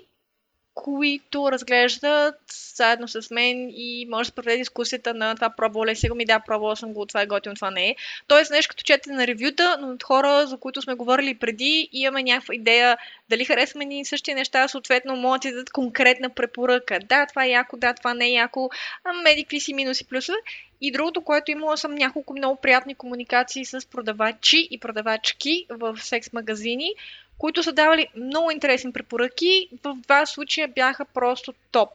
които 0.74 1.52
разглеждат 1.52 2.36
заедно 2.76 3.08
с 3.08 3.32
мен 3.32 3.70
и 3.70 4.08
може 4.10 4.30
да 4.30 4.36
проведе 4.36 4.58
дискусията 4.58 5.14
на 5.14 5.36
това 5.36 5.50
пробвала 5.50 5.86
ли 5.86 5.96
сега 5.96 6.16
ми 6.16 6.26
да, 6.26 6.40
пробвала 6.40 6.76
съм 6.76 6.94
го, 6.94 7.06
това 7.06 7.22
е 7.22 7.26
готино, 7.26 7.56
това 7.56 7.72
не 7.72 7.90
е. 7.90 7.96
Тоест 8.28 8.52
нещо 8.52 8.70
като 8.70 8.84
чете 8.84 9.12
на 9.12 9.28
ревюта, 9.28 9.78
но 9.82 9.88
от 9.88 10.04
хора, 10.04 10.48
за 10.48 10.58
които 10.58 10.82
сме 10.82 10.94
говорили 10.94 11.36
преди 11.36 11.90
имаме 11.92 12.24
някаква 12.24 12.56
идея 12.56 12.98
дали 13.30 13.46
харесваме 13.46 13.86
ни 13.86 14.06
същи 14.06 14.34
неща, 14.34 14.68
съответно 14.68 15.16
могат 15.16 15.42
да 15.42 15.52
дадат 15.52 15.70
конкретна 15.70 16.30
препоръка. 16.30 17.00
Да, 17.00 17.26
това 17.26 17.46
е 17.46 17.50
яко, 17.50 17.78
да, 17.78 17.94
това 17.94 18.14
не 18.14 18.26
е 18.26 18.32
яко, 18.32 18.70
а 19.04 19.14
меди 19.14 19.44
какви 19.44 19.60
си 19.60 19.74
минуси, 19.74 20.08
плюсове. 20.08 20.38
И 20.82 20.92
другото, 20.92 21.22
което 21.22 21.52
имала 21.52 21.78
съм 21.78 21.96
няколко 21.96 22.34
много 22.34 22.62
приятни 22.62 22.96
комуникации 22.96 23.66
с 23.66 23.90
продавачи 23.90 24.68
и 24.72 24.80
продавачки 24.80 25.66
в 25.70 25.98
секс 26.02 26.34
магазини, 26.34 26.94
които 27.42 27.64
са 27.64 27.72
давали 27.72 28.08
много 28.16 28.52
интересни 28.52 28.94
препоръки. 28.94 29.70
В 29.84 29.96
два 29.96 30.26
случая 30.26 30.68
бяха 30.68 31.06
просто 31.06 31.54
топ. 31.72 31.90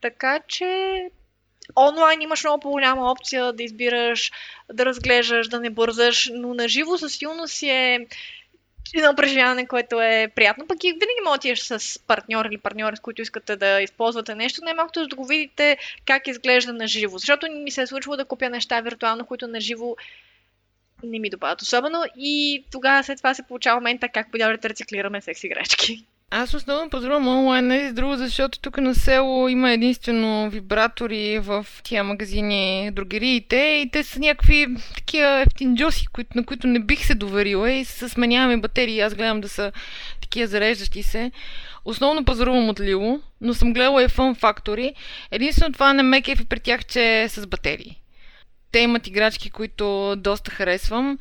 Така 0.00 0.40
че 0.48 0.96
онлайн 1.76 2.22
имаш 2.22 2.44
много 2.44 2.60
по-голяма 2.60 3.10
опция 3.10 3.52
да 3.52 3.62
избираш, 3.62 4.32
да 4.72 4.84
разглеждаш, 4.84 5.48
да 5.48 5.60
не 5.60 5.70
бързаш, 5.70 6.30
но 6.34 6.54
на 6.54 6.68
живо 6.68 6.98
със 6.98 7.12
силност 7.12 7.54
си 7.54 7.68
е 7.68 8.06
едно 8.94 9.14
преживяване, 9.16 9.66
което 9.66 10.00
е 10.00 10.28
приятно. 10.34 10.66
Пък 10.66 10.84
и 10.84 10.92
винаги 10.92 11.20
можеш 11.24 11.60
с 11.60 11.98
партньор 11.98 12.44
или 12.44 12.58
партньори, 12.58 12.96
с 12.96 13.00
които 13.00 13.22
искате 13.22 13.56
да 13.56 13.80
използвате 13.80 14.34
нещо, 14.34 14.64
най-малкото 14.64 15.06
да 15.06 15.16
го 15.16 15.26
видите 15.26 15.78
как 16.04 16.26
изглежда 16.26 16.72
на 16.72 16.86
живо. 16.86 17.18
Защото 17.18 17.50
ми 17.50 17.70
се 17.70 17.82
е 17.82 17.86
случило 17.86 18.16
да 18.16 18.24
купя 18.24 18.50
неща 18.50 18.80
виртуално, 18.80 19.26
които 19.26 19.48
на 19.48 19.60
живо 19.60 19.96
не 21.04 21.18
ми 21.18 21.30
добавят 21.30 21.62
особено 21.62 22.04
и 22.18 22.64
тогава 22.72 23.04
след 23.04 23.18
това 23.18 23.34
се 23.34 23.42
получава 23.42 23.80
момента 23.80 24.08
как 24.08 24.30
подява 24.30 24.58
да 24.58 24.68
рециклираме 24.68 25.20
секс 25.20 25.44
играчки. 25.44 26.04
Аз 26.34 26.54
основно 26.54 26.90
поздравям 26.90 27.28
онлайн, 27.28 27.66
не 27.66 27.88
за 27.88 27.94
друго, 27.94 28.16
защото 28.16 28.60
тук 28.60 28.78
на 28.78 28.94
село 28.94 29.48
има 29.48 29.70
единствено 29.70 30.50
вибратори 30.50 31.38
в 31.38 31.66
тия 31.82 32.04
магазини, 32.04 32.90
другериите 32.92 33.56
и 33.56 33.90
те 33.92 34.02
са 34.02 34.20
някакви 34.20 34.66
такива 34.94 35.40
ефтинджоси, 35.40 36.06
на 36.34 36.44
които 36.44 36.66
не 36.66 36.78
бих 36.78 37.06
се 37.06 37.14
доверила 37.14 37.70
и 37.70 37.84
с 37.84 38.08
сменяваме 38.08 38.56
батерии. 38.56 39.00
Аз 39.00 39.14
гледам 39.14 39.40
да 39.40 39.48
са 39.48 39.72
такива 40.20 40.46
зареждащи 40.46 41.02
се. 41.02 41.30
Основно 41.84 42.24
пазарувам 42.24 42.68
от 42.68 42.80
Лило, 42.80 43.20
но 43.40 43.54
съм 43.54 43.72
гледала 43.72 44.02
и 44.02 44.08
Fun 44.08 44.40
Factory. 44.40 44.94
Единствено 45.30 45.72
това 45.72 45.92
не 45.92 46.02
ме 46.02 46.22
кефи 46.22 46.44
при 46.44 46.60
тях, 46.60 46.84
че 46.84 47.22
е 47.22 47.28
с 47.28 47.46
батерии. 47.46 48.01
Те 48.72 48.78
имат 48.78 49.06
играчки, 49.06 49.50
които 49.50 50.16
доста 50.16 50.50
харесвам. 50.50 51.18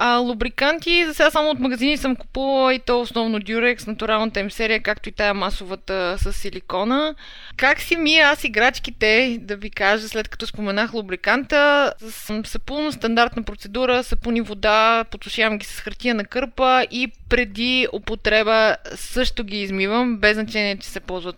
А 0.00 0.16
лубриканти, 0.16 1.06
за 1.06 1.14
сега 1.14 1.30
само 1.30 1.50
от 1.50 1.58
магазини 1.58 1.96
съм 1.96 2.16
купувала 2.16 2.74
и 2.74 2.78
то 2.78 3.00
основно 3.00 3.38
Durex, 3.38 3.86
натуралната 3.86 4.40
им 4.40 4.50
серия, 4.50 4.82
както 4.82 5.08
и 5.08 5.12
тая 5.12 5.34
масовата 5.34 6.16
с 6.18 6.32
силикона. 6.32 7.14
Как 7.56 7.80
си 7.80 7.96
ми 7.96 8.18
аз 8.18 8.44
играчките, 8.44 9.38
да 9.40 9.56
ви 9.56 9.70
кажа, 9.70 10.08
след 10.08 10.28
като 10.28 10.46
споменах 10.46 10.94
лубриканта, 10.94 11.92
с 12.00 12.42
сапун, 12.44 12.92
стандартна 12.92 13.42
процедура, 13.42 14.04
сапун 14.04 14.36
и 14.36 14.40
вода, 14.40 15.04
потушавам 15.10 15.58
ги 15.58 15.66
с 15.66 15.80
хартия 15.80 16.14
на 16.14 16.24
кърпа 16.24 16.86
и 16.90 17.12
преди 17.28 17.88
употреба 17.92 18.76
също 18.94 19.44
ги 19.44 19.62
измивам, 19.62 20.16
без 20.16 20.34
значение, 20.34 20.78
че 20.78 20.88
се 20.88 21.00
ползват 21.00 21.36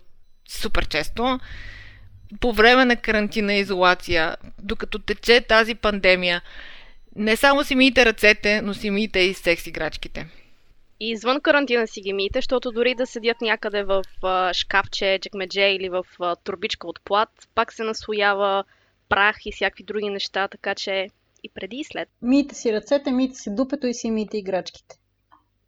супер 0.49 0.87
често 0.87 1.39
по 2.39 2.53
време 2.53 2.85
на 2.85 2.95
карантина 2.95 3.53
и 3.53 3.59
изолация, 3.59 4.35
докато 4.59 4.99
тече 4.99 5.41
тази 5.41 5.75
пандемия, 5.75 6.41
не 7.15 7.35
само 7.35 7.63
си 7.63 7.75
миете 7.75 8.05
ръцете, 8.05 8.61
но 8.61 8.73
си 8.73 8.89
миете 8.89 9.19
и 9.19 9.33
секс 9.33 9.67
играчките. 9.67 10.27
И 10.99 11.09
извън 11.09 11.41
карантина 11.41 11.87
си 11.87 12.01
ги 12.01 12.13
миете, 12.13 12.37
защото 12.37 12.71
дори 12.71 12.95
да 12.95 13.07
седят 13.07 13.41
някъде 13.41 13.83
в 13.83 14.03
шкафче, 14.53 15.19
джекмедже 15.21 15.61
или 15.61 15.89
в 15.89 16.05
турбичка 16.43 16.87
от 16.87 17.01
плат, 17.05 17.29
пак 17.55 17.73
се 17.73 17.83
наслоява 17.83 18.63
прах 19.09 19.45
и 19.45 19.51
всякакви 19.51 19.83
други 19.83 20.09
неща, 20.09 20.47
така 20.47 20.75
че 20.75 21.07
и 21.43 21.49
преди 21.49 21.77
и 21.77 21.83
след. 21.83 22.09
Мийте 22.21 22.55
си 22.55 22.73
ръцете, 22.73 23.11
мийте 23.11 23.35
си 23.35 23.55
дупето 23.55 23.87
и 23.87 23.93
си 23.93 24.11
мийте 24.11 24.37
играчките. 24.37 24.95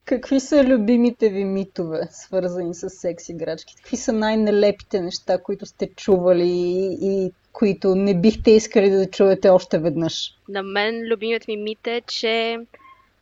Какви 0.06 0.40
са 0.40 0.64
любимите 0.64 1.30
ви 1.30 1.44
митове, 1.44 2.08
свързани 2.12 2.76
с 2.76 2.90
секс 2.90 3.30
играчки? 3.30 3.76
Какви 3.76 3.98
са 3.98 4.14
най-нелепите 4.14 5.02
неща, 5.02 5.38
които 5.44 5.66
сте 5.66 5.90
чували 5.96 6.48
и, 6.48 6.98
и 7.02 7.32
които 7.54 7.96
не 7.96 8.22
бихте 8.22 8.52
искали 8.52 8.90
да 8.90 9.10
чуете 9.10 9.50
още 9.50 9.80
веднъж? 9.80 10.34
На 10.50 10.64
мен 10.64 11.08
любимият 11.08 11.48
ми 11.48 11.58
мит 11.58 11.88
е, 11.88 12.02
че 12.08 12.58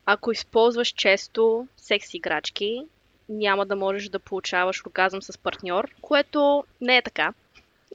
ако 0.06 0.32
използваш 0.32 0.88
често 0.88 1.68
секс 1.78 2.14
играчки, 2.14 2.86
няма 3.30 3.66
да 3.66 3.76
можеш 3.76 4.10
да 4.10 4.20
получаваш 4.20 4.86
оргазъм 4.86 5.22
с 5.22 5.38
партньор, 5.38 5.92
което 6.02 6.64
не 6.82 6.98
е 6.98 7.02
така. 7.02 7.34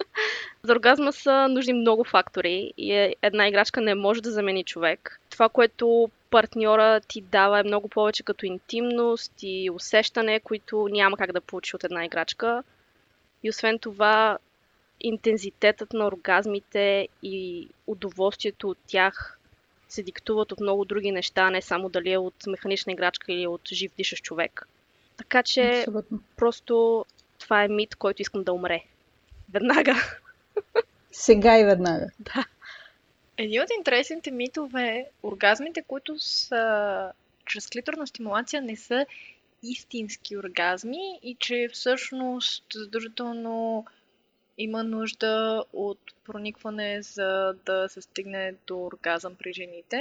За 0.62 0.72
оргазма 0.72 1.12
са 1.12 1.48
нужни 1.48 1.72
много 1.72 2.04
фактори 2.04 2.72
и 2.76 2.92
е, 2.92 3.14
една 3.22 3.48
играчка 3.48 3.80
не 3.80 3.94
може 3.94 4.22
да 4.22 4.30
замени 4.30 4.64
човек. 4.64 5.20
Това, 5.30 5.48
което 5.48 6.10
партньора 6.30 7.00
ти 7.00 7.20
дава 7.20 7.64
много 7.64 7.88
повече 7.88 8.22
като 8.22 8.46
интимност 8.46 9.32
и 9.42 9.70
усещане, 9.72 10.40
които 10.40 10.88
няма 10.90 11.16
как 11.16 11.32
да 11.32 11.40
получи 11.40 11.76
от 11.76 11.84
една 11.84 12.04
играчка. 12.04 12.62
И 13.42 13.50
освен 13.50 13.78
това, 13.78 14.38
интензитетът 15.00 15.92
на 15.92 16.06
оргазмите 16.06 17.08
и 17.22 17.68
удоволствието 17.86 18.68
от 18.70 18.78
тях 18.86 19.38
се 19.88 20.02
диктуват 20.02 20.52
от 20.52 20.60
много 20.60 20.84
други 20.84 21.12
неща, 21.12 21.50
не 21.50 21.62
само 21.62 21.88
дали 21.88 22.12
е 22.12 22.18
от 22.18 22.46
механична 22.46 22.92
играчка 22.92 23.32
или 23.32 23.46
от 23.46 23.68
жив 23.72 23.92
дишащ 23.96 24.24
човек. 24.24 24.68
Така 25.16 25.42
че 25.42 25.78
Абсолютно. 25.80 26.20
просто 26.36 27.04
това 27.38 27.64
е 27.64 27.68
мит, 27.68 27.94
който 27.94 28.22
искам 28.22 28.44
да 28.44 28.52
умре. 28.52 28.82
Веднага. 29.52 29.94
Сега 31.12 31.58
и 31.58 31.64
веднага. 31.64 32.06
Да. 32.20 32.44
Един 33.38 33.62
от 33.62 33.68
интересните 33.78 34.30
митове 34.30 34.82
е 34.82 35.06
оргазмите, 35.22 35.82
които 35.82 36.18
са 36.18 37.12
чрез 37.46 37.66
клиторна 37.66 38.06
стимулация 38.06 38.62
не 38.62 38.76
са 38.76 39.06
истински 39.62 40.36
оргазми 40.36 41.18
и 41.22 41.36
че 41.38 41.68
всъщност 41.72 42.64
задължително 42.74 43.86
има 44.58 44.82
нужда 44.82 45.64
от 45.72 45.98
проникване, 46.24 47.02
за 47.02 47.54
да 47.66 47.88
се 47.88 48.02
стигне 48.02 48.54
до 48.66 48.78
оргазъм 48.84 49.34
при 49.34 49.52
жените. 49.52 49.96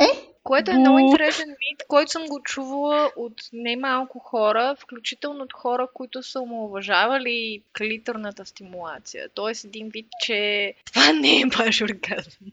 Е? 0.00 0.06
Което 0.42 0.70
е 0.70 0.78
много 0.78 0.98
интересен 0.98 1.48
мит, 1.48 1.82
който 1.88 2.10
съм 2.10 2.26
го 2.26 2.42
чувала 2.42 3.10
от 3.16 3.42
немалко 3.52 4.18
хора, 4.18 4.76
включително 4.78 5.44
от 5.44 5.52
хора, 5.52 5.88
които 5.94 6.22
са 6.22 6.40
омалуважавали 6.40 7.62
клиторната 7.78 8.46
стимулация. 8.46 9.28
Тоест 9.34 9.64
един 9.64 9.88
вид, 9.88 10.06
че 10.20 10.74
това 10.84 11.12
не 11.12 11.40
е 11.40 11.46
баш 11.46 11.82
оргазъм. 11.82 12.52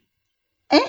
Е? 0.72 0.80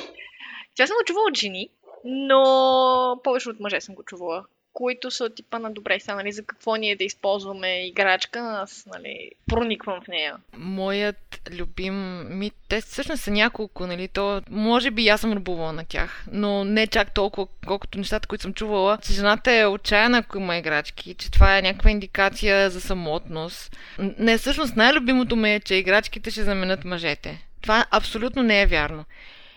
Тя 0.75 0.88
съм 0.88 0.95
го 0.95 1.05
чувала 1.05 1.27
от 1.27 1.38
жени, 1.38 1.69
но 2.05 3.19
повече 3.23 3.49
от 3.49 3.59
мъже 3.59 3.81
съм 3.81 3.95
го 3.95 4.03
чувала 4.03 4.45
които 4.73 5.11
са 5.11 5.23
от 5.23 5.36
типа 5.36 5.59
на 5.59 5.71
добре, 5.71 5.99
сега, 5.99 6.15
нали, 6.15 6.31
за 6.31 6.43
какво 6.43 6.75
ние 6.75 6.95
да 6.95 7.03
използваме 7.03 7.88
играчка, 7.88 8.39
аз, 8.63 8.86
нали, 8.93 9.31
прониквам 9.47 10.01
в 10.01 10.07
нея. 10.07 10.36
Моят 10.57 11.41
любим 11.51 12.27
ми, 12.38 12.51
те 12.69 12.81
всъщност 12.81 13.23
са 13.23 13.31
няколко, 13.31 13.88
нали, 13.88 14.07
то 14.07 14.41
може 14.49 14.91
би 14.91 15.07
аз 15.07 15.21
съм 15.21 15.34
рубувала 15.34 15.73
на 15.73 15.86
тях, 15.86 16.25
но 16.31 16.63
не 16.63 16.88
чак 16.88 17.13
толкова, 17.13 17.47
колкото 17.67 17.97
нещата, 17.97 18.27
които 18.27 18.41
съм 18.41 18.53
чувала, 18.53 18.97
че 18.97 19.13
жената 19.13 19.51
е 19.51 19.65
отчаяна, 19.65 20.17
ако 20.17 20.38
има 20.38 20.57
играчки, 20.57 21.13
че 21.13 21.31
това 21.31 21.57
е 21.57 21.61
някаква 21.61 21.91
индикация 21.91 22.69
за 22.69 22.81
самотност. 22.81 23.77
Не, 23.99 24.38
всъщност 24.38 24.75
най-любимото 24.75 25.36
ми 25.36 25.53
е, 25.53 25.59
че 25.59 25.75
играчките 25.75 26.31
ще 26.31 26.43
заменят 26.43 26.86
мъжете. 26.86 27.47
Това 27.61 27.86
абсолютно 27.91 28.43
не 28.43 28.61
е 28.61 28.65
вярно. 28.65 29.05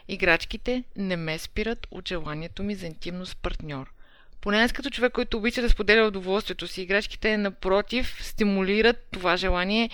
Играчките 0.08 0.84
не 0.96 1.16
ме 1.16 1.38
спират 1.38 1.86
от 1.90 2.08
желанието 2.08 2.62
ми 2.62 2.74
за 2.74 2.86
интимност 2.86 3.32
с 3.32 3.34
партньор. 3.34 3.92
Поне 4.40 4.58
аз 4.58 4.72
като 4.72 4.90
човек, 4.90 5.12
който 5.12 5.36
обича 5.36 5.62
да 5.62 5.70
споделя 5.70 6.06
удоволствието 6.06 6.66
си, 6.66 6.82
играчките 6.82 7.36
напротив 7.36 8.18
стимулират 8.20 9.06
това 9.10 9.36
желание 9.36 9.90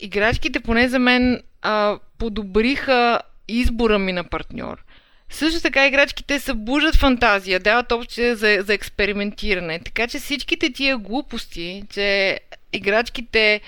играчките, 0.00 0.60
поне 0.60 0.88
за 0.88 0.98
мен, 0.98 1.42
а, 1.62 1.98
подобриха 2.18 3.20
избора 3.48 3.98
ми 3.98 4.12
на 4.12 4.24
партньор. 4.24 4.84
Също 5.30 5.60
така 5.60 5.86
играчките 5.86 6.40
събуждат 6.40 6.96
фантазия, 6.96 7.60
дават 7.60 7.92
опция 7.92 8.36
за, 8.36 8.58
за 8.60 8.74
експериментиране. 8.74 9.80
Така 9.84 10.06
че 10.08 10.18
всичките 10.18 10.72
тия 10.72 10.98
глупости, 10.98 11.84
че 11.90 12.40
играчките 12.72 13.60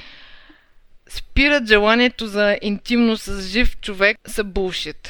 спират 1.09 1.67
желанието 1.67 2.27
за 2.27 2.59
интимност 2.63 3.23
с 3.23 3.41
жив 3.41 3.81
човек, 3.81 4.19
са 4.27 4.45
булшит. 4.45 5.09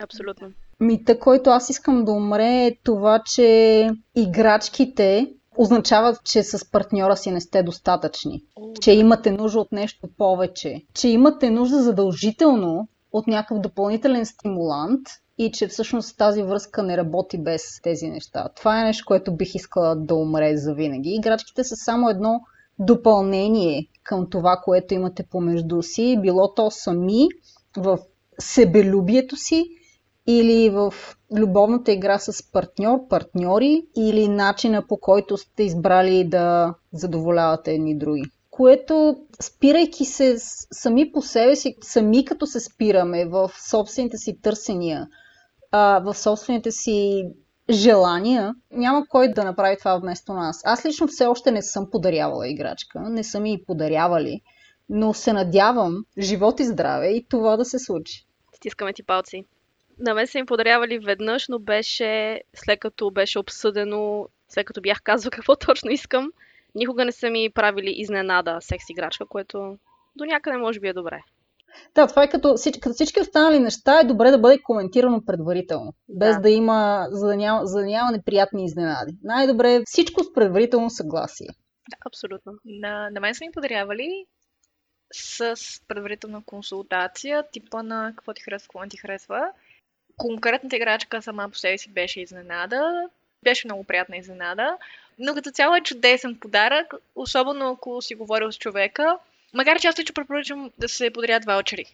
Абсолютно. 0.00 0.48
Мита, 0.80 1.18
който 1.18 1.50
аз 1.50 1.70
искам 1.70 2.04
да 2.04 2.12
умре 2.12 2.66
е 2.66 2.76
това, 2.84 3.22
че 3.34 3.90
играчките 4.16 5.32
означават, 5.56 6.24
че 6.24 6.42
с 6.42 6.70
партньора 6.70 7.16
си 7.16 7.30
не 7.30 7.40
сте 7.40 7.62
достатъчни. 7.62 8.42
Че 8.80 8.92
имате 8.92 9.30
нужда 9.30 9.60
от 9.60 9.72
нещо 9.72 10.08
повече. 10.18 10.82
Че 10.94 11.08
имате 11.08 11.50
нужда 11.50 11.82
задължително 11.82 12.88
от 13.12 13.26
някакъв 13.26 13.60
допълнителен 13.60 14.26
стимулант 14.26 15.00
и 15.38 15.52
че 15.52 15.68
всъщност 15.68 16.18
тази 16.18 16.42
връзка 16.42 16.82
не 16.82 16.96
работи 16.96 17.38
без 17.42 17.80
тези 17.82 18.10
неща. 18.10 18.48
Това 18.56 18.80
е 18.80 18.84
нещо, 18.84 19.04
което 19.06 19.36
бих 19.36 19.54
искала 19.54 19.96
да 19.96 20.14
умре 20.14 20.56
за 20.56 20.74
винаги. 20.74 21.14
Играчките 21.14 21.64
са 21.64 21.76
само 21.76 22.08
едно 22.08 22.40
допълнение 22.78 23.86
към 24.08 24.30
това, 24.30 24.60
което 24.64 24.94
имате 24.94 25.22
помежду 25.22 25.82
си, 25.82 26.18
било 26.22 26.54
то 26.54 26.70
сами 26.70 27.28
в 27.76 27.98
себелюбието 28.38 29.36
си 29.36 29.64
или 30.26 30.70
в 30.70 30.94
любовната 31.38 31.92
игра 31.92 32.18
с 32.18 32.52
партньор, 32.52 33.08
партньори 33.08 33.82
или 33.96 34.28
начина 34.28 34.86
по 34.86 34.96
който 34.96 35.36
сте 35.36 35.62
избрали 35.62 36.24
да 36.24 36.74
задоволявате 36.92 37.72
едни 37.72 37.98
други. 37.98 38.22
Което, 38.50 39.16
спирайки 39.42 40.04
се 40.04 40.36
сами 40.72 41.12
по 41.12 41.22
себе 41.22 41.56
си, 41.56 41.76
сами 41.80 42.24
като 42.24 42.46
се 42.46 42.60
спираме 42.60 43.26
в 43.26 43.50
собствените 43.70 44.16
си 44.16 44.38
търсения, 44.42 45.08
в 45.72 46.14
собствените 46.14 46.70
си 46.70 47.24
желания, 47.70 48.54
няма 48.70 49.06
кой 49.08 49.28
да 49.28 49.44
направи 49.44 49.76
това 49.78 49.98
вместо 49.98 50.32
нас. 50.32 50.60
Аз 50.64 50.86
лично 50.86 51.06
все 51.06 51.26
още 51.26 51.50
не 51.50 51.62
съм 51.62 51.90
подарявала 51.90 52.48
играчка, 52.48 53.00
не 53.00 53.24
съм 53.24 53.46
и 53.46 53.64
подарявали, 53.66 54.40
но 54.88 55.14
се 55.14 55.32
надявам, 55.32 56.04
живот 56.18 56.60
и 56.60 56.64
здраве 56.64 57.08
и 57.08 57.26
това 57.28 57.56
да 57.56 57.64
се 57.64 57.78
случи. 57.78 58.26
Стискаме 58.52 58.92
ти 58.92 59.02
палци. 59.02 59.44
На 59.98 60.14
мен 60.14 60.26
са 60.26 60.38
им 60.38 60.46
подарявали 60.46 60.98
веднъж, 60.98 61.48
но 61.48 61.58
беше 61.58 62.40
след 62.54 62.80
като 62.80 63.10
беше 63.10 63.38
обсъдено, 63.38 64.28
след 64.48 64.66
като 64.66 64.80
бях 64.80 65.02
казал 65.02 65.30
какво 65.32 65.56
точно 65.56 65.90
искам. 65.90 66.32
Никога 66.74 67.04
не 67.04 67.12
са 67.12 67.30
ми 67.30 67.50
правили 67.54 67.94
изненада 67.96 68.58
секс 68.60 68.84
играчка, 68.90 69.26
което 69.26 69.78
до 70.16 70.24
някъде 70.24 70.56
може 70.56 70.80
би 70.80 70.88
е 70.88 70.92
добре. 70.92 71.22
Да, 71.94 72.06
това 72.06 72.22
е 72.22 72.28
като, 72.28 72.54
като 72.80 72.94
всички 72.94 73.20
останали 73.20 73.58
неща 73.58 74.00
е 74.00 74.04
добре 74.04 74.30
да 74.30 74.38
бъде 74.38 74.62
коментирано 74.62 75.24
предварително, 75.24 75.92
без 76.08 76.36
да, 76.36 76.42
да 76.42 76.50
има, 76.50 77.06
за 77.10 77.26
да, 77.26 77.36
няма, 77.36 77.66
за 77.66 77.78
да 77.78 77.86
няма 77.86 78.12
неприятни 78.12 78.64
изненади. 78.64 79.12
Най-добре 79.22 79.74
е 79.74 79.82
всичко 79.86 80.24
с 80.24 80.32
предварително 80.32 80.90
съгласие. 80.90 81.48
Да, 81.90 81.96
абсолютно. 82.06 82.52
На, 82.64 83.10
на 83.10 83.20
мен 83.20 83.34
са 83.34 83.44
ми 83.44 83.52
подарявали 83.52 84.26
с 85.12 85.56
предварителна 85.88 86.42
консултация, 86.46 87.44
типа 87.52 87.82
на 87.82 88.12
какво 88.16 88.32
ти 88.32 88.42
харесва, 88.42 88.66
какво 88.66 88.82
не 88.82 88.88
ти 88.88 88.96
харесва. 88.96 89.50
Конкретната 90.16 90.76
играчка 90.76 91.22
сама 91.22 91.48
по 91.48 91.58
себе 91.58 91.78
си 91.78 91.90
беше 91.90 92.20
изненада. 92.20 93.08
Беше 93.42 93.66
много 93.66 93.84
приятна 93.84 94.16
изненада. 94.16 94.78
Но 95.18 95.34
като 95.34 95.50
цяло 95.50 95.74
е 95.74 95.80
чудесен 95.80 96.38
подарък, 96.40 96.94
особено 97.14 97.70
ако 97.70 98.02
си 98.02 98.14
говорил 98.14 98.52
с 98.52 98.58
човека, 98.58 99.18
Макар 99.54 99.80
че 99.80 99.88
аз 99.88 99.98
лично 99.98 100.14
препоръчвам 100.14 100.70
да 100.78 100.88
се 100.88 101.10
подарят 101.10 101.44
ваучери. 101.44 101.84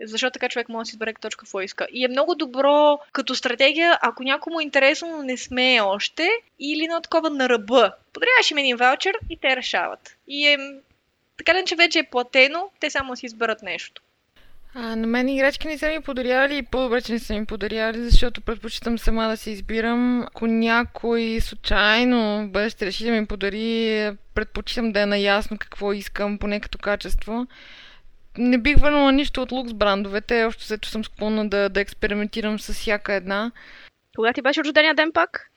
Защото 0.00 0.32
така 0.32 0.48
човек 0.48 0.68
може 0.68 0.80
да 0.80 0.84
си 0.84 0.94
избере 0.94 1.14
точка 1.20 1.40
какво 1.40 1.60
иска. 1.60 1.86
И 1.92 2.04
е 2.04 2.08
много 2.08 2.34
добро 2.34 2.98
като 3.12 3.34
стратегия, 3.34 3.98
ако 4.02 4.22
някому 4.22 4.60
е 4.60 4.62
интересно, 4.62 5.08
но 5.08 5.22
не 5.22 5.36
смее 5.36 5.80
още, 5.80 6.28
или 6.58 6.86
на 6.86 7.02
такова 7.02 7.30
на 7.30 7.48
ръба. 7.48 7.92
Подаряваш 8.12 8.50
им 8.50 8.58
един 8.58 8.76
ваучер 8.76 9.18
и 9.30 9.36
те 9.36 9.56
решават. 9.56 10.16
И 10.28 10.46
е 10.46 10.58
така 11.36 11.54
ли, 11.54 11.64
че 11.66 11.76
вече 11.76 11.98
е 11.98 12.10
платено, 12.10 12.70
те 12.80 12.90
само 12.90 13.16
си 13.16 13.26
изберат 13.26 13.62
нещо. 13.62 14.02
А, 14.76 14.96
на 14.96 15.06
мен 15.06 15.28
играчки 15.28 15.68
не 15.68 15.78
са 15.78 15.88
ми 15.88 16.00
подарявали 16.00 16.56
и 16.56 16.62
по-добре, 16.62 17.02
че 17.02 17.12
не 17.12 17.18
са 17.18 17.34
ми 17.34 17.46
подарявали, 17.46 18.04
защото 18.04 18.40
предпочитам 18.40 18.98
сама 18.98 19.28
да 19.28 19.36
се 19.36 19.50
избирам. 19.50 20.22
Ако 20.22 20.46
някой 20.46 21.38
случайно 21.40 22.48
бъдеще 22.48 22.86
реши 22.86 23.04
да 23.04 23.10
ми 23.10 23.26
подари, 23.26 24.10
предпочитам 24.34 24.92
да 24.92 25.00
е 25.00 25.06
наясно 25.06 25.58
какво 25.58 25.92
искам, 25.92 26.38
поне 26.38 26.60
като 26.60 26.78
качество. 26.78 27.46
Не 28.38 28.58
бих 28.58 28.76
върнала 28.76 29.12
нищо 29.12 29.42
от 29.42 29.52
лукс 29.52 29.72
брандовете, 29.72 30.44
още 30.44 30.64
след 30.64 30.84
съм 30.84 31.04
склонна 31.04 31.48
да, 31.48 31.68
да 31.68 31.80
експериментирам 31.80 32.60
с 32.60 32.72
всяка 32.72 33.14
една. 33.14 33.52
Кога 34.16 34.32
ти 34.32 34.42
беше 34.42 34.64
рождения 34.64 34.94
ден 34.94 35.12
пак? 35.12 35.50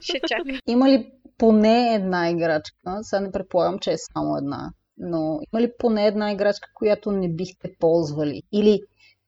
Ще 0.00 0.20
чакай. 0.28 0.58
Има 0.66 0.90
ли 0.90 1.10
поне 1.38 1.94
една 1.94 2.30
играчка? 2.30 2.98
Сега 3.02 3.20
не 3.20 3.32
предполагам, 3.32 3.78
че 3.78 3.90
е 3.90 3.96
само 3.98 4.36
една 4.36 4.72
но 4.98 5.40
има 5.52 5.62
ли 5.62 5.72
поне 5.78 6.06
една 6.06 6.32
играчка, 6.32 6.70
която 6.74 7.12
не 7.12 7.28
бихте 7.28 7.74
ползвали? 7.78 8.42
Или, 8.52 8.80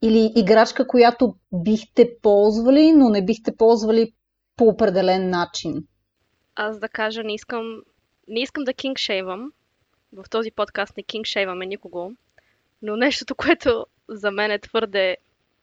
или 0.03 0.33
играчка, 0.37 0.87
която 0.87 1.35
бихте 1.53 2.11
ползвали, 2.23 2.93
но 2.93 3.09
не 3.09 3.25
бихте 3.25 3.57
ползвали 3.57 4.13
по 4.57 4.65
определен 4.65 5.31
начин? 5.31 5.87
Аз 6.57 6.79
да 6.79 6.89
кажа, 6.89 7.23
не 7.25 7.35
искам, 7.35 7.83
не 8.29 8.41
искам 8.41 8.65
да 8.65 8.75
кингшейвам. 8.75 9.53
В 10.13 10.25
този 10.31 10.51
подкаст 10.51 10.97
не 10.97 11.03
кингшейваме 11.03 11.67
никого. 11.67 12.13
Но 12.83 12.97
нещото, 12.97 13.35
което 13.35 13.87
за 14.09 14.31
мен 14.31 14.51
е 14.51 14.59
твърде 14.59 15.17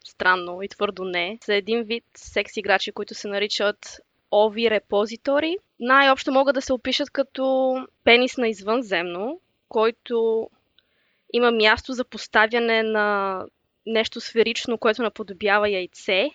странно 0.03 0.61
и 0.61 0.67
твърдо 0.67 1.03
не, 1.03 1.37
са 1.41 1.53
един 1.53 1.83
вид 1.83 2.03
секс 2.17 2.57
играчи, 2.57 2.91
които 2.91 3.15
се 3.15 3.27
наричат 3.27 4.01
OV 4.31 4.69
репозитори. 4.69 5.57
Най-общо 5.79 6.31
могат 6.31 6.55
да 6.55 6.61
се 6.61 6.73
опишат 6.73 7.09
като 7.09 7.75
пенис 8.03 8.37
на 8.37 8.47
извънземно, 8.47 9.39
който 9.71 10.49
има 11.33 11.51
място 11.51 11.93
за 11.93 12.05
поставяне 12.05 12.83
на 12.83 13.45
нещо 13.85 14.21
сферично, 14.21 14.77
което 14.77 15.03
наподобява 15.03 15.69
яйце. 15.69 16.29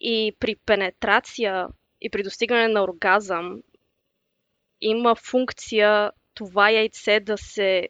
И 0.00 0.32
при 0.40 0.56
пенетрация 0.56 1.66
и 2.00 2.10
при 2.10 2.22
достигане 2.22 2.68
на 2.68 2.82
оргазъм 2.82 3.62
има 4.80 5.14
функция 5.14 6.12
това 6.34 6.70
яйце 6.70 7.20
да 7.20 7.38
се 7.38 7.88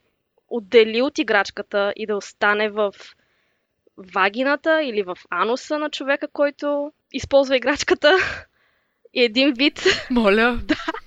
отдели 0.49 1.03
от 1.03 1.19
играчката 1.19 1.93
и 1.97 2.07
да 2.07 2.17
остане 2.17 2.71
в 2.71 2.95
вагината 3.97 4.83
или 4.83 5.03
в 5.03 5.17
ануса 5.31 5.79
на 5.79 5.91
човека, 5.91 6.29
който 6.29 6.93
използва 7.13 7.57
играчката. 7.57 8.17
И 9.15 9.23
един 9.23 9.53
вид... 9.53 9.85
Моля. 10.11 10.61
да. 10.65 11.04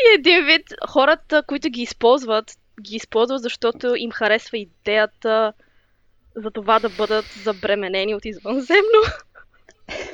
И 0.00 0.14
един 0.14 0.44
вид 0.44 0.62
хората, 0.88 1.42
които 1.46 1.68
ги 1.68 1.82
използват, 1.82 2.52
ги 2.80 2.96
използват, 2.96 3.42
защото 3.42 3.94
им 3.96 4.10
харесва 4.10 4.58
идеята 4.58 5.52
за 6.36 6.50
това 6.50 6.78
да 6.78 6.88
бъдат 6.88 7.24
забременени 7.24 8.14
от 8.14 8.24
извънземно. 8.24 9.02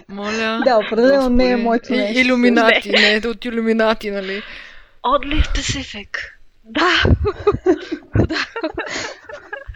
Моля. 0.08 0.60
Да, 0.64 0.78
определено 0.78 1.28
не 1.28 1.50
е 1.50 1.56
моето 1.56 1.92
нещо. 1.92 2.20
Иллюминати, 2.20 2.90
не 2.90 3.14
е 3.14 3.28
от 3.28 3.44
иллюминати, 3.44 4.10
нали? 4.10 4.42
Oddly 5.04 5.44
specific. 5.44 6.08
Да. 6.64 7.02
да. 8.26 8.46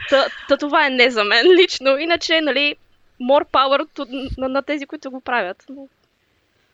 Та, 0.09 0.27
та, 0.49 0.57
това 0.57 0.87
е 0.87 0.91
не 0.91 1.11
за 1.11 1.25
мен 1.25 1.47
лично. 1.47 1.99
Иначе, 1.99 2.41
нали, 2.41 2.77
more 3.31 3.45
power 3.45 4.09
на, 4.39 4.49
на 4.49 4.63
тези, 4.63 4.87
които 4.87 5.11
го 5.11 5.21
правят. 5.21 5.65
Но 5.69 5.89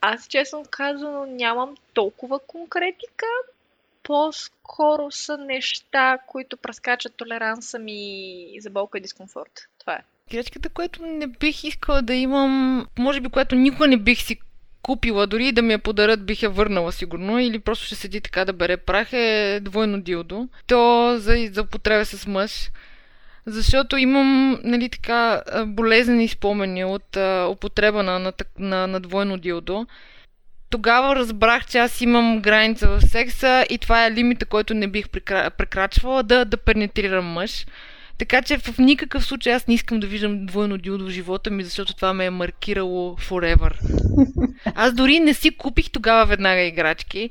аз 0.01 0.27
честно 0.27 0.65
казано 0.71 1.27
нямам 1.27 1.75
толкова 1.95 2.39
конкретика. 2.39 3.27
По-скоро 4.03 5.11
са 5.11 5.39
неща, 5.39 6.19
които 6.27 6.57
прескачат 6.57 7.15
толеранса 7.15 7.79
ми 7.79 8.51
за 8.61 8.71
болка 8.71 8.99
и 8.99 9.01
дискомфорт. 9.01 9.69
Това 9.79 9.95
е. 9.95 10.03
Гречката, 10.31 10.69
което 10.69 11.07
не 11.07 11.27
бих 11.27 11.65
искала 11.65 12.03
да 12.03 12.15
имам, 12.15 12.87
може 12.99 13.21
би, 13.21 13.29
което 13.29 13.55
никога 13.55 13.89
не 13.89 13.97
бих 13.97 14.23
си 14.23 14.39
купила, 14.83 15.27
дори 15.27 15.53
да 15.53 15.63
ми 15.63 15.73
я 15.73 15.79
подарят, 15.79 16.27
бих 16.27 16.43
я 16.43 16.51
върнала 16.51 16.93
сигурно, 16.93 17.39
или 17.39 17.59
просто 17.59 17.87
ще 17.87 17.95
седи 17.95 18.21
така 18.21 18.45
да 18.45 18.53
бере 18.53 18.77
прах, 18.77 19.13
е 19.13 19.61
двойно 19.63 20.01
дилдо. 20.01 20.49
То 20.67 21.15
за, 21.19 21.49
за 21.53 21.63
употреба 21.63 22.05
с 22.05 22.27
мъж. 22.27 22.71
Защото 23.47 23.97
имам, 23.97 24.61
нали 24.65 24.89
така, 24.89 25.43
болезнени 25.67 26.29
спомени 26.29 26.85
от 26.85 27.17
а, 27.17 27.49
употреба 27.51 28.03
на, 28.03 28.19
на, 28.19 28.33
на, 28.59 28.87
на 28.87 29.01
двойно 29.01 29.39
дилдо. 29.39 29.87
Тогава 30.71 31.17
разбрах, 31.17 31.67
че 31.67 31.79
аз 31.79 32.01
имам 32.01 32.41
граница 32.41 32.89
в 32.89 33.01
секса 33.01 33.67
и 33.71 33.79
това 33.79 34.07
е 34.07 34.13
лимита, 34.13 34.47
който 34.47 34.75
не 34.75 34.87
бих 34.87 35.09
прекрачвала, 35.59 36.23
да, 36.23 36.45
да 36.45 36.57
пенетрирам 36.57 37.25
мъж. 37.25 37.67
Така 38.19 38.43
че 38.43 38.59
в 38.59 38.79
никакъв 38.79 39.25
случай 39.25 39.53
аз 39.53 39.67
не 39.67 39.75
искам 39.75 40.01
да 40.01 40.07
виждам 40.07 40.47
двойно 40.47 40.79
дилдо 40.79 41.05
в 41.05 41.11
живота 41.11 41.51
ми, 41.51 41.65
защото 41.65 41.95
това 41.95 42.15
ме 42.15 42.25
е 42.25 42.31
маркирало 42.31 43.17
forever. 43.17 43.73
Аз 44.75 44.95
дори 44.95 45.21
не 45.21 45.35
си 45.35 45.51
купих 45.51 45.91
тогава 45.91 46.27
веднага 46.27 46.63
играчки. 46.63 47.31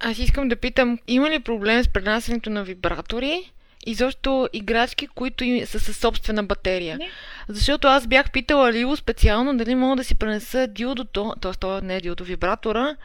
Аз 0.00 0.18
искам 0.18 0.48
да 0.48 0.56
питам, 0.56 0.98
има 1.08 1.30
ли 1.30 1.38
проблем 1.38 1.82
с 1.84 1.88
пренасенето 1.88 2.50
на 2.50 2.64
вибратори? 2.64 3.52
Изобщо 3.86 4.48
играчки, 4.52 5.06
които 5.06 5.44
им 5.44 5.66
са 5.66 5.80
със 5.80 5.96
собствена 5.96 6.42
батерия. 6.42 6.98
Не. 6.98 7.10
Защото 7.48 7.88
аз 7.88 8.06
бях 8.06 8.30
питала 8.30 8.72
Лило 8.72 8.96
специално 8.96 9.56
дали 9.56 9.74
мога 9.74 9.96
да 9.96 10.04
си 10.04 10.14
пренеса 10.14 10.66
дилдото, 10.66 11.34
т.е. 11.40 11.52
то 11.52 11.80
не 11.80 11.96
е 11.96 12.00
дилдо, 12.00 12.24
вибратора. 12.24 12.96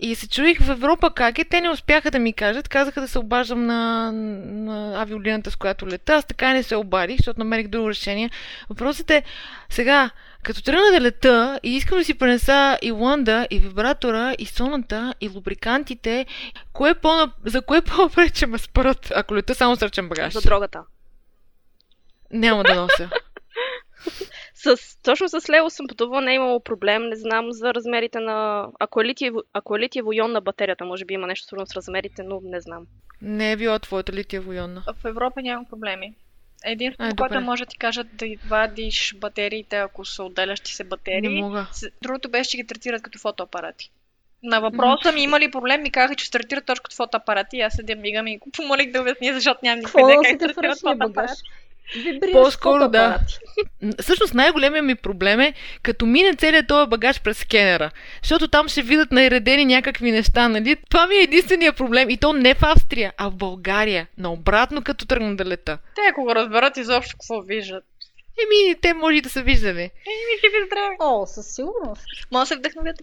И 0.00 0.14
се 0.14 0.28
чудих 0.28 0.60
в 0.60 0.70
Европа 0.70 1.10
как 1.10 1.38
е. 1.38 1.44
Те 1.44 1.60
не 1.60 1.70
успяха 1.70 2.10
да 2.10 2.18
ми 2.18 2.32
кажат. 2.32 2.68
Казаха 2.68 3.00
да 3.00 3.08
се 3.08 3.18
обаждам 3.18 3.66
на, 3.66 4.12
на 4.12 5.02
авиолината, 5.02 5.50
с 5.50 5.56
която 5.56 5.86
лета. 5.86 6.14
Аз 6.14 6.24
така 6.24 6.52
не 6.52 6.62
се 6.62 6.76
обадих, 6.76 7.16
защото 7.16 7.40
намерих 7.40 7.68
друго 7.68 7.90
решение. 7.90 8.30
Въпросът 8.68 9.10
е, 9.10 9.22
сега, 9.70 10.10
като 10.46 10.62
тръгна 10.62 10.92
да 10.92 11.00
лета 11.00 11.60
и 11.62 11.76
искам 11.76 11.98
да 11.98 12.04
си 12.04 12.18
пренеса 12.18 12.78
и 12.82 12.92
ланда, 12.92 13.46
и 13.50 13.58
вибратора, 13.58 14.34
и 14.38 14.46
соната, 14.46 15.14
и 15.20 15.28
лубрикантите, 15.28 16.26
кое 16.72 16.90
е 16.90 16.94
по 16.94 17.08
за 17.44 17.62
кое 17.62 17.78
е 17.78 17.82
по-добре, 17.82 18.30
че 18.30 18.46
ме 18.46 18.58
спрат, 18.58 19.12
ако 19.14 19.34
лета 19.34 19.54
само 19.54 19.76
с 19.76 19.82
ръчен 19.82 20.08
багаж? 20.08 20.32
За 20.32 20.40
дрогата. 20.40 20.84
Няма 22.32 22.62
да 22.62 22.74
нося. 22.74 23.10
С, 24.54 24.76
точно 25.02 25.28
с 25.28 25.48
Лео 25.48 25.70
съм 25.70 25.86
пътувала, 25.88 26.22
не 26.22 26.32
е 26.32 26.34
имало 26.34 26.60
проблем. 26.60 27.02
Не 27.02 27.16
знам 27.16 27.52
за 27.52 27.74
размерите 27.74 28.20
на... 28.20 28.68
Ако 28.80 29.00
е 29.00 29.04
литиево, 29.04 29.42
ако 29.52 29.76
е 29.76 29.78
литиево 29.80 30.12
йон 30.12 30.32
на 30.32 30.40
батерията, 30.40 30.84
може 30.84 31.04
би 31.04 31.14
има 31.14 31.26
нещо 31.26 31.46
свързано 31.46 31.66
с 31.66 31.76
размерите, 31.76 32.22
но 32.22 32.40
не 32.44 32.60
знам. 32.60 32.86
Не 33.22 33.52
е 33.52 33.56
била 33.56 33.78
твоята 33.78 34.12
литиево 34.12 34.52
йонна. 34.52 34.82
В 35.02 35.04
Европа 35.04 35.42
няма 35.42 35.64
проблеми. 35.70 36.14
Ай, 36.64 36.76
което 36.98 37.34
добре. 37.34 37.40
може 37.40 37.64
да 37.64 37.70
ти 37.70 37.78
кажат 37.78 38.06
да 38.12 38.26
вадиш 38.48 39.14
батериите, 39.16 39.76
ако 39.76 40.04
са 40.04 40.24
отделящи 40.24 40.74
се 40.74 40.82
Не 40.82 40.88
батерии. 40.88 41.42
мога. 41.42 41.66
С- 41.72 41.90
Другото 42.02 42.28
беше, 42.28 42.50
че 42.50 42.56
ги 42.56 42.66
третират 42.66 43.02
като 43.02 43.18
фотоапарати. 43.18 43.90
На 44.42 44.60
въпроса 44.60 45.12
ми 45.12 45.22
има 45.22 45.40
ли 45.40 45.50
проблем, 45.50 45.82
ми 45.82 45.90
казаха, 45.90 46.14
че 46.14 46.24
ще 46.24 46.38
третират 46.38 46.66
точно 46.66 46.82
като 46.82 46.96
фотоапарати 46.96 47.56
и 47.56 47.60
аз 47.60 47.74
седя 47.74 47.96
мигам 47.96 48.26
и 48.26 48.38
го 48.38 48.50
помолих 48.56 48.90
да 48.90 49.00
обясня, 49.00 49.32
защото 49.32 49.60
нямам 49.62 49.78
никаква 49.78 50.00
идея 50.02 50.18
как 50.22 50.38
те 50.38 50.46
в 50.48 51.36
Вибрираш 51.94 52.32
По-скоро 52.32 52.88
да. 52.88 53.18
Всъщност 54.00 54.34
най-големият 54.34 54.86
ми 54.86 54.94
проблем 54.94 55.40
е, 55.40 55.54
като 55.82 56.06
мине 56.06 56.34
целият 56.34 56.66
този 56.68 56.90
багаж 56.90 57.20
през 57.20 57.38
скенера. 57.38 57.90
Защото 58.22 58.48
там 58.48 58.68
ще 58.68 58.82
видят 58.82 59.12
наредени 59.12 59.64
някакви 59.64 60.12
неща, 60.12 60.48
нали? 60.48 60.76
Това 60.90 61.06
ми 61.06 61.14
е 61.14 61.22
единствения 61.22 61.72
проблем. 61.72 62.10
И 62.10 62.16
то 62.16 62.32
не 62.32 62.54
в 62.54 62.62
Австрия, 62.62 63.12
а 63.16 63.28
в 63.28 63.34
България. 63.34 64.06
Наобратно, 64.18 64.82
като 64.82 65.06
тръгна 65.06 65.36
да 65.36 65.44
лета. 65.44 65.78
Те, 65.94 66.00
ако 66.10 66.22
го 66.22 66.34
разберат 66.34 66.76
изобщо 66.76 67.16
какво 67.16 67.40
виждат. 67.40 67.84
Еми, 68.42 68.74
те 68.80 68.94
може 68.94 69.16
и 69.16 69.20
да 69.20 69.28
са 69.28 69.42
виждали. 69.42 69.80
Еми, 69.80 70.34
живи 70.44 70.66
здраве. 70.66 70.96
О, 71.00 71.26
със 71.26 71.54
сигурност. 71.54 72.02
Може 72.32 72.42
да 72.42 72.46
се 72.46 72.56
вдъхновят. 72.56 72.96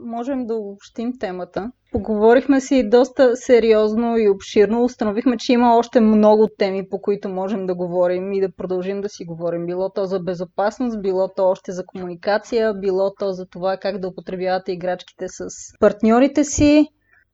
Можем 0.00 0.46
да 0.46 0.54
обобщим 0.54 1.12
темата. 1.18 1.72
Поговорихме 1.92 2.60
си 2.60 2.88
доста 2.88 3.36
сериозно 3.36 4.16
и 4.16 4.28
обширно. 4.28 4.84
Установихме, 4.84 5.36
че 5.36 5.52
има 5.52 5.76
още 5.76 6.00
много 6.00 6.48
теми, 6.58 6.88
по 6.88 7.00
които 7.00 7.28
можем 7.28 7.66
да 7.66 7.74
говорим 7.74 8.32
и 8.32 8.40
да 8.40 8.52
продължим 8.52 9.00
да 9.00 9.08
си 9.08 9.24
говорим. 9.24 9.66
Било 9.66 9.90
то 9.90 10.04
за 10.04 10.20
безопасност, 10.20 11.02
било 11.02 11.28
то 11.36 11.48
още 11.48 11.72
за 11.72 11.86
комуникация, 11.86 12.74
било 12.74 13.14
то 13.18 13.32
за 13.32 13.46
това 13.46 13.76
как 13.76 13.98
да 13.98 14.08
употребявате 14.08 14.72
играчките 14.72 15.26
с 15.28 15.48
партньорите 15.80 16.44
си. 16.44 16.86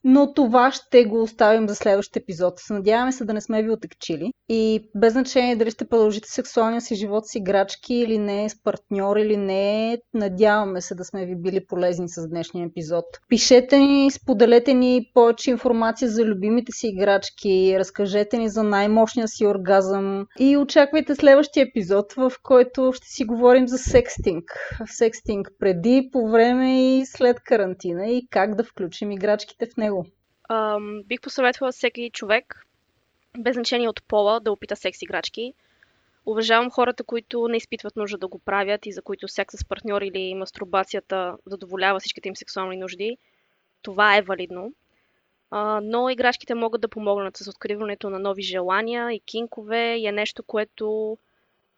Но 0.05 0.35
това 0.35 0.73
ще 0.73 1.05
го 1.05 1.23
оставим 1.23 1.69
за 1.69 1.75
следващия 1.75 2.21
епизод. 2.21 2.55
Надяваме 2.71 3.13
се 3.13 3.25
да 3.25 3.33
не 3.35 3.41
сме 3.41 3.63
ви 3.63 3.71
отекчили. 3.71 4.31
И 4.49 4.91
без 4.95 5.13
значение 5.13 5.57
дали 5.57 5.71
ще 5.71 5.89
продължите 5.89 6.29
сексуалния 6.29 6.81
си 6.81 6.95
живот 6.95 7.27
с 7.27 7.35
играчки 7.35 7.95
или 7.95 8.19
не, 8.19 8.49
с 8.49 8.63
партньор 8.63 9.17
или 9.17 9.37
не, 9.37 9.99
надяваме 10.15 10.81
се 10.81 10.95
да 10.95 11.05
сме 11.05 11.27
ви 11.27 11.37
били 11.37 11.67
полезни 11.67 12.09
с 12.09 12.29
днешния 12.29 12.67
епизод. 12.67 13.05
Пишете 13.29 13.79
ни, 13.79 14.11
споделете 14.11 14.75
ни 14.75 15.11
повече 15.15 15.51
информация 15.51 16.09
за 16.09 16.25
любимите 16.25 16.73
си 16.73 16.89
играчки, 16.89 17.77
разкажете 17.79 18.39
ни 18.39 18.49
за 18.49 18.63
най-мощния 18.63 19.29
си 19.29 19.47
оргазъм 19.47 20.27
и 20.39 20.57
очаквайте 20.57 21.15
следващия 21.15 21.67
епизод, 21.69 22.13
в 22.13 22.33
който 22.43 22.93
ще 22.93 23.07
си 23.09 23.25
говорим 23.25 23.69
за 23.69 23.79
секстинг. 23.79 24.45
Секстинг 24.87 25.49
преди, 25.59 26.09
по 26.13 26.29
време 26.29 26.97
и 26.99 27.07
след 27.07 27.41
карантина 27.41 28.07
и 28.07 28.27
как 28.31 28.55
да 28.55 28.65
включим 28.65 29.11
играчките 29.11 29.67
в 29.67 29.77
него. 29.77 29.94
Ам, 30.49 31.03
бих 31.03 31.21
посъветвала 31.21 31.73
всеки 31.73 32.11
човек, 32.11 32.67
без 33.39 33.55
значение 33.55 33.89
от 33.89 34.03
пола, 34.03 34.41
да 34.41 34.53
опита 34.53 34.77
секс 34.77 35.03
играчки. 35.03 35.55
Уважавам 36.27 36.71
хората, 36.71 37.05
които 37.05 37.49
не 37.49 37.57
изпитват 37.57 37.97
нужда 37.97 38.19
да 38.19 38.29
го 38.29 38.39
правят 38.39 38.87
и 38.87 38.93
за 38.93 39.03
които 39.03 39.29
секс 39.29 39.59
с 39.59 39.65
партньор 39.65 40.03
или 40.03 40.35
мастурбацията 40.35 41.37
задоволява 41.47 42.01
всичките 42.01 42.29
им 42.29 42.37
сексуални 42.37 42.77
нужди. 42.77 43.19
Това 43.83 44.17
е 44.17 44.23
валидно. 44.23 44.73
А, 45.51 45.81
но 45.83 46.09
играчките 46.09 46.55
могат 46.55 46.81
да 46.81 46.89
помогнат 46.89 47.37
с 47.37 47.49
откриването 47.49 48.11
на 48.11 48.19
нови 48.19 48.43
желания 48.43 49.13
и 49.13 49.21
кинкове 49.21 49.97
и 49.97 50.07
е 50.07 50.13
нещо, 50.13 50.43
което 50.43 51.19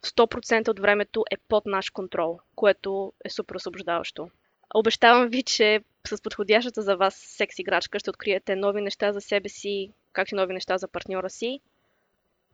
100% 0.04 0.68
от 0.68 0.80
времето 0.80 1.24
е 1.30 1.36
под 1.48 1.66
наш 1.66 1.90
контрол, 1.90 2.40
което 2.54 3.12
е 3.24 3.30
супер 3.30 3.54
освобождаващо. 3.54 4.30
Обещавам 4.74 5.28
ви, 5.28 5.42
че 5.42 5.80
с 6.08 6.22
подходящата 6.22 6.82
за 6.82 6.96
вас 6.96 7.14
секс 7.14 7.58
играчка 7.58 7.98
ще 7.98 8.10
откриете 8.10 8.56
нови 8.56 8.80
неща 8.80 9.12
за 9.12 9.20
себе 9.20 9.48
си, 9.48 9.92
както 10.12 10.34
и 10.34 10.36
нови 10.36 10.54
неща 10.54 10.78
за 10.78 10.88
партньора 10.88 11.30
си. 11.30 11.60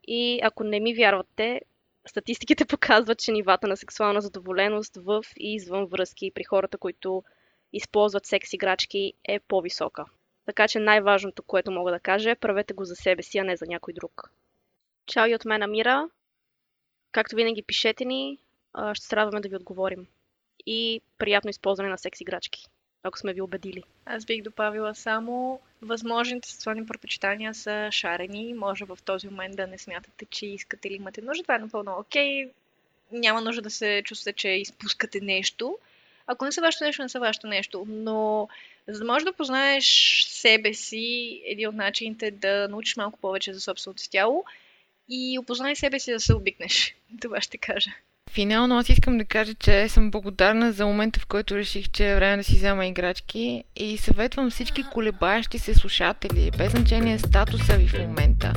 И 0.05 0.41
ако 0.43 0.65
не 0.65 0.81
ми 0.81 0.95
вярвате, 0.95 1.61
статистиките 2.07 2.65
показват, 2.69 3.19
че 3.19 3.33
нивата 3.33 3.67
на 3.67 3.77
сексуална 3.77 4.21
задоволеност 4.21 4.97
в 4.97 5.25
и 5.37 5.55
извън 5.55 5.87
връзки 5.87 6.33
при 6.35 6.45
хората, 6.45 6.79
които 6.79 7.23
използват 7.73 8.27
секс 8.27 8.53
играчки 8.53 9.13
е 9.25 9.41
по-висока. 9.41 10.05
Така 10.47 10.69
че 10.69 10.79
най-важното, 10.79 11.43
което 11.43 11.71
мога 11.71 11.91
да 11.93 12.01
кажа 12.01 12.31
е 12.31 12.35
правете 12.35 12.75
го 12.75 12.85
за 12.85 12.97
себе 12.97 13.23
си, 13.23 13.39
а 13.39 13.45
не 13.45 13.57
за 13.57 13.67
някой 13.69 13.95
друг. 13.95 14.31
Чао 15.07 15.27
и 15.27 15.35
от 15.35 15.45
мен, 15.45 15.63
Амира. 15.63 16.09
Както 17.13 17.37
винаги, 17.37 17.63
пишете 17.63 18.05
ни. 18.05 18.39
Ще 18.93 19.07
се 19.07 19.17
радваме 19.17 19.41
да 19.41 19.49
ви 19.49 19.57
отговорим. 19.57 20.07
И 20.67 21.01
приятно 21.19 21.51
използване 21.51 21.91
на 21.91 21.99
секс 21.99 22.21
играчки, 22.21 22.67
ако 23.03 23.19
сме 23.19 23.33
ви 23.33 23.41
убедили. 23.41 23.83
Аз 24.07 24.25
бих 24.25 24.43
добавила 24.43 24.95
само 24.95 25.61
възможните 25.83 26.49
сексуални 26.49 26.87
предпочитания 26.87 27.55
са 27.55 27.89
шарени. 27.93 28.55
Може 28.55 28.85
в 28.85 28.99
този 29.05 29.29
момент 29.29 29.57
да 29.57 29.67
не 29.67 29.79
смятате, 29.79 30.25
че 30.31 30.47
искате 30.47 30.89
или 30.89 30.95
имате 30.95 31.23
нужда. 31.23 31.43
Това 31.43 31.55
е 31.55 31.59
напълно 31.59 31.97
окей. 31.99 32.51
Няма 33.13 33.41
нужда 33.41 33.63
да 33.63 33.71
се 33.71 34.03
чувствате, 34.05 34.37
че 34.37 34.49
изпускате 34.49 35.21
нещо. 35.21 35.79
Ако 36.27 36.45
не 36.45 36.53
са 36.53 36.61
вашето 36.61 36.85
нещо, 36.85 37.03
не 37.03 37.09
са 37.09 37.21
вашето 37.21 37.47
нещо. 37.47 37.85
Но 37.89 38.49
за 38.89 38.99
да 38.99 39.05
можеш 39.05 39.25
да 39.25 39.33
познаеш 39.33 39.87
себе 40.29 40.75
си, 40.75 41.41
един 41.45 41.69
от 41.69 41.75
начините 41.75 42.27
е 42.27 42.31
да 42.31 42.69
научиш 42.69 42.97
малко 42.97 43.19
повече 43.19 43.55
за 43.55 43.61
собственото 43.61 44.11
тяло 44.11 44.45
и 45.09 45.39
опознай 45.39 45.77
себе 45.77 46.01
си 46.01 46.13
да 46.13 46.21
се 46.21 46.35
обикнеш. 46.35 46.95
Това 47.21 47.41
ще 47.41 47.59
кажа. 47.59 47.91
Финално 48.33 48.78
аз 48.78 48.89
искам 48.89 49.18
да 49.18 49.24
кажа, 49.24 49.55
че 49.55 49.89
съм 49.89 50.11
благодарна 50.11 50.72
за 50.72 50.87
момента, 50.87 51.20
в 51.20 51.26
който 51.26 51.57
реших, 51.57 51.91
че 51.91 52.11
е 52.11 52.14
време 52.14 52.37
да 52.37 52.45
си 52.45 52.57
взема 52.57 52.87
играчки 52.87 53.64
и 53.76 53.97
съветвам 53.97 54.51
всички 54.51 54.83
колебаещи 54.93 55.59
се 55.59 55.74
слушатели, 55.74 56.51
без 56.59 56.70
значение 56.70 57.18
статуса 57.18 57.76
ви 57.76 57.89
в 57.89 57.99
момента, 57.99 58.53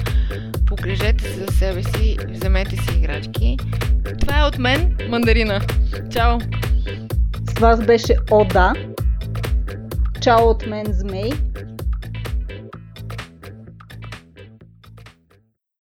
погрежете 0.65 1.23
се 1.23 1.33
за 1.33 1.47
себе 1.47 1.83
си, 1.83 2.17
вземете 2.29 2.75
си 2.75 2.97
играчки. 2.97 3.57
Това 4.19 4.39
е 4.39 4.43
от 4.43 4.57
мен, 4.57 4.97
Мандарина. 5.09 5.61
Чао! 6.11 6.39
С 7.49 7.59
вас 7.59 7.85
беше 7.85 8.15
Ода. 8.31 8.73
Чао 10.21 10.49
от 10.49 10.67
мен, 10.67 10.85
Змей. 10.89 11.31